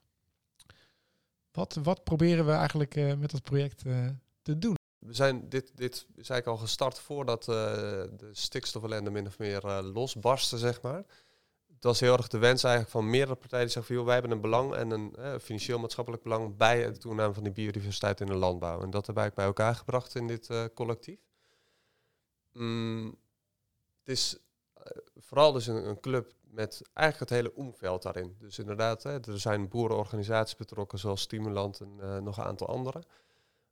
Wat, 1.52 1.78
wat 1.82 2.04
proberen 2.04 2.46
we 2.46 2.52
eigenlijk 2.52 2.96
uh, 2.96 3.14
met 3.14 3.30
dat 3.30 3.42
project 3.42 3.84
uh, 3.84 4.08
te 4.42 4.58
doen? 4.58 4.74
We 4.98 5.14
zijn 5.14 5.48
dit, 5.48 5.76
dit 5.76 5.94
is 5.94 6.28
eigenlijk 6.28 6.46
al 6.46 6.56
gestart 6.56 6.98
voordat 6.98 7.40
uh, 7.40 7.54
de 7.54 8.30
stikstofellende 8.32 9.10
min 9.10 9.26
of 9.26 9.38
meer 9.38 9.82
losbarstte, 9.82 10.58
zeg 10.58 10.82
maar. 10.82 11.04
Het 11.74 11.84
was 11.84 12.00
heel 12.00 12.16
erg 12.16 12.28
de 12.28 12.38
wens 12.38 12.62
eigenlijk 12.62 12.92
van 12.92 13.10
meerdere 13.10 13.38
partijen 13.38 13.64
die 13.64 13.74
zeggen 13.74 13.94
van, 13.94 13.96
joh, 13.96 14.04
wij 14.04 14.14
hebben 14.14 14.32
een 14.32 14.42
belang 14.42 14.74
en 14.74 14.90
een 14.90 15.40
financieel 15.40 15.78
maatschappelijk 15.78 16.22
belang 16.22 16.56
bij 16.56 16.82
het 16.82 17.00
toename 17.00 17.34
van 17.34 17.42
die 17.42 17.52
biodiversiteit 17.52 18.20
in 18.20 18.26
de 18.26 18.34
landbouw. 18.34 18.82
En 18.82 18.90
dat 18.90 19.06
hebben 19.06 19.24
wij 19.24 19.32
bij 19.34 19.44
elkaar 19.44 19.74
gebracht 19.74 20.14
in 20.14 20.26
dit 20.26 20.70
collectief. 20.74 21.18
Mm, 22.52 23.18
het 23.98 24.08
is 24.08 24.38
vooral 25.16 25.52
dus 25.52 25.66
een, 25.66 25.88
een, 25.88 26.00
club 26.00 26.32
met 26.50 26.82
eigenlijk 26.92 27.30
het 27.30 27.40
hele 27.40 27.54
omveld 27.54 28.02
daarin. 28.02 28.36
Dus 28.38 28.58
inderdaad, 28.58 29.02
hè, 29.02 29.12
er 29.12 29.40
zijn 29.40 29.68
boerenorganisaties 29.68 30.56
betrokken, 30.56 30.98
zoals 30.98 31.20
Stimulant 31.20 31.80
en 31.80 31.96
uh, 32.00 32.18
nog 32.18 32.36
een 32.36 32.44
aantal 32.44 32.68
andere. 32.68 33.02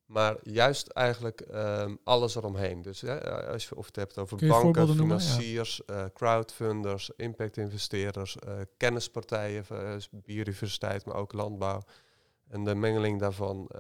Maar 0.06 0.36
juist 0.42 0.88
eigenlijk 0.88 1.44
um, 1.54 1.98
alles 2.04 2.34
eromheen. 2.34 2.82
Dus 2.82 3.00
hè, 3.00 3.46
als 3.52 3.68
je 3.68 3.76
of 3.76 3.86
het 3.86 3.96
hebt 3.96 4.18
over 4.18 4.46
banken, 4.46 4.86
noemen? 4.86 5.20
financiers, 5.20 5.82
ja. 5.86 5.94
uh, 5.94 6.04
crowdfunders, 6.14 7.10
impact-investeerders, 7.16 8.36
uh, 8.46 8.52
kennispartijen, 8.76 9.64
biodiversiteit, 10.10 11.04
maar 11.04 11.16
ook 11.16 11.32
landbouw. 11.32 11.82
En 12.48 12.64
de 12.64 12.74
mengeling 12.74 13.20
daarvan, 13.20 13.70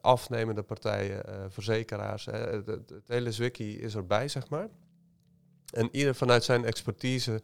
afnemende 0.00 0.62
partijen, 0.62 1.52
verzekeraars. 1.52 2.24
Hè, 2.24 2.38
het, 2.38 2.92
hele 3.06 3.32
zwikkie 3.32 3.78
is 3.78 3.94
erbij, 3.94 4.28
zeg 4.28 4.48
maar. 4.48 4.68
En 5.72 5.88
ieder 5.92 6.14
vanuit 6.14 6.44
zijn 6.44 6.64
expertise 6.64 7.42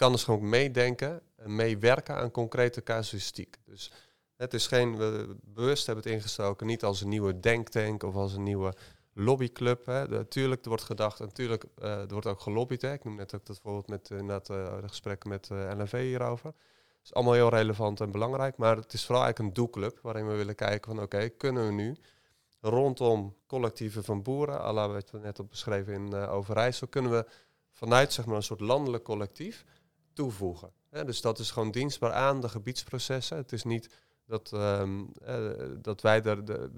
kan 0.00 0.12
dus 0.12 0.24
gewoon 0.24 0.48
meedenken 0.48 1.22
en 1.36 1.54
meewerken 1.54 2.16
aan 2.16 2.30
concrete 2.30 2.82
casuïstiek. 2.82 3.56
Dus 3.64 3.92
het 4.36 4.54
is 4.54 4.66
geen, 4.66 4.96
we 4.96 5.36
bewust 5.42 5.86
hebben 5.86 6.04
het 6.04 6.12
ingestoken, 6.12 6.66
niet 6.66 6.84
als 6.84 7.00
een 7.00 7.08
nieuwe 7.08 7.40
denktank 7.40 8.02
of 8.02 8.14
als 8.14 8.34
een 8.34 8.42
nieuwe 8.42 8.74
lobbyclub. 9.14 9.86
Hè. 9.86 10.08
Natuurlijk, 10.08 10.62
er 10.62 10.68
wordt 10.68 10.84
gedacht, 10.84 11.18
natuurlijk, 11.18 11.64
uh, 11.82 12.00
er 12.00 12.08
wordt 12.08 12.26
ook 12.26 12.40
gelobbyd. 12.40 12.82
Hè. 12.82 12.92
Ik 12.92 13.04
noem 13.04 13.14
net 13.14 13.34
ook 13.34 13.46
dat 13.46 13.60
voorbeeld 13.62 13.88
met 13.88 14.10
uh, 14.10 14.18
inderdaad, 14.18 14.50
uh, 14.50 14.80
de 14.80 14.88
gesprekken 14.88 15.28
met 15.28 15.48
uh, 15.52 15.70
LNV 15.76 15.92
hierover. 16.02 16.52
is 17.04 17.14
allemaal 17.14 17.34
heel 17.34 17.48
relevant 17.48 18.00
en 18.00 18.10
belangrijk, 18.10 18.56
maar 18.56 18.76
het 18.76 18.92
is 18.92 19.04
vooral 19.04 19.24
eigenlijk 19.24 19.56
een 19.56 19.62
doelclub 19.62 19.98
waarin 20.02 20.28
we 20.28 20.34
willen 20.34 20.54
kijken 20.54 20.94
van 20.94 21.02
oké, 21.02 21.28
kunnen 21.28 21.66
we 21.66 21.72
nu 21.72 21.96
rondom 22.60 23.36
collectieven 23.46 24.04
van 24.04 24.22
boeren, 24.22 24.60
à 24.60 24.72
la 24.72 24.88
wat 24.88 25.10
we 25.10 25.18
net 25.18 25.38
op 25.38 25.48
beschreven 25.50 25.92
in 25.92 26.14
Overijssel, 26.14 26.86
kunnen 26.86 27.10
we 27.10 27.26
vanuit 27.70 28.12
zeg 28.12 28.26
maar, 28.26 28.36
een 28.36 28.42
soort 28.42 28.60
landelijk 28.60 29.04
collectief 29.04 29.64
toevoegen. 30.20 30.72
dus 30.90 31.20
dat 31.20 31.38
is 31.38 31.50
gewoon 31.50 31.70
dienstbaar 31.70 32.12
aan 32.12 32.40
de 32.40 32.48
gebiedsprocessen. 32.48 33.36
Het 33.36 33.52
is 33.52 33.64
niet 33.64 33.88
dat, 34.26 34.52
ehm, 34.52 35.04
eh, 35.24 35.38
dat 35.82 36.00
wij 36.00 36.22
er 36.22 36.44
de 36.44 36.70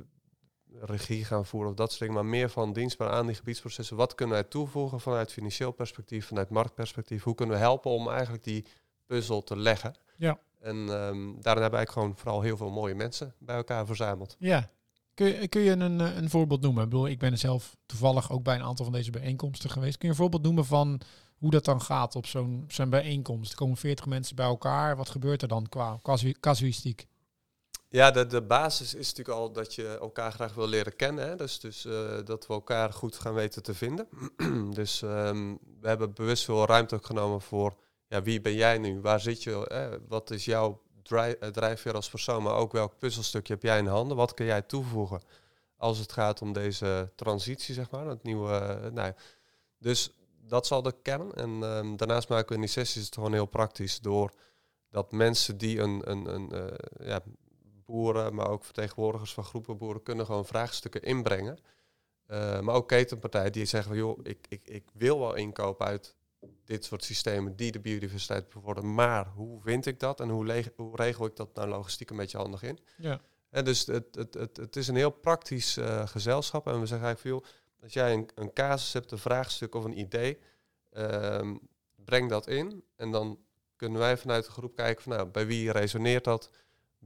regie 0.80 1.24
gaan 1.24 1.47
voeren 1.47 1.70
of 1.70 1.76
dat 1.76 1.88
soort 1.88 2.01
dingen, 2.01 2.14
maar 2.14 2.24
meer 2.24 2.51
van 2.51 2.72
dienstbaar 2.72 3.11
aan 3.11 3.26
die 3.26 3.34
gebiedsprocessen. 3.34 3.97
Wat 3.97 4.14
kunnen 4.14 4.34
wij 4.34 4.45
toevoegen 4.45 5.01
vanuit 5.01 5.32
financieel 5.32 5.72
perspectief, 5.72 6.26
vanuit 6.26 6.51
marktperspectief? 6.51 7.22
Hoe 7.22 7.34
kunnen 7.34 7.57
we 7.57 7.62
helpen 7.62 7.90
om 7.90 8.09
eigenlijk 8.09 8.45
die 8.45 8.64
puzzel 9.07 9.43
te 9.43 9.57
leggen? 9.57 9.95
Ja. 10.16 10.38
En 10.59 10.76
um, 10.76 10.88
daarin 10.88 11.43
hebben 11.43 11.43
we 11.43 11.61
eigenlijk 11.61 11.90
gewoon 11.90 12.16
vooral 12.16 12.40
heel 12.40 12.57
veel 12.57 12.70
mooie 12.70 12.95
mensen 12.95 13.34
bij 13.38 13.57
elkaar 13.57 13.86
verzameld. 13.86 14.36
Ja, 14.38 14.70
Kun 15.14 15.26
je, 15.26 15.49
kun 15.49 15.61
je 15.61 15.70
een, 15.70 16.01
een 16.01 16.30
voorbeeld 16.30 16.61
noemen? 16.61 16.82
Ik 16.82 16.90
bedoel, 16.90 17.09
ik 17.09 17.18
ben 17.18 17.38
zelf 17.38 17.76
toevallig 17.86 18.30
ook 18.30 18.43
bij 18.43 18.55
een 18.55 18.62
aantal 18.62 18.84
van 18.84 18.95
deze 18.95 19.11
bijeenkomsten 19.11 19.70
geweest. 19.70 19.99
Kun 19.99 20.09
je 20.09 20.14
een 20.14 20.20
voorbeeld 20.20 20.43
noemen 20.43 20.64
van 20.64 21.01
hoe 21.43 21.51
dat 21.51 21.64
dan 21.64 21.80
gaat 21.80 22.16
op 22.16 22.26
zo'n 22.26 22.90
bijeenkomst? 22.90 23.51
Er 23.51 23.57
komen 23.57 23.76
40 23.76 24.07
mensen 24.07 24.36
bij 24.36 24.47
elkaar. 24.47 24.97
Wat 24.97 25.09
gebeurt 25.09 25.43
er 25.43 25.49
dan 25.49 25.68
qua 25.68 26.01
casuïstiek? 26.40 27.07
Ja, 27.88 28.11
de, 28.11 28.26
de 28.26 28.43
basis 28.43 28.95
is 28.95 29.09
natuurlijk 29.09 29.38
al 29.38 29.53
dat 29.53 29.74
je 29.74 29.99
elkaar 30.01 30.32
graag 30.32 30.55
wil 30.55 30.68
leren 30.68 30.97
kennen. 30.97 31.28
Hè? 31.28 31.36
Dus, 31.36 31.61
dus 31.61 31.84
uh, 31.84 32.18
dat 32.24 32.47
we 32.47 32.53
elkaar 32.53 32.93
goed 32.93 33.16
gaan 33.16 33.34
weten 33.34 33.62
te 33.62 33.74
vinden. 33.74 34.09
dus 34.80 35.03
um, 35.03 35.59
we 35.80 35.88
hebben 35.88 36.12
bewust 36.14 36.45
veel 36.45 36.66
ruimte 36.66 36.99
genomen 37.03 37.40
voor 37.40 37.76
ja, 38.09 38.22
wie 38.22 38.40
ben 38.40 38.55
jij 38.55 38.78
nu? 38.78 39.01
Waar 39.01 39.20
zit 39.20 39.43
je? 39.43 39.68
Eh, 39.68 39.86
wat 40.09 40.30
is 40.30 40.45
jouw 40.45 40.82
uh, 41.11 41.30
drijfveer 41.30 41.95
als 41.95 42.11
persoon? 42.11 42.43
Maar 42.43 42.55
ook 42.55 42.72
welk 42.72 42.99
puzzelstukje 42.99 43.53
heb 43.53 43.62
jij 43.62 43.78
in 43.78 43.86
handen? 43.86 44.16
Wat 44.16 44.34
kun 44.34 44.47
jij 44.47 44.62
toevoegen 44.62 45.22
als 45.76 45.99
het 45.99 46.12
gaat 46.12 46.43
om 46.43 46.53
deze 46.53 47.12
transitie, 47.14 47.74
zeg 47.74 47.90
maar? 47.90 48.07
Het 48.07 48.22
nieuwe. 48.22 48.90
Nou, 48.93 49.12
dus 49.78 50.12
dat 50.53 50.66
zal 50.66 50.82
de 50.82 50.94
kern. 51.03 51.32
En 51.32 51.50
um, 51.62 51.96
daarnaast 51.96 52.28
maken 52.28 52.48
we 52.48 52.55
in 52.55 52.61
die 52.61 52.70
sessies 52.70 53.05
het 53.05 53.14
gewoon 53.14 53.32
heel 53.32 53.46
praktisch 53.46 54.00
door 54.00 54.32
dat 54.90 55.12
mensen 55.12 55.59
die 55.59 55.78
een, 55.78 56.11
een, 56.11 56.34
een 56.34 56.78
ja, 56.98 57.20
boeren, 57.86 58.34
maar 58.34 58.48
ook 58.48 58.64
vertegenwoordigers 58.64 59.34
van 59.34 59.44
groepen 59.44 59.78
boeren 59.78 60.03
kunnen 60.03 60.26
gewoon 60.26 60.46
vraagstukken 60.46 61.03
inbrengen. 61.03 61.59
Uh, 62.26 62.61
maar 62.61 62.74
ook 62.74 62.88
ketenpartijen 62.88 63.53
die 63.53 63.64
zeggen 63.64 63.88
van 63.88 63.98
joh, 63.98 64.18
ik, 64.22 64.46
ik, 64.48 64.68
ik 64.68 64.84
wil 64.92 65.18
wel 65.18 65.34
inkopen 65.34 65.86
uit 65.86 66.14
dit 66.64 66.84
soort 66.84 67.05
systemen 67.05 67.57
die 67.57 67.72
de 67.72 67.80
biodiversiteit 67.80 68.48
bevorderen, 68.48 68.94
maar 68.94 69.26
hoe 69.26 69.61
vind 69.61 69.86
ik 69.86 70.00
dat 70.00 70.20
en 70.20 70.28
hoe, 70.28 70.64
hoe 70.76 70.96
regel 70.96 71.26
ik 71.26 71.36
dat 71.36 71.55
nou 71.55 71.68
logistiek 71.68 72.11
een 72.11 72.16
beetje 72.16 72.38
handig 72.38 72.62
in? 72.62 72.78
Ja. 72.96 73.20
En 73.50 73.64
dus 73.64 73.86
het, 73.86 74.14
het, 74.14 74.34
het, 74.34 74.57
het 74.57 74.76
is 74.76 74.88
een 74.88 74.96
heel 74.96 75.11
praktisch 75.11 75.78
uh, 75.78 76.07
gezelschap 76.07 76.66
en 76.66 76.80
we 76.80 76.86
zeggen 76.86 77.07
eigenlijk 77.07 77.20
veel, 77.20 77.53
als 77.82 77.92
jij 77.92 78.12
een, 78.12 78.28
een 78.34 78.52
casus 78.52 78.92
hebt, 78.92 79.10
een 79.10 79.18
vraagstuk 79.18 79.74
of 79.74 79.84
een 79.84 79.98
idee, 79.98 80.38
um, 80.92 81.60
breng 81.94 82.28
dat 82.28 82.46
in 82.46 82.84
en 82.96 83.10
dan 83.10 83.38
kunnen 83.76 83.98
wij 83.98 84.16
vanuit 84.16 84.44
de 84.44 84.50
groep 84.50 84.76
kijken 84.76 85.02
van 85.02 85.12
nou, 85.12 85.28
bij 85.28 85.46
wie 85.46 85.72
resoneert 85.72 86.24
dat? 86.24 86.50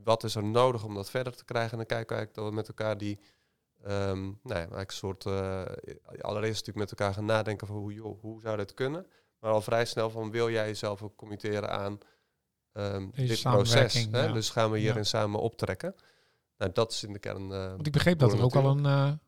wat 0.05 0.25
is 0.25 0.35
er 0.35 0.45
nodig 0.45 0.85
om 0.85 0.95
dat 0.95 1.11
verder 1.11 1.37
te 1.37 1.45
krijgen? 1.45 1.71
En 1.71 1.77
dan 1.77 1.87
kijken 1.87 2.09
we 2.09 2.15
eigenlijk 2.15 2.35
dat 2.35 2.49
we 2.49 2.55
met 2.55 2.69
elkaar 2.69 2.99
die, 2.99 3.19
um, 3.87 4.39
nou 4.43 4.61
ja, 4.61 4.67
een 4.71 4.85
soort, 4.87 5.25
uh, 5.25 5.63
allereerst 6.21 6.67
natuurlijk 6.67 6.91
met 6.91 6.91
elkaar 6.91 7.15
gaan 7.15 7.25
nadenken 7.25 7.67
van 7.67 7.77
hoe, 7.77 7.93
joh, 7.93 8.21
hoe 8.21 8.41
zou 8.41 8.57
dit 8.57 8.75
kunnen? 8.75 9.07
Maar 9.39 9.53
al 9.53 9.61
vrij 9.61 9.85
snel 9.85 10.11
van 10.11 10.31
wil 10.31 10.51
jij 10.51 10.67
jezelf 10.67 11.03
ook 11.03 11.17
committeren 11.17 11.71
aan 11.71 11.99
um, 12.73 13.11
dit 13.15 13.43
proces? 13.43 14.09
Hè? 14.11 14.33
Dus 14.33 14.51
gaan 14.51 14.71
we 14.71 14.79
hierin 14.79 15.07
samen 15.07 15.41
optrekken. 15.41 15.95
Nou, 16.59 16.73
dat 16.73 16.93
is 16.93 17.05
in 17.05 17.13
de 17.13 17.19
kern. 17.19 17.43
Uh, 17.43 17.67
Want 17.67 17.87
ik 17.87 17.93
begreep 17.93 18.19
dat 18.19 18.33
er 18.33 18.43
ook 18.43 18.55
al 18.55 18.77
een 18.85 19.21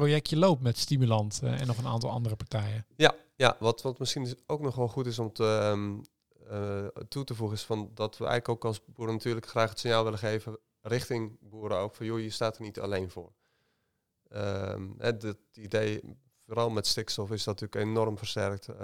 projectje 0.00 0.36
loopt 0.36 0.62
met 0.62 0.78
Stimulant 0.78 1.40
en 1.42 1.66
nog 1.66 1.78
een 1.78 1.86
aantal 1.86 2.10
andere 2.10 2.36
partijen. 2.36 2.86
Ja, 2.96 3.14
ja 3.36 3.56
wat, 3.58 3.82
wat 3.82 3.98
misschien 3.98 4.38
ook 4.46 4.60
nog 4.60 4.74
wel 4.74 4.88
goed 4.88 5.06
is 5.06 5.18
om 5.18 5.32
te, 5.32 5.70
um, 5.72 6.02
uh, 6.50 6.86
toe 7.08 7.24
te 7.24 7.34
voegen 7.34 7.56
is 7.56 7.64
van 7.64 7.90
dat 7.94 8.18
we 8.18 8.24
eigenlijk 8.24 8.48
ook 8.48 8.64
als 8.64 8.84
boeren 8.84 9.14
natuurlijk 9.14 9.46
graag 9.46 9.68
het 9.68 9.78
signaal 9.78 10.04
willen 10.04 10.18
geven 10.18 10.58
richting 10.80 11.36
boeren 11.40 11.78
ook 11.78 11.94
van 11.94 12.06
joh, 12.06 12.20
je 12.20 12.30
staat 12.30 12.56
er 12.56 12.62
niet 12.62 12.80
alleen 12.80 13.10
voor. 13.10 13.32
Um, 14.32 14.94
het, 14.98 15.36
idee, 15.52 16.00
vooral 16.46 16.70
met 16.70 16.86
stikstof, 16.86 17.30
is 17.30 17.44
dat 17.44 17.60
natuurlijk 17.60 17.90
enorm 17.90 18.18
versterkt. 18.18 18.68
Uh, 18.68 18.76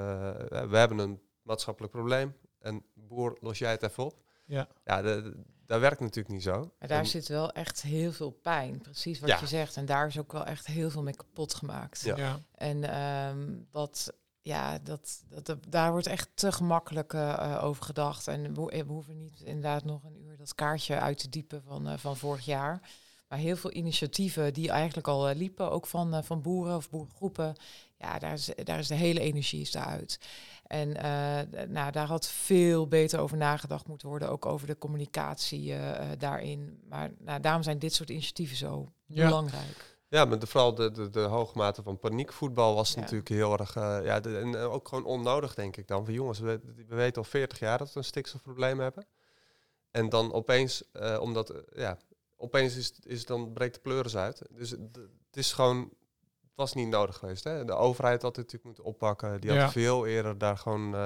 we 0.48 0.76
hebben 0.76 0.98
een 0.98 1.20
maatschappelijk 1.42 1.92
probleem 1.92 2.36
en 2.58 2.84
boer, 2.94 3.36
los 3.40 3.58
jij 3.58 3.70
het 3.70 3.82
even 3.82 4.04
op. 4.04 4.24
Ja, 4.47 4.68
ja 4.84 5.03
de, 5.03 5.44
dat 5.66 5.80
werkt 5.80 6.01
natuurlijk 6.01 6.34
niet 6.34 6.42
zo. 6.42 6.72
Maar 6.78 6.88
daar 6.88 7.07
zit 7.07 7.28
wel 7.28 7.53
echt 7.53 7.82
heel 7.82 8.12
veel 8.12 8.30
pijn, 8.30 8.78
precies 8.78 9.20
wat 9.20 9.40
je 9.40 9.47
zegt. 9.47 9.76
En 9.76 9.86
daar 9.86 10.07
is 10.07 10.18
ook 10.18 10.32
wel 10.32 10.44
echt 10.44 10.66
heel 10.66 10.90
veel 10.90 11.03
mee 11.03 11.16
kapot 11.16 11.55
gemaakt. 11.55 12.01
Ja. 12.01 12.16
ja. 12.16 12.40
En 12.55 13.01
um, 13.28 13.66
wat 13.70 14.12
ja, 14.47 14.78
dat, 14.78 15.24
dat, 15.42 15.57
daar 15.68 15.90
wordt 15.90 16.07
echt 16.07 16.28
te 16.34 16.53
gemakkelijk 16.53 17.12
uh, 17.12 17.61
over 17.62 17.84
gedacht. 17.84 18.28
En 18.28 18.55
we, 18.55 18.84
we, 18.86 18.92
hoeven 18.92 19.16
niet 19.16 19.40
inderdaad 19.40 19.84
nog 19.84 20.05
een 20.05 20.22
uur 20.22 20.36
dat 20.36 20.55
kaartje 20.55 21.01
uit 21.01 21.18
te 21.18 21.28
diepen 21.28 21.62
van, 21.62 21.88
uh, 21.88 21.97
van 21.97 22.16
vorig 22.16 22.44
jaar. 22.44 22.80
Maar 23.28 23.38
heel 23.38 23.57
veel 23.57 23.72
initiatieven 23.72 24.53
die 24.53 24.70
eigenlijk 24.70 25.09
al 25.09 25.30
uh, 25.30 25.36
liepen, 25.36 25.70
ook 25.70 25.86
van, 25.86 26.24
van 26.24 26.42
boeren 26.42 26.76
of 26.76 26.90
boerengroepen. 26.90 27.55
Ja, 27.99 28.18
daar 28.18 28.32
is, 28.32 28.51
daar 28.64 28.78
is 28.78 28.86
de 28.86 28.94
hele 28.94 29.20
energie 29.20 29.61
is 29.61 29.70
daaruit. 29.70 30.20
En 30.66 30.92
nou, 31.72 31.92
daar 31.92 32.06
had 32.06 32.28
veel 32.28 32.88
beter 32.88 33.20
over 33.20 33.36
nagedacht 33.36 33.86
moeten 33.86 34.08
worden, 34.08 34.30
ook 34.30 34.46
over 34.46 34.66
de 34.66 34.78
communicatie 34.78 35.74
daarin. 36.18 36.80
Maar 36.88 37.10
nou, 37.18 37.40
daarom 37.40 37.62
zijn 37.62 37.78
dit 37.78 37.94
soort 37.94 38.10
initiatieven 38.10 38.56
zo 38.56 38.92
ja. 39.06 39.24
belangrijk. 39.24 39.96
Ja, 40.08 40.24
maar 40.24 40.38
de, 40.38 40.46
vooral 40.46 40.74
de, 40.74 40.90
de, 40.90 41.10
de 41.10 41.20
hoge 41.20 41.58
mate 41.58 41.82
van 41.82 41.98
paniekvoetbal 41.98 42.74
was 42.74 42.94
natuurlijk 42.94 43.28
heel 43.28 43.58
erg... 43.58 43.76
Uh, 43.76 43.98
ja, 44.02 44.20
de, 44.20 44.38
en 44.38 44.54
eh, 44.54 44.72
ook 44.72 44.88
gewoon 44.88 45.04
onnodig, 45.04 45.54
denk 45.54 45.76
ik 45.76 45.86
dan. 45.86 46.04
Van 46.04 46.14
jongens, 46.14 46.38
we, 46.38 46.60
we 46.88 46.94
weten 46.94 47.22
al 47.22 47.28
40 47.28 47.58
jaar 47.58 47.78
dat 47.78 47.92
we 47.92 47.98
een 47.98 48.04
stikstofprobleem 48.04 48.80
hebben. 48.80 49.06
En 49.90 50.08
dan 50.08 50.32
opeens, 50.32 50.82
omdat, 51.20 51.62
ja, 51.74 51.98
opeens 52.36 52.76
is, 52.76 52.92
is 53.00 53.24
dan 53.24 53.52
breekt 53.52 53.74
de 53.74 53.80
pleuris 53.80 54.16
uit. 54.16 54.42
Dus 54.50 54.70
het 54.70 54.98
is 55.32 55.52
gewoon, 55.52 55.90
het 56.57 56.64
was 56.64 56.74
niet 56.74 56.88
nodig 56.88 57.16
geweest. 57.16 57.44
Hè? 57.44 57.64
De 57.64 57.72
overheid 57.72 58.22
had 58.22 58.36
het 58.36 58.44
natuurlijk 58.44 58.64
moeten 58.64 58.84
oppakken. 58.84 59.40
Die 59.40 59.50
had 59.50 59.59
ja. 59.59 59.70
veel 59.70 60.07
eerder 60.07 60.38
daar 60.38 60.59
gewoon 60.59 60.96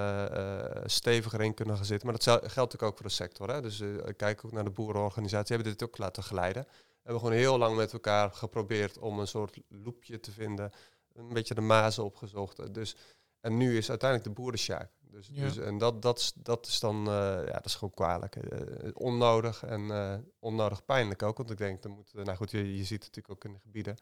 steviger 0.84 1.40
in 1.40 1.54
kunnen 1.54 1.76
gaan 1.76 1.84
zitten. 1.84 2.06
Maar 2.08 2.18
dat 2.18 2.24
geldt 2.24 2.52
natuurlijk 2.52 2.82
ook 2.82 2.96
voor 2.96 3.06
de 3.06 3.12
sector. 3.12 3.50
Hè? 3.50 3.60
Dus 3.60 3.82
kijk 4.16 4.44
ook 4.44 4.52
naar 4.52 4.64
de 4.64 4.70
boerenorganisatie. 4.70 5.54
hebben 5.54 5.72
dit 5.72 5.88
ook 5.88 5.98
laten 5.98 6.22
geleiden 6.22 6.66
hebben 7.02 7.20
gewoon 7.20 7.36
heel 7.44 7.58
lang 7.58 7.76
met 7.76 7.92
elkaar 7.92 8.30
geprobeerd 8.30 8.98
om 8.98 9.18
een 9.18 9.26
soort 9.26 9.60
loopje 9.68 10.20
te 10.20 10.32
vinden. 10.32 10.70
Een 11.14 11.32
beetje 11.32 11.54
de 11.54 11.60
mazen 11.60 12.04
opgezocht. 12.04 12.74
Dus, 12.74 12.96
en 13.40 13.56
nu 13.56 13.76
is 13.76 13.88
uiteindelijk 13.88 14.28
de 14.28 14.42
boerensjaak. 14.42 14.90
Dus, 15.00 15.28
dus, 15.28 15.56
en 15.56 15.78
dat, 15.78 16.02
dat, 16.02 16.32
dat 16.36 16.66
is 16.66 16.80
dan, 16.80 16.98
uh, 16.98 17.12
ja, 17.46 17.52
dat 17.52 17.64
is 17.64 17.74
gewoon 17.74 17.94
kwalijk. 17.94 18.36
Uh, 18.36 18.90
onnodig 18.92 19.64
en 19.64 19.80
uh, 19.80 20.14
onnodig 20.38 20.84
pijnlijk 20.84 21.22
ook. 21.22 21.36
Want 21.36 21.50
ik 21.50 21.58
denk, 21.58 21.82
dan 21.82 21.92
moet, 21.92 22.14
nou 22.14 22.36
goed, 22.36 22.50
je, 22.50 22.76
je 22.76 22.84
ziet 22.84 23.04
het 23.04 23.16
natuurlijk 23.16 23.30
ook 23.30 23.44
in 23.44 23.52
de 23.52 23.60
gebieden. 23.62 23.96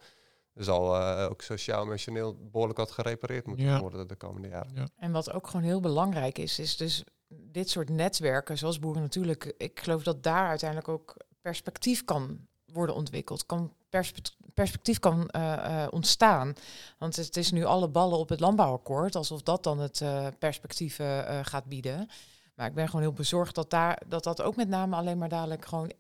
Er 0.59 0.65
zal 0.65 0.97
ook 1.03 1.43
sociaal 1.43 1.83
emotioneel 1.83 2.37
behoorlijk 2.51 2.79
wat 2.79 2.91
gerepareerd 2.91 3.47
moeten 3.47 3.67
ja. 3.67 3.81
worden 3.81 4.09
de 4.09 4.17
komende 4.17 4.49
jaren. 4.49 4.73
Ja. 4.75 4.89
En 4.97 5.13
wat 5.13 5.33
ook 5.33 5.47
gewoon 5.47 5.67
heel 5.67 5.81
belangrijk 5.81 6.39
is, 6.39 6.59
is 6.59 6.77
dus 6.77 7.05
dit 7.29 7.71
soort 7.71 7.89
netwerken, 7.89 8.59
zoals 8.59 8.79
boeren 8.79 9.03
natuurlijk. 9.03 9.55
Ik 9.57 9.81
geloof 9.81 10.03
dat 10.03 10.23
daar 10.23 10.49
uiteindelijk 10.49 10.89
ook 10.89 11.17
perspectief 11.41 12.05
kan 12.05 12.47
worden 12.73 12.95
ontwikkeld, 12.95 13.47
kan 13.47 13.73
perspectief 14.55 14.99
kan 14.99 15.31
uh, 15.37 15.43
uh, 15.43 15.87
ontstaan. 15.91 16.53
Want 16.99 17.17
het 17.17 17.37
is 17.37 17.51
nu 17.51 17.65
alle 17.65 17.89
ballen 17.89 18.19
op 18.19 18.29
het 18.29 18.41
landbouwakkoord, 18.41 19.17
alsof 19.17 19.43
dat 19.43 19.63
dan 19.63 19.79
het 19.79 20.01
uh, 20.01 20.27
perspectief 20.39 21.01
gaat 21.43 21.65
bieden. 21.65 22.09
Maar 22.55 22.67
ik 22.67 22.75
ben 22.75 22.87
gewoon 22.87 23.01
heel 23.01 23.13
bezorgd 23.13 23.55
dat 23.55 23.71
daar, 23.71 24.03
dat, 24.07 24.25
dat 24.25 24.43
ook 24.43 24.57
met 24.57 24.69
name 24.69 24.97
alleen 24.97 25.19
maar 25.19 25.29
dadelijk 25.29 25.65
gewoon 25.65 25.93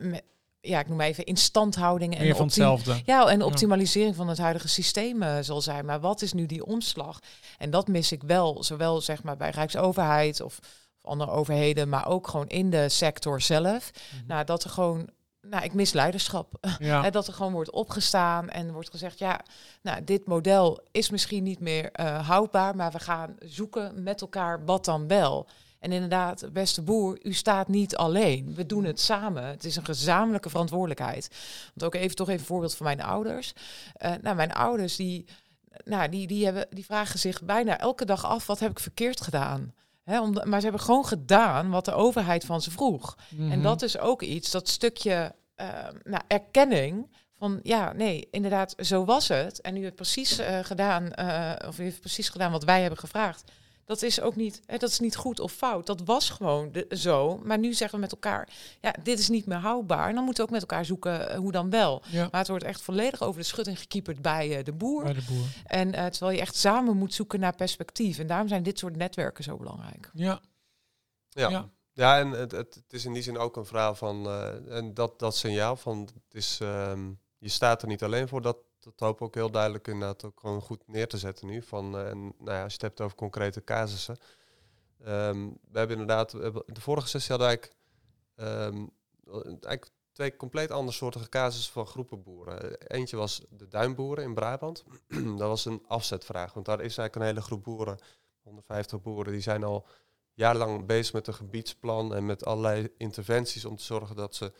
met, 0.00 0.24
ja, 0.66 0.80
ik 0.80 0.88
noem 0.88 1.00
even 1.00 1.24
instandhouding 1.24 2.18
en, 2.18 2.36
van 2.36 2.44
hetzelfde. 2.44 3.00
Ja, 3.04 3.28
en 3.28 3.42
optimalisering 3.42 4.16
van 4.16 4.28
het 4.28 4.38
huidige 4.38 4.68
systeem 4.68 5.22
uh, 5.22 5.36
zal 5.40 5.60
zijn. 5.60 5.84
Maar 5.84 6.00
wat 6.00 6.22
is 6.22 6.32
nu 6.32 6.46
die 6.46 6.66
omslag? 6.66 7.18
En 7.58 7.70
dat 7.70 7.88
mis 7.88 8.12
ik 8.12 8.22
wel, 8.22 8.64
zowel 8.64 9.00
zeg 9.00 9.22
maar 9.22 9.36
bij 9.36 9.50
Rijksoverheid 9.50 10.40
of, 10.40 10.58
of 11.02 11.10
andere 11.10 11.30
overheden, 11.30 11.88
maar 11.88 12.06
ook 12.06 12.28
gewoon 12.28 12.48
in 12.48 12.70
de 12.70 12.88
sector 12.88 13.40
zelf. 13.40 13.90
Mm 13.94 14.18
-hmm. 14.18 14.26
Nou, 14.26 14.44
dat 14.44 14.64
er 14.64 14.70
gewoon 14.70 15.08
nou, 15.50 15.64
ik 15.64 15.74
mis 15.74 15.92
leiderschap. 15.92 16.52
Ja. 16.78 17.10
dat 17.10 17.26
er 17.26 17.32
gewoon 17.32 17.52
wordt 17.52 17.70
opgestaan 17.70 18.50
en 18.50 18.72
wordt 18.72 18.90
gezegd, 18.90 19.18
ja, 19.18 19.40
nou, 19.82 20.04
dit 20.04 20.26
model 20.26 20.80
is 20.90 21.10
misschien 21.10 21.42
niet 21.42 21.60
meer 21.60 21.90
uh, 22.00 22.28
houdbaar, 22.28 22.76
maar 22.76 22.92
we 22.92 22.98
gaan 22.98 23.36
zoeken 23.38 24.02
met 24.02 24.20
elkaar 24.20 24.64
wat 24.64 24.84
dan 24.84 25.06
wel. 25.06 25.46
En 25.78 25.92
inderdaad, 25.92 26.52
beste 26.52 26.82
boer, 26.82 27.18
u 27.22 27.32
staat 27.32 27.68
niet 27.68 27.96
alleen. 27.96 28.54
We 28.54 28.66
doen 28.66 28.84
het 28.84 29.00
samen. 29.00 29.44
Het 29.44 29.64
is 29.64 29.76
een 29.76 29.84
gezamenlijke 29.84 30.50
verantwoordelijkheid. 30.50 31.30
Want 31.74 31.84
ook 31.94 32.00
even 32.02 32.16
toch 32.16 32.28
even 32.28 32.40
een 32.40 32.46
voorbeeld 32.46 32.74
van 32.76 32.86
mijn 32.86 33.02
ouders. 33.02 33.52
Uh, 34.04 34.12
nou, 34.22 34.36
mijn 34.36 34.52
ouders 34.52 34.96
die, 34.96 35.24
nou, 35.84 36.08
die, 36.08 36.26
die, 36.26 36.44
hebben, 36.44 36.66
die 36.70 36.84
vragen 36.84 37.18
zich 37.18 37.42
bijna 37.42 37.78
elke 37.78 38.04
dag 38.04 38.24
af, 38.24 38.46
wat 38.46 38.58
heb 38.58 38.70
ik 38.70 38.80
verkeerd 38.80 39.20
gedaan? 39.20 39.74
Om, 40.04 40.32
maar 40.44 40.58
ze 40.60 40.66
hebben 40.66 40.84
gewoon 40.84 41.06
gedaan 41.06 41.70
wat 41.70 41.84
de 41.84 41.92
overheid 41.92 42.44
van 42.44 42.62
ze 42.62 42.70
vroeg. 42.70 43.16
En 43.30 43.46
Mhm. 43.46 43.62
dat 43.62 43.82
is 43.82 43.98
ook 43.98 44.22
iets, 44.22 44.50
dat 44.50 44.68
stukje 44.68 45.34
eh, 45.54 45.68
nou, 46.04 46.22
erkenning 46.26 47.10
van 47.38 47.60
ja, 47.62 47.92
nee, 47.92 48.28
inderdaad, 48.30 48.74
zo 48.78 49.04
was 49.04 49.28
het. 49.28 49.60
En 49.60 49.76
u 49.76 49.82
heeft 49.82 49.94
precies 49.94 50.38
eh, 50.38 50.58
gedaan, 50.62 51.12
eh, 51.12 51.68
of 51.68 51.78
u 51.78 51.82
heeft 51.82 52.00
precies 52.00 52.28
gedaan 52.28 52.52
wat 52.52 52.64
wij 52.64 52.80
hebben 52.80 52.98
gevraagd. 52.98 53.44
Dat 53.86 54.02
is 54.02 54.20
ook 54.20 54.36
niet, 54.36 54.60
hè, 54.66 54.76
dat 54.76 54.90
is 54.90 54.98
niet 54.98 55.16
goed 55.16 55.40
of 55.40 55.52
fout. 55.52 55.86
Dat 55.86 56.00
was 56.04 56.30
gewoon 56.30 56.72
de, 56.72 56.86
zo. 56.90 57.40
Maar 57.44 57.58
nu 57.58 57.74
zeggen 57.74 57.98
we 57.98 58.04
met 58.04 58.12
elkaar, 58.12 58.48
ja, 58.80 58.94
dit 59.02 59.18
is 59.18 59.28
niet 59.28 59.46
meer 59.46 59.58
houdbaar. 59.58 60.08
En 60.08 60.14
dan 60.14 60.24
moeten 60.24 60.42
we 60.44 60.48
ook 60.48 60.54
met 60.60 60.70
elkaar 60.70 60.84
zoeken 60.84 61.30
eh, 61.30 61.38
hoe 61.38 61.52
dan 61.52 61.70
wel. 61.70 62.02
Ja, 62.08 62.28
Maar 62.30 62.40
het 62.40 62.48
wordt 62.48 62.64
echt 62.64 62.82
volledig 62.82 63.22
over 63.22 63.40
de 63.40 63.46
schutting 63.46 63.78
gekieperd 63.78 64.22
bij 64.22 64.58
eh, 64.58 64.64
de 64.64 64.72
boer. 64.72 65.02
bij 65.02 65.12
de 65.12 65.24
boer. 65.28 65.46
En 65.64 65.94
eh, 65.94 66.06
terwijl 66.06 66.36
je 66.36 66.40
echt 66.42 66.56
samen 66.56 66.96
moet 66.96 67.14
zoeken 67.14 67.40
naar 67.40 67.54
perspectief. 67.54 68.18
En 68.18 68.26
daarom 68.26 68.48
zijn 68.48 68.62
dit 68.62 68.78
soort 68.78 68.96
netwerken 68.96 69.44
zo 69.44 69.56
belangrijk. 69.56 70.10
Ja, 70.14 70.40
Ja. 71.28 71.48
ja. 71.48 71.68
Ja, 71.96 72.18
en 72.18 72.30
het, 72.30 72.52
het, 72.52 72.74
het 72.74 72.92
is 72.92 73.04
in 73.04 73.12
die 73.12 73.22
zin 73.22 73.38
ook 73.38 73.56
een 73.56 73.66
verhaal 73.66 73.94
van, 73.94 74.26
eh, 74.26 74.76
en 74.76 74.94
dat, 74.94 75.18
dat 75.18 75.36
signaal 75.36 75.76
van, 75.76 75.98
het 76.00 76.34
is, 76.34 76.58
ehm, 76.62 77.10
je 77.38 77.48
staat 77.48 77.82
er 77.82 77.88
niet 77.88 78.02
alleen 78.02 78.28
voor, 78.28 78.42
dat, 78.42 78.56
dat 78.86 79.00
hoop 79.00 79.14
ik 79.14 79.22
ook 79.22 79.34
heel 79.34 79.50
duidelijk 79.50 79.88
inderdaad 79.88 80.24
ook 80.24 80.40
gewoon 80.40 80.60
goed 80.60 80.88
neer 80.88 81.08
te 81.08 81.18
zetten 81.18 81.46
nu. 81.46 81.62
Van, 81.62 81.96
eh, 81.98 82.08
en, 82.08 82.22
nou 82.22 82.50
ja, 82.50 82.62
als 82.62 82.72
je 82.72 82.78
het 82.78 82.80
hebt 82.80 83.00
over 83.00 83.16
concrete 83.16 83.64
casussen. 83.64 84.16
Ehm, 85.04 85.48
we 85.70 85.78
hebben 85.78 85.98
inderdaad, 85.98 86.32
we 86.32 86.42
hebben- 86.42 86.62
de 86.66 86.80
vorige 86.80 87.08
sessie 87.08 87.30
hadden 87.30 87.48
eigenlijk, 87.48 87.76
ehm, 88.34 88.86
eigenlijk 89.50 89.90
twee 90.12 90.36
compleet 90.36 90.70
andere 90.70 90.96
soorten 90.96 91.28
casussen 91.28 91.72
van 91.72 91.86
groepen 91.86 92.22
boeren. 92.22 92.78
Eentje 92.78 93.16
was 93.16 93.42
de 93.50 93.68
duinboeren 93.68 94.24
in 94.24 94.34
Brabant. 94.34 94.84
dat 95.38 95.48
was 95.48 95.64
een 95.64 95.84
afzetvraag, 95.86 96.52
want 96.54 96.66
daar 96.66 96.80
is 96.80 96.98
eigenlijk 96.98 97.14
een 97.16 97.22
hele 97.22 97.40
groep 97.40 97.64
boeren, 97.64 97.98
150 98.42 99.02
boeren, 99.02 99.32
die 99.32 99.42
zijn 99.42 99.64
al 99.64 99.86
jarenlang 100.34 100.86
bezig 100.86 101.12
met 101.12 101.26
een 101.26 101.34
gebiedsplan 101.34 102.14
en 102.14 102.26
met 102.26 102.44
allerlei 102.44 102.92
interventies 102.96 103.64
om 103.64 103.76
te 103.76 103.84
zorgen 103.84 104.16
dat 104.16 104.34
ze 104.34 104.52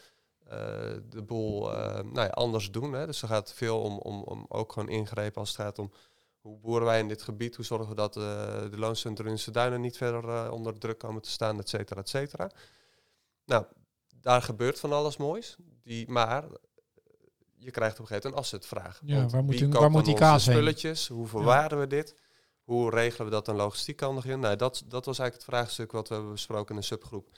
de 1.08 1.22
boel 1.26 1.74
eh, 1.74 1.94
nou 1.94 2.20
ja, 2.20 2.26
anders 2.26 2.70
doen. 2.70 2.92
Hè. 2.92 3.06
Dus 3.06 3.22
er 3.22 3.28
gaat 3.28 3.52
veel 3.52 3.80
om, 3.80 3.98
om, 3.98 4.22
om 4.22 4.46
ook 4.48 4.72
gewoon 4.72 4.88
ingrepen 4.88 5.40
als 5.40 5.48
het 5.48 5.58
gaat 5.60 5.78
om 5.78 5.92
hoe 6.40 6.58
boeren 6.58 6.86
wij 6.86 6.98
in 7.00 7.08
dit 7.08 7.22
gebied, 7.22 7.56
hoe 7.56 7.64
zorgen 7.64 7.88
we 7.88 7.94
dat 7.94 8.16
eh, 8.16 8.22
de 8.70 8.78
loonscentrumse 8.78 9.50
duinen 9.50 9.80
niet 9.80 9.96
verder 9.96 10.28
eh, 10.28 10.52
onder 10.52 10.78
druk 10.78 10.98
komen 10.98 11.22
te 11.22 11.30
staan, 11.30 11.58
et 11.58 11.68
cetera, 11.68 12.00
et 12.00 12.08
cetera. 12.08 12.50
Nou, 13.44 13.64
daar 14.20 14.42
gebeurt 14.42 14.80
van 14.80 14.92
alles 14.92 15.16
moois, 15.16 15.56
die, 15.82 16.10
maar 16.10 16.44
eh, 16.44 16.50
je 17.54 17.70
krijgt 17.70 17.94
op 17.94 18.00
een 18.00 18.06
gegeven 18.06 18.30
moment 18.30 18.52
een 18.52 18.58
afzetvraag. 18.58 19.00
Ja, 19.04 19.26
waar 19.26 19.44
moet 19.44 19.58
die- 19.58 19.68
waar 19.68 19.90
moet 19.90 20.04
dan 20.04 20.04
die 20.04 20.14
kaas 20.20 20.46
heen? 20.46 20.54
spulletjes? 20.54 21.08
Hoe 21.08 21.26
verwaren 21.26 21.78
we 21.78 21.86
dit? 21.86 22.14
Hoe 22.64 22.90
regelen 22.90 23.26
we 23.26 23.32
dat 23.32 23.48
aan 23.48 23.56
logistiek 23.56 23.96
kan 23.96 24.14
nog 24.14 24.24
in? 24.24 24.40
Nou, 24.40 24.56
dat, 24.56 24.82
dat 24.86 25.04
was 25.04 25.18
eigenlijk 25.18 25.34
het 25.50 25.56
vraagstuk 25.56 25.92
wat 25.92 26.08
we 26.08 26.14
hebben 26.14 26.32
besproken 26.32 26.70
in 26.70 26.76
een 26.76 26.82
subgroep. 26.86 27.28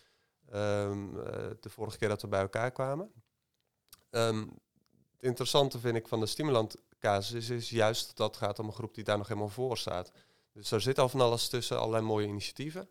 Ehm, 0.51 1.19
eh, 1.19 1.51
de 1.61 1.71
vorige 1.71 1.99
keer 1.99 2.09
dat 2.09 2.23
we 2.23 2.29
bij 2.29 2.41
elkaar 2.41 2.71
kwamen. 2.71 3.13
Ehm, 4.11 4.47
het 5.13 5.23
interessante 5.23 5.79
vind 5.79 5.97
ik 5.97 6.09
van 6.09 6.21
de 6.21 6.27
stimulant 6.27 6.77
casus 6.99 7.35
is, 7.35 7.51
is 7.51 7.71
juist 7.71 8.17
dat 8.17 8.29
het 8.29 8.45
gaat 8.45 8.59
om 8.59 8.67
een 8.67 8.73
groep 8.73 8.95
die 8.95 9.05
daar 9.05 9.19
nog 9.19 9.29
helemaal 9.29 9.49
voor 9.49 9.79
staat. 9.79 10.13
Dus 10.53 10.71
er 10.71 10.81
zit 10.81 10.99
al 10.99 11.09
van 11.09 11.21
alles 11.21 11.49
tussen, 11.49 11.79
allerlei 11.79 12.05
mooie 12.05 12.27
initiatieven. 12.27 12.91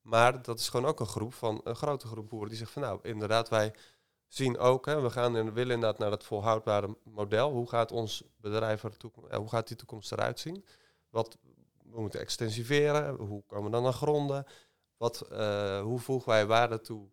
Maar 0.00 0.42
dat 0.42 0.58
is 0.58 0.68
gewoon 0.68 0.86
ook 0.86 1.00
een 1.00 1.06
groep 1.06 1.34
van 1.34 1.60
een 1.64 1.76
grote 1.76 2.06
groep 2.06 2.28
boeren 2.28 2.48
die 2.48 2.58
zegt 2.58 2.70
van 2.70 2.82
nou, 2.82 2.98
inderdaad, 3.02 3.48
wij 3.48 3.74
zien 4.26 4.58
ook, 4.58 4.86
hè, 4.86 5.00
we 5.00 5.10
gaan 5.10 5.36
en 5.36 5.52
willen 5.52 5.74
inderdaad 5.74 5.98
naar 5.98 6.10
dat 6.10 6.24
volhoudbare 6.24 6.96
model. 7.02 7.50
Hoe 7.50 7.68
gaat 7.68 7.92
ons 7.92 8.24
bedrijf 8.36 8.84
er 8.84 8.96
toekom- 8.96 9.28
eh, 9.28 9.38
hoe 9.38 9.48
gaat 9.48 9.68
die 9.68 9.76
toekomst 9.76 10.12
eruit 10.12 10.40
zien? 10.40 10.64
Wat 11.10 11.38
we 11.82 12.00
moeten 12.00 12.20
extensiveren, 12.20 13.14
hoe 13.14 13.42
komen 13.46 13.64
we 13.64 13.70
dan 13.70 13.82
naar 13.82 13.92
gronden? 13.92 14.46
Wat, 15.04 15.20
eh, 15.20 15.80
hoe 15.80 15.98
voegen 16.00 16.28
wij 16.28 16.46
waarde 16.46 16.80
toe, 16.80 17.08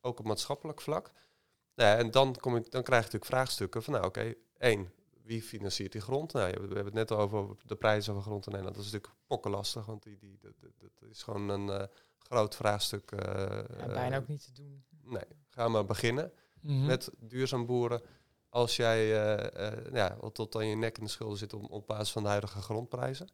ook 0.00 0.18
op 0.18 0.24
maatschappelijk 0.26 0.80
vlak? 0.80 1.12
Nou 1.74 1.90
ja, 1.90 1.96
en 1.96 2.10
dan, 2.10 2.34
kom 2.40 2.54
je, 2.54 2.60
dan 2.60 2.82
krijg 2.82 3.04
je 3.04 3.12
natuurlijk 3.12 3.24
vraagstukken 3.24 3.82
van, 3.82 3.92
nou 3.92 4.06
oké, 4.06 4.34
één, 4.58 4.92
wie 5.22 5.42
financiert 5.42 5.92
die 5.92 6.00
grond? 6.00 6.32
Nou, 6.32 6.50
we, 6.52 6.58
hebben 6.58 6.84
het 6.84 6.94
net 6.94 7.12
over 7.12 7.56
de 7.64 7.76
prijzen 7.76 8.14
van 8.14 8.22
grond 8.22 8.46
in 8.46 8.52
Nederland. 8.52 8.76
Dat 8.76 8.86
is 8.86 8.92
natuurlijk 8.92 9.20
pokkenlastig, 9.26 9.86
want 9.86 10.02
die, 10.02 10.16
die, 10.18 10.38
dat, 10.40 11.10
is 11.10 11.22
gewoon 11.22 11.48
een 11.48 11.70
eh, 11.70 11.86
groot 12.18 12.54
vraagstuk. 12.56 13.10
eh, 13.12 13.78
Ja, 13.78 13.86
bijna 13.86 14.16
ook 14.16 14.28
niet 14.28 14.44
te 14.44 14.52
doen. 14.52 14.84
Nee, 15.02 15.24
ga 15.48 15.68
maar 15.68 15.84
beginnen 15.84 16.32
Mhm. 16.60 16.86
met 16.86 17.10
duurzaam 17.18 17.66
boeren. 17.66 18.02
Als 18.48 18.76
jij 18.76 18.98
eh, 18.98 19.66
eh, 19.72 19.92
ja, 19.92 20.16
tot 20.32 20.56
aan 20.56 20.66
je 20.66 20.76
nek 20.76 20.98
in 20.98 21.04
de 21.04 21.10
schulden 21.10 21.38
zit 21.38 21.52
om, 21.52 21.64
op 21.66 21.86
basis 21.86 22.12
van 22.12 22.22
de 22.22 22.28
huidige 22.28 22.60
grondprijzen. 22.60 23.28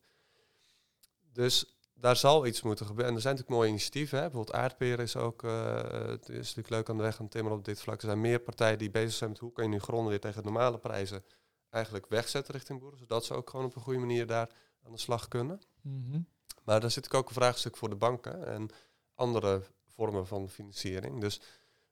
Dus 1.33 1.77
daar 2.03 2.17
zal 2.17 2.47
iets 2.47 2.63
moeten 2.63 2.87
gebeuren. 2.87 3.11
En 3.11 3.17
er 3.17 3.23
zijn 3.23 3.35
natuurlijk 3.35 3.61
mooie 3.61 3.71
initiatieven. 3.73 4.19
Hè? 4.19 4.25
Bijvoorbeeld 4.25 4.57
aardperen 4.57 5.05
is 5.05 5.17
ook 5.17 5.43
eh, 5.45 5.75
het 6.07 6.29
is 6.29 6.37
natuurlijk 6.37 6.69
leuk 6.71 6.89
aan 6.89 6.97
de 6.97 7.03
weg 7.03 7.17
aan 7.17 7.23
het 7.23 7.31
timmeren 7.31 7.59
op 7.59 7.65
dit 7.65 7.81
vlak. 7.81 8.01
Er 8.01 8.07
zijn 8.07 8.21
meer 8.21 8.41
partijen 8.41 8.79
die 8.79 8.91
bezig 8.91 9.13
zijn 9.13 9.31
met 9.31 9.39
hoe 9.39 9.53
kan 9.53 9.65
je 9.65 9.71
nu 9.71 9.79
gronden 9.79 10.09
weer 10.09 10.21
tegen 10.21 10.43
normale 10.45 10.79
prijzen 10.79 11.25
eigenlijk 11.71 12.07
wegzetten 12.09 12.55
richting 12.55 12.81
boeren. 12.81 12.99
Zodat 12.99 13.25
ze 13.25 13.35
ook 13.35 13.51
gewoon 13.51 13.67
op 13.67 13.77
een 13.77 13.83
goede 13.83 13.99
manier 13.99 14.27
daar 14.27 14.49
aan 14.85 14.93
de 14.93 14.99
slag 14.99 15.29
kunnen. 15.29 15.61
Mhm. 15.81 16.21
Maar 16.65 16.81
daar 16.81 16.91
zit 16.91 17.15
ook 17.15 17.29
een 17.29 17.35
vraagstuk 17.35 17.77
voor 17.77 17.89
de 17.89 17.97
banken 17.97 18.47
en 18.47 18.69
andere 19.15 19.63
vormen 19.87 20.27
van 20.27 20.49
financiering. 20.49 21.21
Dus 21.21 21.41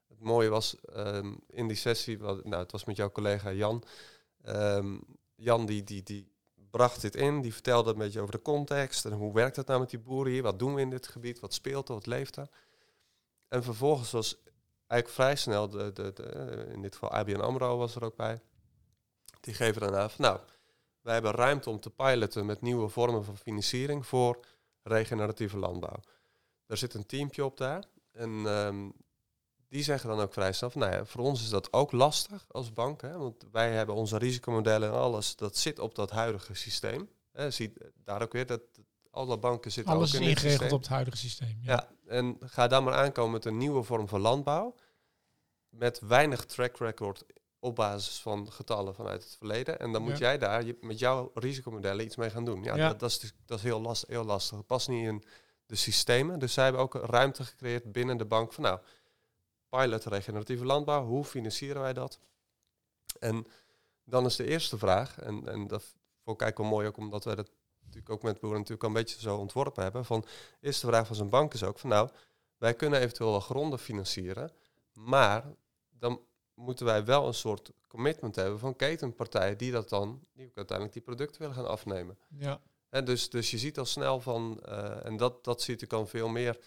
het 0.07 0.19
mooie 0.19 0.49
was 0.49 0.75
ehm, 0.81 1.33
in 1.47 1.67
die 1.67 1.77
sessie, 1.77 2.19
wat- 2.19 2.45
nou, 2.45 2.61
het 2.61 2.71
was 2.71 2.83
met 2.85 2.95
jouw 2.95 3.11
collega 3.11 3.51
Jan. 3.51 3.83
Ehm, 4.43 4.97
Jan 5.35 5.65
die, 5.65 5.83
die, 5.83 6.03
die 6.03 6.30
bracht 6.71 7.01
dit 7.01 7.15
in, 7.15 7.41
die 7.41 7.53
vertelde 7.53 7.91
een 7.91 7.97
beetje 7.97 8.21
over 8.21 8.31
de 8.33 8.41
context 8.41 9.05
en 9.05 9.11
hoe 9.11 9.33
werkt 9.33 9.55
het 9.55 9.67
nou 9.67 9.79
met 9.79 9.89
die 9.89 9.99
boeren 9.99 10.31
hier, 10.31 10.43
wat 10.43 10.59
doen 10.59 10.73
we 10.73 10.81
in 10.81 10.89
dit 10.89 11.07
gebied, 11.07 11.39
wat 11.39 11.53
speelt 11.53 11.87
er, 11.87 11.93
wat 11.93 12.05
leeft 12.05 12.35
er. 12.35 12.49
En 13.47 13.63
vervolgens 13.63 14.11
was 14.11 14.37
eigenlijk 14.87 15.21
vrij 15.21 15.35
snel, 15.35 15.69
de, 15.69 15.93
de, 15.93 16.13
de, 16.13 16.23
eh, 16.23 16.73
in 16.73 16.81
dit 16.81 16.93
geval 16.93 17.11
ABN 17.11 17.39
AMRO 17.39 17.77
was 17.77 17.95
er 17.95 18.03
ook 18.03 18.15
bij, 18.15 18.41
die 19.39 19.53
geven 19.53 19.81
dan 19.81 19.95
aan 19.95 20.09
van 20.09 20.25
nou, 20.25 20.39
wij 21.01 21.13
hebben 21.13 21.31
ruimte 21.31 21.69
om 21.69 21.79
te 21.79 21.89
piloten 21.89 22.45
met 22.45 22.61
nieuwe 22.61 22.89
vormen 22.89 23.23
van 23.23 23.37
financiering 23.37 24.07
voor 24.07 24.39
regeneratieve 24.83 25.57
landbouw. 25.57 25.99
Daar 26.65 26.77
zit 26.77 26.93
een 26.93 27.05
teampje 27.05 27.45
op 27.45 27.57
daar. 27.57 27.83
En 28.11 28.45
ehm, 28.45 28.89
die 29.71 29.83
zeggen 29.83 30.09
dan 30.09 30.19
ook 30.19 30.33
vrij 30.33 30.53
snel 30.53 30.69
van, 30.69 30.81
nou 30.81 30.93
ja, 30.93 31.05
voor 31.05 31.21
ons 31.23 31.41
is 31.41 31.49
dat 31.49 31.73
ook 31.73 31.91
lastig 31.91 32.45
als 32.47 32.73
bank. 32.73 33.01
Hè, 33.01 33.17
want 33.17 33.45
wij 33.51 33.71
hebben 33.71 33.95
onze 33.95 34.17
risicomodellen 34.17 34.89
en 34.89 34.95
alles, 34.95 35.35
dat 35.35 35.57
zit 35.57 35.79
op 35.79 35.95
dat 35.95 36.11
huidige 36.11 36.53
systeem. 36.53 37.09
Hè, 37.31 37.51
zie 37.51 37.73
daar 38.03 38.21
ook 38.21 38.31
weer, 38.33 38.45
dat 38.45 38.61
alle 39.11 39.37
banken 39.37 39.71
zitten 39.71 39.93
Alles 39.93 40.07
ook 40.07 40.13
is 40.13 40.19
in 40.27 40.33
dit 40.33 40.43
ingeregeld 40.43 40.71
op 40.71 40.79
het 40.79 40.89
huidige 40.89 41.17
systeem. 41.17 41.57
Ja. 41.61 41.71
Ja, 41.73 42.11
en 42.17 42.37
ga 42.39 42.67
dan 42.67 42.83
maar 42.83 42.93
aankomen 42.93 43.31
met 43.31 43.45
een 43.45 43.57
nieuwe 43.57 43.83
vorm 43.83 44.07
van 44.07 44.19
landbouw. 44.21 44.75
Met 45.69 45.99
weinig 45.99 46.45
track 46.45 46.77
record 46.77 47.23
op 47.59 47.75
basis 47.75 48.19
van 48.21 48.51
getallen 48.51 48.95
vanuit 48.95 49.23
het 49.23 49.35
verleden. 49.37 49.79
En 49.79 49.91
dan 49.91 50.01
moet 50.01 50.11
Ja. 50.11 50.17
jij 50.17 50.37
daar 50.37 50.63
je- 50.65 50.77
met 50.81 50.99
jouw 50.99 51.31
risicomodellen 51.33 52.05
iets 52.05 52.15
mee 52.15 52.29
gaan 52.29 52.45
doen. 52.45 52.63
Ja, 52.63 52.75
Ja. 52.75 52.87
Dat, 52.87 52.99
dat 52.99 53.09
is, 53.09 53.19
dus- 53.19 53.33
dat 53.45 53.57
is 53.57 53.63
heel, 53.63 53.81
last, 53.81 54.03
heel 54.07 54.23
lastig. 54.23 54.57
Het 54.57 54.65
past 54.67 54.87
niet 54.87 55.05
in 55.07 55.23
de 55.65 55.75
systemen. 55.75 56.39
Dus 56.39 56.53
zij 56.53 56.63
hebben 56.63 56.81
ook 56.81 56.93
ruimte 56.93 57.43
gecreëerd 57.43 57.91
binnen 57.91 58.17
de 58.17 58.25
bank 58.25 58.53
van 58.53 58.63
nou, 58.63 58.79
pilot 59.71 60.05
regeneratieve 60.05 60.65
landbouw, 60.65 61.05
hoe 61.05 61.23
financieren 61.23 61.81
wij 61.81 61.93
dat? 61.93 62.19
En 63.19 63.47
dan 64.03 64.25
is 64.25 64.35
de 64.35 64.45
eerste 64.45 64.77
vraag, 64.77 65.19
en, 65.19 65.47
en 65.47 65.67
dat 65.67 65.83
vond 66.23 66.41
ik 66.41 66.41
eigenlijk 66.41 66.57
wel 66.57 66.67
mooi 66.67 66.87
ook 66.87 66.97
omdat 66.97 67.23
wij 67.23 67.35
dat 67.35 67.51
natuurlijk 67.81 68.09
ook 68.09 68.23
met 68.23 68.39
boeren 68.39 68.59
natuurlijk 68.59 68.83
al 68.83 68.89
een 68.89 69.01
beetje 69.01 69.19
zo 69.19 69.37
ontworpen 69.37 69.83
hebben, 69.83 70.05
van 70.05 70.21
de 70.21 70.27
eerste 70.67 70.87
vraag 70.87 71.07
van 71.07 71.15
zijn 71.15 71.29
bank 71.29 71.53
is 71.53 71.63
ook 71.63 71.79
van 71.79 71.89
nou, 71.89 72.09
wij 72.57 72.73
kunnen 72.73 72.99
eventueel 72.99 73.29
wel 73.31 73.39
gronden 73.39 73.79
financieren, 73.79 74.51
maar 74.93 75.55
dan 75.89 76.21
moeten 76.53 76.85
wij 76.85 77.05
wel 77.05 77.27
een 77.27 77.33
soort 77.33 77.71
commitment 77.87 78.35
hebben 78.35 78.59
van 78.59 78.75
ketenpartijen 78.75 79.57
die 79.57 79.71
dat 79.71 79.89
dan, 79.89 80.25
die 80.33 80.47
ook 80.47 80.57
uiteindelijk 80.57 80.97
die 80.97 81.05
producten 81.05 81.41
willen 81.41 81.55
gaan 81.55 81.67
afnemen. 81.67 82.17
Ja. 82.37 82.61
Hè, 82.89 83.03
dus, 83.03 83.29
dus 83.29 83.51
je 83.51 83.57
ziet 83.57 83.79
al 83.79 83.85
snel 83.85 84.19
van, 84.19 84.59
eh, 84.63 85.05
en 85.05 85.17
dat, 85.17 85.43
dat 85.43 85.61
ziet 85.61 85.81
ik 85.81 85.93
al 85.93 86.07
veel 86.07 86.27
meer 86.27 86.59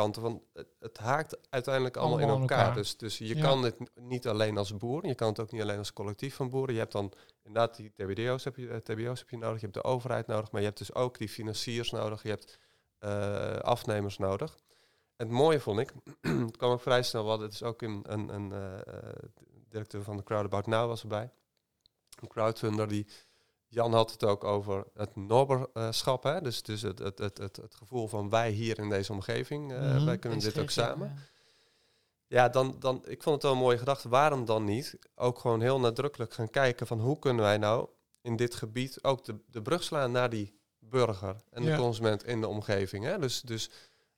kanten 0.00 0.22
van, 0.22 0.42
het, 0.80 0.98
haakt 0.98 1.38
uiteindelijk 1.50 1.96
allemaal, 1.96 2.16
Allemaal 2.18 2.34
in 2.34 2.40
elkaar. 2.40 2.58
elkaar. 2.58 2.74
Dus, 2.76 2.96
dus 2.96 3.18
je 3.18 3.36
Ja. 3.36 3.42
kan 3.42 3.62
het 3.62 3.76
niet 3.94 4.26
alleen 4.28 4.58
als 4.58 4.76
boer, 4.76 5.06
je 5.06 5.14
kan 5.14 5.28
het 5.28 5.40
ook 5.40 5.50
niet 5.52 5.62
alleen 5.62 5.78
als 5.78 5.92
collectief 5.92 6.34
van 6.34 6.50
boeren. 6.50 6.74
Je 6.74 6.80
hebt 6.80 6.92
dan 6.92 7.12
inderdaad 7.42 7.76
die 7.76 7.92
TBDO's 7.94 8.44
heb 8.44 8.56
je, 8.56 8.68
eh, 8.68 8.76
TBO's 8.76 9.18
heb 9.18 9.30
je 9.30 9.36
nodig, 9.38 9.60
je 9.60 9.66
hebt 9.66 9.74
de 9.74 9.84
overheid 9.84 10.26
nodig, 10.26 10.50
maar 10.50 10.60
je 10.60 10.66
hebt 10.66 10.78
dus 10.78 10.94
ook 10.94 11.18
die 11.18 11.28
financiers 11.28 11.90
nodig, 11.90 12.22
je 12.22 12.28
hebt 12.28 12.58
eh, 12.98 13.56
afnemers 13.58 14.18
nodig. 14.18 14.56
En 15.16 15.26
het 15.26 15.36
mooie 15.36 15.60
vond 15.60 15.78
ik, 15.80 15.92
het 16.46 16.56
kwam 16.56 16.70
ook 16.70 16.80
vrij 16.80 17.02
snel, 17.02 17.24
wat 17.24 17.40
het 17.40 17.52
is 17.52 17.62
ook 17.62 17.82
een, 17.82 18.04
een, 18.08 18.28
een 18.34 18.52
eh, 18.52 19.12
directeur 19.68 20.02
van 20.02 20.16
de 20.16 20.22
Crowdabout 20.22 20.66
Now 20.66 20.88
was 20.88 21.02
erbij. 21.02 21.30
Een 22.20 22.28
crowdfunder 22.28 22.88
die 22.88 23.06
Jan 23.68 23.92
had 23.92 24.10
het 24.10 24.24
ook 24.24 24.44
over 24.44 24.84
het 24.94 25.16
nobberschap, 25.16 26.22
hè? 26.22 26.40
dus, 26.40 26.62
dus 26.62 26.82
het, 26.82 26.98
het, 26.98 27.18
het, 27.18 27.38
het, 27.38 27.56
het 27.56 27.74
gevoel 27.74 28.08
van 28.08 28.28
wij 28.30 28.50
hier 28.50 28.78
in 28.78 28.88
deze 28.88 29.12
omgeving, 29.12 29.72
eh, 29.72 29.78
Mhm. 29.80 30.04
wij 30.04 30.18
kunnen 30.18 30.38
dit 30.38 30.58
ook 30.58 30.70
samen. 30.70 31.08
ja. 31.08 31.22
Ja, 32.28 32.48
dan, 32.48 32.76
dan, 32.78 33.02
ik 33.06 33.22
vond 33.22 33.34
het 33.34 33.42
wel 33.44 33.52
een 33.52 33.58
mooie 33.58 33.78
gedachte. 33.78 34.08
Waarom 34.08 34.44
dan 34.44 34.64
niet 34.64 34.98
ook 35.14 35.38
gewoon 35.38 35.60
heel 35.60 35.80
nadrukkelijk 35.80 36.32
gaan 36.32 36.50
kijken 36.50 36.86
van 36.86 37.00
hoe 37.00 37.18
kunnen 37.18 37.42
wij 37.44 37.58
nou 37.58 37.88
in 38.20 38.36
dit 38.36 38.54
gebied 38.54 39.02
ook 39.04 39.24
de, 39.24 39.34
de 39.50 39.62
brug 39.62 39.82
slaan 39.82 40.10
naar 40.12 40.30
die 40.30 40.58
burger 40.78 41.36
en 41.50 41.62
Ja. 41.62 41.76
de 41.76 41.82
consument 41.82 42.24
in 42.24 42.40
de 42.40 42.48
omgeving. 42.48 43.04
Hè? 43.04 43.18
Dus, 43.18 43.40
dus 43.40 43.70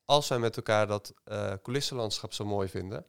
als 0.04 0.28
wij 0.28 0.38
met 0.38 0.56
elkaar 0.56 0.86
dat 0.86 1.14
uh, 1.24 1.52
coulissenlandschap 1.62 2.32
zo 2.32 2.44
mooi 2.44 2.68
vinden, 2.68 3.06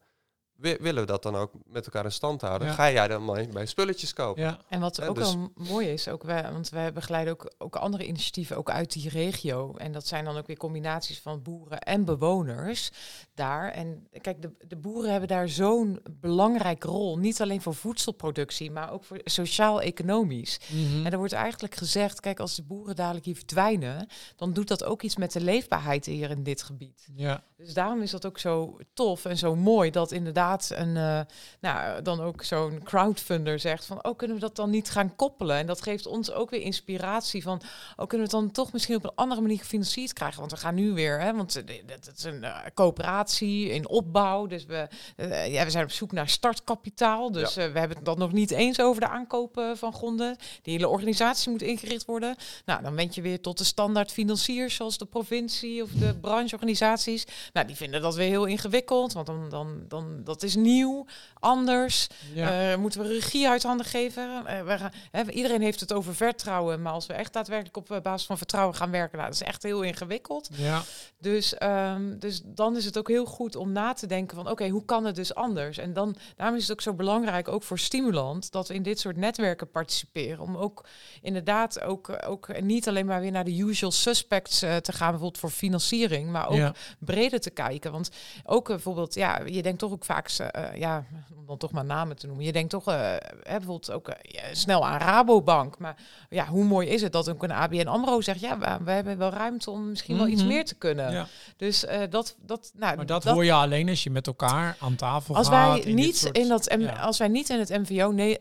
willen 0.59 1.01
we 1.01 1.05
dat 1.05 1.23
dan 1.23 1.35
ook 1.35 1.51
met 1.65 1.85
elkaar 1.85 2.05
in 2.05 2.11
stand 2.11 2.41
houden? 2.41 2.69
Ga 2.69 2.91
jij 2.91 3.07
dan 3.07 3.25
maar 3.25 3.47
bij 3.47 3.65
spulletjes 3.65 4.13
kopen? 4.13 4.43
Ja. 4.43 4.59
En 4.67 4.79
wat 4.79 5.01
ook 5.01 5.15
dus 5.15 5.33
wel 5.33 5.51
mooi 5.55 5.87
is, 5.87 6.07
ook 6.07 6.23
wij, 6.23 6.51
want 6.51 6.69
wij 6.69 6.93
begeleiden 6.93 7.33
ook, 7.33 7.53
ook 7.57 7.75
andere 7.75 8.05
initiatieven 8.05 8.57
ook 8.57 8.69
uit 8.69 8.91
die 8.91 9.09
regio. 9.09 9.73
En 9.77 9.91
dat 9.91 10.07
zijn 10.07 10.25
dan 10.25 10.37
ook 10.37 10.47
weer 10.47 10.57
combinaties 10.57 11.19
van 11.19 11.41
boeren 11.41 11.79
en 11.79 12.05
bewoners 12.05 12.91
daar. 13.33 13.71
En 13.71 14.07
kijk, 14.21 14.41
de, 14.41 14.51
de 14.67 14.75
boeren 14.75 15.11
hebben 15.11 15.29
daar 15.29 15.49
zo'n 15.49 15.99
belangrijke 16.11 16.87
rol. 16.87 17.17
Niet 17.17 17.41
alleen 17.41 17.61
voor 17.61 17.75
voedselproductie, 17.75 18.71
maar 18.71 18.91
ook 18.91 19.03
voor 19.03 19.19
sociaal-economisch. 19.23 20.59
Mhm. 20.67 21.05
En 21.05 21.11
er 21.11 21.17
wordt 21.17 21.33
eigenlijk 21.33 21.75
gezegd, 21.75 22.19
kijk, 22.19 22.39
als 22.39 22.55
de 22.55 22.63
boeren 22.63 22.95
dadelijk 22.95 23.25
hier 23.25 23.35
verdwijnen, 23.35 24.07
dan 24.35 24.53
doet 24.53 24.67
dat 24.67 24.83
ook 24.83 25.01
iets 25.01 25.15
met 25.15 25.31
de 25.31 25.41
leefbaarheid 25.41 26.05
hier 26.05 26.29
in 26.29 26.43
dit 26.43 26.63
gebied. 26.63 27.07
Ja. 27.15 27.43
Dus 27.57 27.73
daarom 27.73 28.01
is 28.01 28.11
dat 28.11 28.25
ook 28.25 28.39
zo 28.39 28.77
tof 28.93 29.25
en 29.25 29.37
zo 29.37 29.55
mooi 29.55 29.91
dat 29.91 30.11
inderdaad 30.11 30.48
een, 30.57 30.95
uh, 30.95 31.19
nou, 31.59 32.01
dan 32.01 32.21
ook 32.21 32.43
zo'n 32.43 32.81
crowdfunder 32.83 33.59
zegt 33.59 33.85
van, 33.85 34.03
oh, 34.03 34.17
kunnen 34.17 34.35
we 34.35 34.41
dat 34.41 34.55
dan 34.55 34.69
niet 34.69 34.89
gaan 34.89 35.15
koppelen? 35.15 35.57
En 35.57 35.65
dat 35.65 35.81
geeft 35.81 36.07
ons 36.07 36.31
ook 36.31 36.49
weer 36.49 36.61
inspiratie 36.61 37.43
van, 37.43 37.61
oh, 37.95 38.07
kunnen 38.07 38.27
we 38.27 38.35
het 38.35 38.43
dan 38.43 38.51
toch 38.51 38.71
misschien 38.71 38.95
op 38.95 39.03
een 39.03 39.15
andere 39.15 39.41
manier 39.41 39.57
gefinancierd 39.57 40.13
krijgen? 40.13 40.39
Want 40.39 40.51
we 40.51 40.57
gaan 40.57 40.75
nu 40.75 40.93
weer, 40.93 41.19
hè, 41.19 41.33
want 41.35 41.53
het 41.53 42.13
is 42.17 42.23
een 42.23 42.43
uh, 42.43 42.57
coöperatie 42.73 43.69
in 43.69 43.87
opbouw, 43.87 44.45
dus 44.45 44.65
we, 44.65 44.87
uh, 45.17 45.53
ja, 45.53 45.63
we 45.63 45.69
zijn 45.69 45.83
op 45.83 45.91
zoek 45.91 46.11
naar 46.11 46.29
startkapitaal, 46.29 47.31
dus 47.31 47.55
we 47.55 47.61
hebben 47.61 47.97
het 47.97 48.05
dan 48.05 48.17
nog 48.17 48.31
niet 48.31 48.51
eens 48.51 48.81
over 48.81 49.01
de 49.01 49.07
aankopen 49.07 49.77
van 49.77 49.93
gronden. 49.93 50.37
Die 50.61 50.73
hele 50.73 50.87
organisatie 50.87 51.51
moet 51.51 51.61
ingericht 51.61 52.05
worden. 52.05 52.35
Nou, 52.65 52.83
dan 52.83 52.95
wend 52.95 53.15
je 53.15 53.21
weer 53.21 53.41
tot 53.41 53.57
de 53.57 53.63
standaard 53.63 54.11
financiers, 54.11 54.75
zoals 54.75 54.97
de 54.97 55.05
provincie 55.05 55.83
of 55.83 55.89
de 55.89 56.15
brancheorganisaties. 56.15 57.25
Nou, 57.53 57.67
die 57.67 57.75
vinden 57.75 58.01
dat 58.01 58.15
weer 58.15 58.29
heel 58.29 58.45
ingewikkeld, 58.45 59.13
want 59.13 59.25
dan, 59.25 59.49
dan, 59.49 59.83
dan 59.87 60.23
dat 60.23 60.38
is 60.43 60.55
nieuw, 60.55 61.05
anders. 61.39 62.07
Ja. 62.33 62.71
Uh, 62.71 62.77
moeten 62.77 63.01
we 63.01 63.07
regie 63.07 63.47
uit 63.49 63.63
handen 63.63 63.85
geven? 63.85 64.43
Uh, 64.47 64.61
we 64.63 64.77
gaan, 64.77 64.91
hè, 65.11 65.31
iedereen 65.31 65.61
heeft 65.61 65.79
het 65.79 65.93
over 65.93 66.15
vertrouwen, 66.15 66.81
maar 66.81 66.93
als 66.93 67.05
we 67.05 67.13
echt 67.13 67.33
daadwerkelijk 67.33 67.77
op 67.77 67.91
uh, 67.91 67.99
basis 67.99 68.27
van 68.27 68.37
vertrouwen 68.37 68.75
gaan 68.75 68.91
werken, 68.91 69.17
nou, 69.17 69.29
dat 69.29 69.41
is 69.41 69.47
echt 69.47 69.63
heel 69.63 69.81
ingewikkeld. 69.81 70.49
Ja. 70.51 70.81
Dus, 71.17 71.55
um, 71.63 72.19
dus 72.19 72.41
dan 72.45 72.77
is 72.77 72.85
het 72.85 72.97
ook 72.97 73.07
heel 73.07 73.25
goed 73.25 73.55
om 73.55 73.71
na 73.71 73.93
te 73.93 74.07
denken 74.07 74.35
van, 74.35 74.49
oké, 74.49 74.67
hoe 74.67 74.85
kan 74.85 75.05
het 75.05 75.15
dus 75.15 75.35
anders? 75.35 75.77
En 75.77 75.93
dan, 75.93 76.15
daarom 76.35 76.55
is 76.55 76.61
het 76.61 76.71
ook 76.71 76.81
zo 76.81 76.93
belangrijk, 76.93 77.47
ook 77.47 77.63
voor 77.63 77.79
stimulant, 77.79 78.51
dat 78.51 78.67
we 78.67 78.73
in 78.73 78.83
dit 78.83 78.99
soort 78.99 79.17
netwerken 79.17 79.71
participeren, 79.71 80.39
om 80.39 80.57
ook 80.57 80.85
inderdaad 81.21 81.81
ook, 81.81 82.19
ook 82.27 82.61
niet 82.61 82.87
alleen 82.87 83.05
maar 83.05 83.21
weer 83.21 83.31
naar 83.31 83.43
de 83.43 83.57
usual 83.57 83.91
suspects 83.91 84.59
te 84.59 84.81
gaan, 84.91 85.09
bijvoorbeeld 85.09 85.37
voor 85.37 85.49
financiering, 85.49 86.29
maar 86.31 86.49
ook 86.49 86.75
breder 86.99 87.39
te 87.39 87.49
kijken. 87.49 87.91
Want 87.91 88.09
ook 88.43 88.67
bijvoorbeeld, 88.67 89.13
ja, 89.13 89.41
je 89.45 89.61
denkt 89.61 89.79
toch 89.79 89.91
ook 89.91 90.05
vaak 90.05 90.28
uh, 90.39 90.75
ja, 90.75 91.05
om 91.35 91.45
dan 91.45 91.57
toch 91.57 91.71
maar 91.71 91.85
namen 91.85 92.17
te 92.17 92.27
noemen. 92.27 92.45
Je 92.45 92.51
denkt 92.51 92.69
toch 92.69 92.89
uh, 92.89 93.15
bijvoorbeeld 93.43 93.91
ook 93.91 94.11
snel 94.51 94.87
aan 94.87 94.99
Rabobank. 94.99 95.77
Maar 95.77 95.95
ja, 96.29 96.45
hoe 96.45 96.63
mooi 96.63 96.87
is 96.87 97.01
het 97.01 97.11
dat 97.11 97.29
ook 97.29 97.43
een 97.43 97.51
ABN 97.51 97.87
AMRO 97.87 98.21
zegt... 98.21 98.39
ja, 98.39 98.79
we, 98.83 98.91
hebben 98.91 99.17
wel 99.17 99.29
ruimte 99.29 99.71
om 99.71 99.89
misschien 99.89 100.17
wel 100.17 100.27
iets 100.27 100.41
mhm. 100.41 100.51
meer 100.51 100.65
te 100.65 100.75
kunnen. 100.75 101.11
Ja. 101.11 101.27
Dus 101.57 101.85
dat... 102.09 102.35
dat, 102.45 102.71
nou, 102.75 102.95
maar 102.95 103.05
dat, 103.05 103.23
hoor 103.23 103.45
je 103.45 103.53
alleen 103.53 103.89
als 103.89 104.03
je 104.03 104.09
met 104.09 104.27
elkaar 104.27 104.75
aan 104.79 104.95
tafel 104.95 105.35
als 105.35 105.47
gaat. 105.47 105.83
Wij 105.83 105.93
niet 105.93 106.29
in 106.31 106.47
dat, 106.47 106.69
Als 106.99 107.17
wij 107.17 107.27
niet 107.27 107.49
in 107.49 107.59
het 107.59 107.69
MVO, 107.69 108.11
ne 108.11 108.39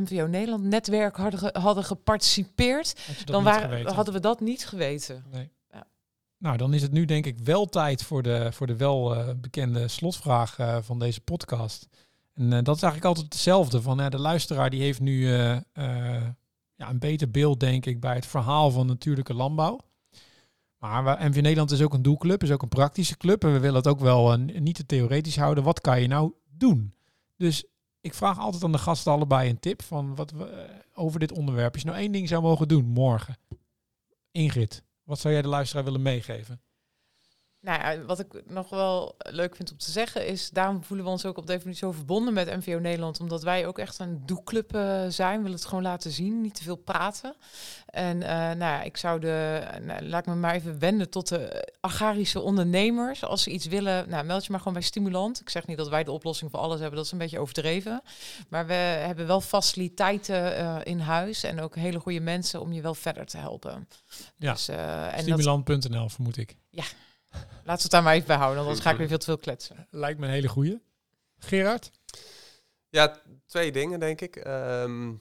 MVO 0.00 0.26
Nederland 0.26 0.64
netwerk 0.64 1.16
hadden, 1.16 1.60
hadden 1.60 1.84
geparticipeerd... 1.84 2.94
dan 3.24 3.44
waren, 3.44 3.86
hadden 3.94 4.14
we 4.14 4.20
dat 4.20 4.40
niet 4.40 4.66
geweten. 4.66 5.24
Nee. 5.30 5.50
Nou, 6.38 6.56
dan 6.56 6.74
is 6.74 6.82
het 6.82 6.92
nu 6.92 7.04
denk 7.04 7.26
ik 7.26 7.38
wel 7.38 7.66
tijd 7.66 8.02
voor 8.02 8.22
de, 8.22 8.52
voor 8.52 8.66
de 8.66 8.76
wel 8.76 9.16
uh, 9.16 9.28
bekende 9.36 9.88
slotvraag 9.88 10.58
uh, 10.58 10.78
van 10.80 10.98
deze 10.98 11.20
podcast. 11.20 11.88
En 12.34 12.44
uh, 12.44 12.62
dat 12.62 12.76
is 12.76 12.82
eigenlijk 12.82 13.04
altijd 13.04 13.32
hetzelfde. 13.32 13.82
Van, 13.82 14.10
de 14.10 14.18
luisteraar 14.18 14.70
die 14.70 14.82
heeft 14.82 15.00
nu 15.00 15.28
ja, 16.74 16.90
een 16.90 16.98
beter 16.98 17.30
beeld, 17.30 17.60
denk 17.60 17.86
ik, 17.86 18.00
bij 18.00 18.14
het 18.14 18.26
verhaal 18.26 18.70
van 18.70 18.86
natuurlijke 18.86 19.34
landbouw. 19.34 19.80
Maar 20.78 21.28
MV 21.28 21.40
Nederland 21.40 21.70
is 21.70 21.82
ook 21.82 21.94
een 21.94 22.02
doelclub, 22.02 22.42
is 22.42 22.50
ook 22.50 22.62
een 22.62 22.68
praktische 22.68 23.16
club. 23.16 23.44
En 23.44 23.52
we 23.52 23.58
willen 23.58 23.76
het 23.76 23.86
ook 23.86 24.00
wel 24.00 24.36
niet 24.36 24.74
te 24.74 24.86
theoretisch 24.86 25.36
houden. 25.36 25.64
Wat 25.64 25.80
kan 25.80 26.00
je 26.00 26.08
nou 26.08 26.32
doen? 26.50 26.94
Dus 27.36 27.64
ik 28.00 28.14
vraag 28.14 28.38
altijd 28.38 28.64
aan 28.64 28.72
de 28.72 28.78
gasten 28.78 29.12
allebei 29.12 29.50
een 29.50 29.60
tip 29.60 29.82
van 29.82 30.14
wat 30.14 30.30
we 30.30 30.66
over 30.94 31.20
dit 31.20 31.32
onderwerp. 31.32 31.72
Als 31.72 31.82
je 31.82 31.88
nou 31.88 32.00
één 32.00 32.12
ding 32.12 32.28
zou 32.28 32.42
mogen 32.42 32.68
doen 32.68 32.84
morgen. 32.84 33.36
Ingrid. 34.30 34.82
Wat 35.08 35.18
zou 35.18 35.34
jij 35.34 35.42
de 35.42 35.48
luisteraar 35.48 35.84
willen 35.84 36.02
meegeven? 36.02 36.60
Nou 37.60 37.80
ja, 37.80 38.04
wat 38.04 38.18
ik 38.18 38.26
nog 38.46 38.68
wel 38.68 39.14
leuk 39.18 39.56
vind 39.56 39.70
om 39.70 39.78
te 39.78 39.90
zeggen 39.90 40.26
is, 40.26 40.50
daarom 40.50 40.84
voelen 40.84 41.06
we 41.06 41.12
ons 41.12 41.24
ook 41.24 41.36
op 41.36 41.46
de 41.46 41.58
manier 41.58 41.74
zo 41.74 41.92
verbonden 41.92 42.34
met 42.34 42.56
MVO 42.56 42.78
Nederland, 42.78 43.20
omdat 43.20 43.42
wij 43.42 43.66
ook 43.66 43.78
echt 43.78 43.98
een 43.98 44.22
doelclub 44.26 44.74
uh, 44.74 45.04
zijn. 45.08 45.36
We 45.36 45.42
willen 45.42 45.58
het 45.58 45.66
gewoon 45.66 45.82
laten 45.82 46.10
zien, 46.10 46.40
niet 46.40 46.54
te 46.54 46.62
veel 46.62 46.76
praten. 46.76 47.34
En 47.86 48.16
uh, 48.16 48.28
nou 48.28 48.58
ja, 48.58 48.82
ik 48.82 48.96
zou 48.96 49.20
de, 49.20 49.62
nou, 49.82 50.02
laat 50.02 50.26
me 50.26 50.34
maar 50.34 50.54
even 50.54 50.78
wenden 50.78 51.10
tot 51.10 51.28
de 51.28 51.72
agrarische 51.80 52.40
ondernemers. 52.40 53.24
Als 53.24 53.42
ze 53.42 53.50
iets 53.50 53.66
willen, 53.66 54.08
nou, 54.08 54.24
meld 54.24 54.44
je 54.44 54.50
maar 54.50 54.60
gewoon 54.60 54.74
bij 54.74 54.82
Stimulant. 54.82 55.40
Ik 55.40 55.50
zeg 55.50 55.66
niet 55.66 55.76
dat 55.76 55.88
wij 55.88 56.04
de 56.04 56.12
oplossing 56.12 56.50
voor 56.50 56.60
alles 56.60 56.80
hebben, 56.80 56.96
dat 56.96 57.04
is 57.04 57.12
een 57.12 57.18
beetje 57.18 57.38
overdreven. 57.38 58.02
Maar 58.48 58.66
we 58.66 58.74
hebben 58.74 59.26
wel 59.26 59.40
faciliteiten 59.40 60.58
uh, 60.58 60.76
in 60.82 60.98
huis 60.98 61.42
en 61.42 61.60
ook 61.60 61.74
hele 61.74 62.00
goede 62.00 62.20
mensen 62.20 62.60
om 62.60 62.72
je 62.72 62.82
wel 62.82 62.94
verder 62.94 63.26
te 63.26 63.38
helpen. 63.38 63.88
Ja, 64.36 64.52
dus, 64.52 64.70
stimulant.nl 65.16 66.08
vermoed 66.08 66.36
ik. 66.36 66.56
Ja. 66.70 66.84
Laten 67.30 67.42
we 67.64 67.82
het 67.82 67.90
daar 67.90 68.02
maar 68.02 68.14
even 68.14 68.26
bij 68.26 68.36
houden, 68.36 68.62
anders 68.62 68.80
ga 68.80 68.90
ik 68.90 68.96
weer 68.96 69.08
veel 69.08 69.18
te 69.18 69.24
veel 69.24 69.38
kletsen. 69.38 69.86
Lijkt 69.90 70.18
me 70.18 70.26
een 70.26 70.32
hele 70.32 70.48
goeie. 70.48 70.82
Gerard? 71.38 71.90
Ja, 72.88 73.20
twee 73.46 73.72
dingen 73.72 74.00
denk 74.00 74.20
ik. 74.20 74.36
Ehm, 74.36 75.12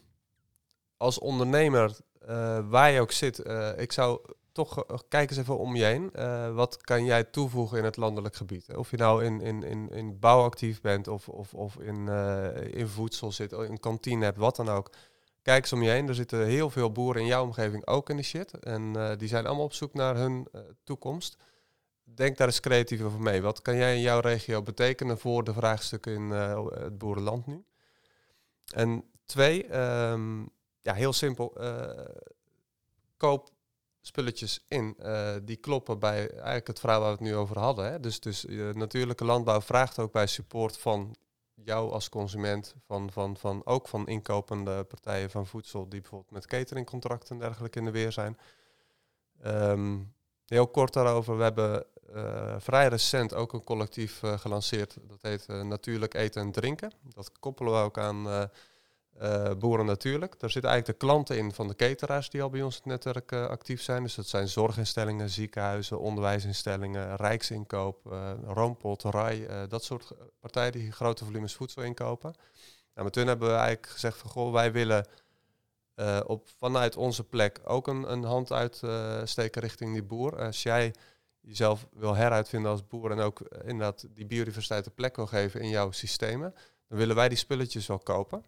als 0.98 1.20
ondernemer, 1.20 1.98
uh, 2.30 2.70
waar 2.70 2.92
je 2.92 3.02
ook 3.02 3.12
zit, 3.12 3.48
uh, 3.48 3.70
ik 3.78 3.92
zou 3.92 4.20
toch 4.52 4.90
uh, 4.92 4.98
kijk 5.08 5.30
eens 5.30 5.40
even 5.40 5.58
om 5.58 5.76
je 5.76 5.84
heen. 5.84 6.12
wat 6.54 6.82
kan 6.82 7.06
jij 7.06 7.24
toevoegen 7.24 7.78
in 7.78 7.84
het 7.84 7.98
landelijk 7.98 8.36
gebied? 8.36 8.76
Of 8.76 8.92
je 8.92 8.98
nou 8.98 9.24
in, 9.24 9.42
in, 9.42 9.64
in, 9.64 9.90
in 9.90 10.20
bouw 10.20 10.44
actief 10.44 10.82
bent 10.82 11.08
of, 11.08 11.30
of, 11.30 11.54
of 11.54 11.76
in, 11.80 12.08
in 12.72 12.88
voedsel 12.88 13.32
zit, 13.32 13.52
in 13.52 13.80
kantine 13.80 14.24
hebt, 14.24 14.38
wat 14.38 14.56
dan 14.56 14.70
ook. 14.70 14.92
Kijk 15.42 15.62
eens 15.62 15.74
om 15.74 15.84
je 15.84 15.90
heen. 15.90 16.08
Er 16.08 16.16
zitten 16.16 16.46
heel 16.46 16.70
veel 16.70 16.92
boeren 16.92 17.22
in 17.22 17.28
jouw 17.28 17.44
omgeving 17.44 17.88
ook 17.88 18.10
in 18.10 18.18
de 18.18 18.24
shit. 18.24 18.60
En 18.60 19.16
die 19.18 19.28
zijn 19.28 19.46
allemaal 19.46 19.66
op 19.66 19.74
zoek 19.74 19.94
naar 19.94 20.16
hun 20.16 20.48
toekomst 20.84 21.38
denk 22.16 22.38
daar 22.38 22.48
eens 22.48 22.60
creatief 22.60 23.02
over 23.02 23.22
mee. 23.22 23.42
Wat 23.42 23.62
kan 23.62 23.76
jij 23.76 23.96
in 23.96 24.02
jouw 24.02 24.20
regio 24.20 24.62
betekenen 24.62 25.18
voor 25.18 25.44
de 25.44 25.54
vraagstukken 25.54 26.14
in 26.14 26.30
uh, 26.30 26.66
het 26.70 26.98
boerenland 26.98 27.46
nu? 27.48 27.64
En 28.74 29.04
twee, 29.26 29.78
um, 29.78 30.50
ja, 30.82 30.94
heel 30.94 31.14
simpel. 31.14 31.64
Uh, 31.64 32.06
koop 33.18 33.50
spulletjes 34.02 34.66
in 34.68 34.98
die 35.44 35.56
kloppen 35.56 36.00
bij 36.00 36.30
eigenlijk 36.30 36.68
het 36.68 36.80
verhaal 36.80 37.00
waar 37.00 37.10
we 37.10 37.16
het 37.16 37.26
nu 37.26 37.36
over 37.36 37.60
hadden. 37.60 37.92
Hè? 37.92 38.00
Dus, 38.00 38.20
dus 38.20 38.46
natuurlijke 38.74 39.26
landbouw 39.26 39.62
vraagt 39.62 40.00
ook 40.00 40.12
bij 40.12 40.28
support 40.28 40.78
van 40.78 41.16
jou 41.54 41.92
als 41.92 42.10
consument, 42.10 42.76
van, 42.86 43.12
van, 43.12 43.38
van, 43.38 43.66
ook 43.66 43.88
van 43.88 44.08
inkopende 44.08 44.84
partijen 44.84 45.30
van 45.30 45.48
voedsel 45.48 45.90
die 45.90 46.02
bijvoorbeeld 46.02 46.32
met 46.32 46.46
cateringcontracten 46.46 47.36
en 47.36 47.42
dergelijke 47.42 47.80
in 47.80 47.86
de 47.86 47.92
weer 47.92 48.12
zijn. 48.12 48.38
Um, 49.46 50.14
heel 50.46 50.68
kort 50.68 50.94
daarover, 50.94 51.38
we 51.38 51.44
hebben 51.44 51.86
uh, 52.16 52.56
vrij 52.58 52.88
recent 52.88 53.34
ook 53.34 53.54
een 53.54 53.64
collectief 53.64 54.22
uh, 54.24 54.40
gelanceerd. 54.40 54.98
Dat 55.08 55.22
heet 55.22 55.46
uh, 55.50 55.62
Natuurlijk 55.62 56.14
Eten 56.14 56.42
en 56.42 56.52
Drinken. 56.52 56.92
Dat 57.14 57.32
koppelen 57.40 57.74
we 57.74 57.80
ook 57.80 57.98
aan 57.98 58.50
Boeren 59.60 59.86
Natuurlijk. 59.86 60.40
Daar 60.40 60.50
zitten 60.50 60.72
eigenlijk 60.72 61.00
de 61.00 61.06
klanten 61.06 61.38
in 61.38 61.54
van 61.54 61.68
de 61.68 61.76
cateraars 61.76 62.30
die 62.30 62.42
al 62.42 62.50
bij 62.50 62.62
ons 62.62 62.76
het 62.76 62.86
netwerk 62.86 63.34
actief 63.34 63.82
zijn. 63.82 64.04
Dus 64.04 64.16
dat 64.16 64.28
zijn 64.28 64.48
zorginstellingen, 64.48 65.30
ziekenhuizen, 65.30 66.00
onderwijsinstellingen, 66.00 67.16
rijksinkoop, 67.16 68.00
Roompot, 68.46 69.02
dat 69.70 69.84
soort 69.84 70.12
partijen 70.40 70.72
die 70.72 70.92
grote 70.92 71.26
volumes 71.26 71.56
voedsel 71.56 71.82
inkopen. 71.82 72.34
Nou, 72.94 73.06
met 73.06 73.16
hun 73.16 73.28
hebben 73.28 73.48
we 73.48 73.54
eigenlijk 73.54 73.88
gezegd 73.88 74.18
van 74.18 74.30
goh, 74.30 74.52
wij 74.52 74.72
willen... 74.72 75.06
op, 76.26 76.48
vanuit 76.58 76.98
onze 76.98 77.24
plek 77.24 77.60
ook 77.64 77.88
een, 77.88 78.12
een 78.12 78.24
hand 78.24 78.52
uitsteken 78.52 79.62
richting 79.62 79.94
die 79.94 80.04
boer. 80.04 80.46
Als 80.46 80.64
jij 80.64 80.94
jezelf 81.48 81.88
wil 81.94 82.16
heruitvinden 82.16 82.72
als 82.72 82.88
boer 82.88 83.12
en 83.12 83.20
ook 83.20 83.40
eh, 83.40 83.60
inderdaad 83.60 84.08
die 84.14 84.26
biodiversiteit 84.26 84.86
een 84.86 84.94
plek 84.94 85.16
wil 85.16 85.28
geven 85.28 85.62
in 85.62 85.70
jouw 85.70 85.92
systemen, 85.92 86.54
dan 86.88 86.98
willen 86.98 87.16
wij 87.16 87.30
die 87.30 87.38
spulletjes 87.38 87.88
wel 87.88 88.00
kopen. 88.00 88.44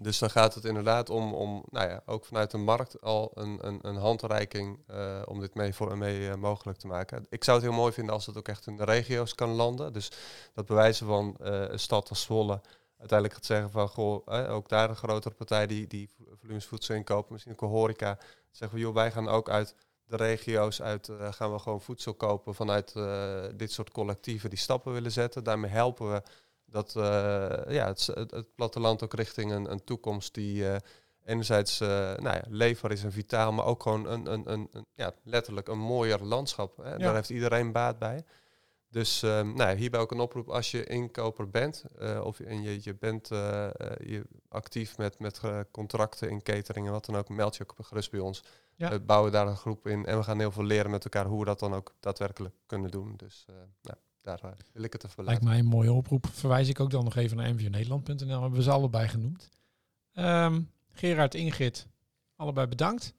Dus 0.00 0.18
dan 0.18 0.30
gaat 0.30 0.54
het 0.54 0.64
inderdaad 0.64 1.10
om, 1.10 1.34
om 1.34 1.64
nou 1.70 1.88
ja, 1.88 2.02
ook 2.06 2.24
vanuit 2.24 2.50
de 2.50 2.58
markt 2.58 3.00
al 3.00 3.30
een, 3.34 3.66
een, 3.66 3.78
een 3.82 3.96
handreiking 3.96 4.78
uh, 4.90 5.22
om 5.24 5.40
dit 5.40 5.54
mee, 5.54 5.74
voor, 5.74 5.98
mee 5.98 6.20
uh, 6.20 6.34
mogelijk 6.34 6.78
te 6.78 6.86
maken. 6.86 7.26
Ik 7.28 7.44
zou 7.44 7.56
het 7.56 7.66
heel 7.66 7.76
mooi 7.76 7.92
vinden 7.92 8.14
als 8.14 8.26
het 8.26 8.36
ook 8.36 8.48
echt 8.48 8.66
in 8.66 8.76
de 8.76 8.84
regio's 8.84 9.34
kan 9.34 9.48
landen. 9.48 9.92
Dus 9.92 10.10
dat 10.54 10.66
bewijzen 10.66 11.06
van 11.06 11.34
een 11.38 11.78
stad 11.78 12.08
als 12.08 12.22
Zwolle 12.22 12.60
uiteindelijk 12.98 13.38
gaat 13.38 13.46
zeggen 13.46 13.70
van, 13.70 13.88
goh, 13.88 14.50
ook 14.54 14.68
daar 14.68 14.90
een 14.90 14.96
grotere 14.96 15.34
partij 15.34 15.66
die, 15.66 15.86
die 15.86 16.10
volumes 16.40 16.66
voedsel 16.66 16.94
inkopen, 16.94 17.32
misschien 17.32 17.52
ook 17.52 17.62
een 17.62 17.68
horeca, 17.68 18.18
zeggen 18.50 18.78
we, 18.78 18.84
joh, 18.84 18.94
wij 18.94 19.12
gaan 19.12 19.28
ook 19.28 19.48
uit 19.48 19.74
de 20.06 20.16
regio's 20.16 20.82
uit 20.82 21.08
uh, 21.08 21.32
gaan 21.32 21.52
we 21.52 21.58
gewoon 21.58 21.80
voedsel 21.80 22.14
kopen 22.14 22.54
vanuit 22.54 22.94
dit 23.56 23.72
soort 23.72 23.90
collectieven 23.90 24.50
die 24.50 24.58
stappen 24.58 24.92
willen 24.92 25.12
zetten. 25.12 25.44
Daarmee 25.44 25.70
helpen 25.70 26.12
we 26.12 26.22
dat 26.64 26.92
ja, 27.68 27.86
het, 27.86 28.06
het, 28.06 28.54
platteland 28.54 29.02
ook 29.02 29.14
richting 29.14 29.52
een, 29.52 29.70
een 29.70 29.84
toekomst 29.84 30.34
die 30.34 30.64
enerzijds 31.24 31.78
nou 31.78 32.22
ja, 32.22 32.42
leefbaar 32.48 32.92
is 32.92 33.04
en 33.04 33.12
vitaal, 33.12 33.52
maar 33.52 33.64
ook 33.64 33.82
gewoon 33.82 34.06
een, 34.06 34.32
een, 34.32 34.52
een, 34.52 34.68
een 34.72 34.86
ja, 34.94 35.14
letterlijk 35.22 35.68
een 35.68 35.78
mooier 35.78 36.22
landschap. 36.22 36.76
Hè. 36.76 36.98
Daar 36.98 37.14
heeft 37.14 37.30
iedereen 37.30 37.72
baat 37.72 37.98
bij. 37.98 38.24
Dus 38.90 39.22
um, 39.22 39.54
nou, 39.54 39.76
hierbij 39.76 40.00
ook 40.00 40.10
een 40.10 40.20
oproep 40.20 40.48
als 40.48 40.70
je 40.70 40.84
inkoper 40.84 41.50
bent 41.50 41.84
of 42.22 42.40
en 42.40 42.62
je, 42.62 42.78
je 42.82 42.94
bent 42.94 43.28
je 43.28 44.26
actief 44.48 44.98
met, 44.98 45.18
met 45.18 45.40
contracten 45.70 46.30
in 46.30 46.42
catering 46.42 46.86
en 46.86 46.92
wat 46.92 47.04
dan 47.04 47.16
ook, 47.16 47.28
meld 47.28 47.56
je 47.56 47.62
ook 47.62 47.86
gerust 47.86 48.10
bij 48.10 48.20
ons. 48.20 48.42
Ja. 48.76 48.90
We 48.90 49.00
bouwen 49.00 49.32
daar 49.32 49.46
een 49.46 49.56
groep 49.56 49.86
in 49.86 50.06
en 50.06 50.16
we 50.16 50.22
gaan 50.22 50.38
heel 50.38 50.50
veel 50.50 50.64
leren 50.64 50.90
met 50.90 51.04
elkaar 51.04 51.26
hoe 51.26 51.38
we 51.38 51.44
dat 51.44 51.58
dan 51.58 51.74
ook 51.74 51.94
daadwerkelijk 52.00 52.54
kunnen 52.66 52.90
doen. 52.90 53.14
Dus 53.16 53.46
uh, 53.50 53.56
nou, 53.82 53.98
daar 54.22 54.56
wil 54.72 54.82
ik 54.82 54.92
het 54.92 55.04
even 55.04 55.24
Lijkt 55.24 55.42
mij 55.42 55.58
een 55.58 55.66
mooie 55.66 55.92
oproep. 55.92 56.26
Verwijs 56.32 56.68
ik 56.68 56.80
ook 56.80 56.90
dan 56.90 57.04
nog 57.04 57.16
even 57.16 57.36
naar 57.36 57.54
mvnederland.nl. 57.54 58.40
Hebben 58.40 58.58
we 58.58 58.62
ze 58.62 58.70
allebei 58.70 59.08
genoemd. 59.08 59.48
Um, 60.14 60.70
Gerard, 60.90 61.34
Ingrid, 61.34 61.88
allebei 62.36 62.66
bedankt 62.66 63.14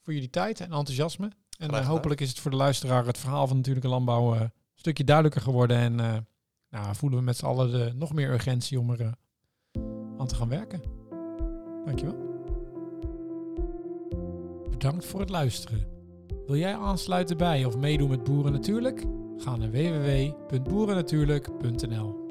voor 0.00 0.14
jullie 0.14 0.30
tijd 0.30 0.60
en 0.60 0.72
enthousiasme. 0.72 1.30
En 1.58 1.84
hopelijk 1.84 2.20
is 2.20 2.28
het 2.28 2.38
voor 2.38 2.50
de 2.50 2.56
luisteraar 2.56 3.06
het 3.06 3.18
verhaal 3.18 3.46
van 3.46 3.56
natuurlijke 3.56 3.88
landbouw 3.88 4.50
stukje 4.74 5.04
duidelijker 5.04 5.42
geworden. 5.42 5.76
En 5.76 5.98
uh, 5.98 6.16
nou, 6.70 6.94
voelen 6.94 7.18
we 7.18 7.24
met 7.24 7.36
z'n 7.36 7.46
allen 7.46 7.70
de, 7.70 7.92
nog 7.94 8.12
meer 8.12 8.30
urgentie 8.30 8.80
om 8.80 8.90
er 8.90 9.14
aan 10.18 10.26
te 10.26 10.34
gaan 10.34 10.48
werken. 10.48 10.82
Dankjewel. 11.84 12.31
Bedankt 14.82 15.06
voor 15.06 15.20
het 15.20 15.30
luisteren. 15.30 15.86
Wil 16.46 16.56
jij 16.56 16.76
aansluiten 16.76 17.36
bij 17.36 17.64
of 17.64 17.76
meedoen 17.76 18.10
met 18.10 18.24
Boeren 18.24 18.52
Natuurlijk? 18.52 19.04
Ga 19.36 19.56
naar 19.56 19.70
www.boerennatuurlijk.nl 19.70 22.21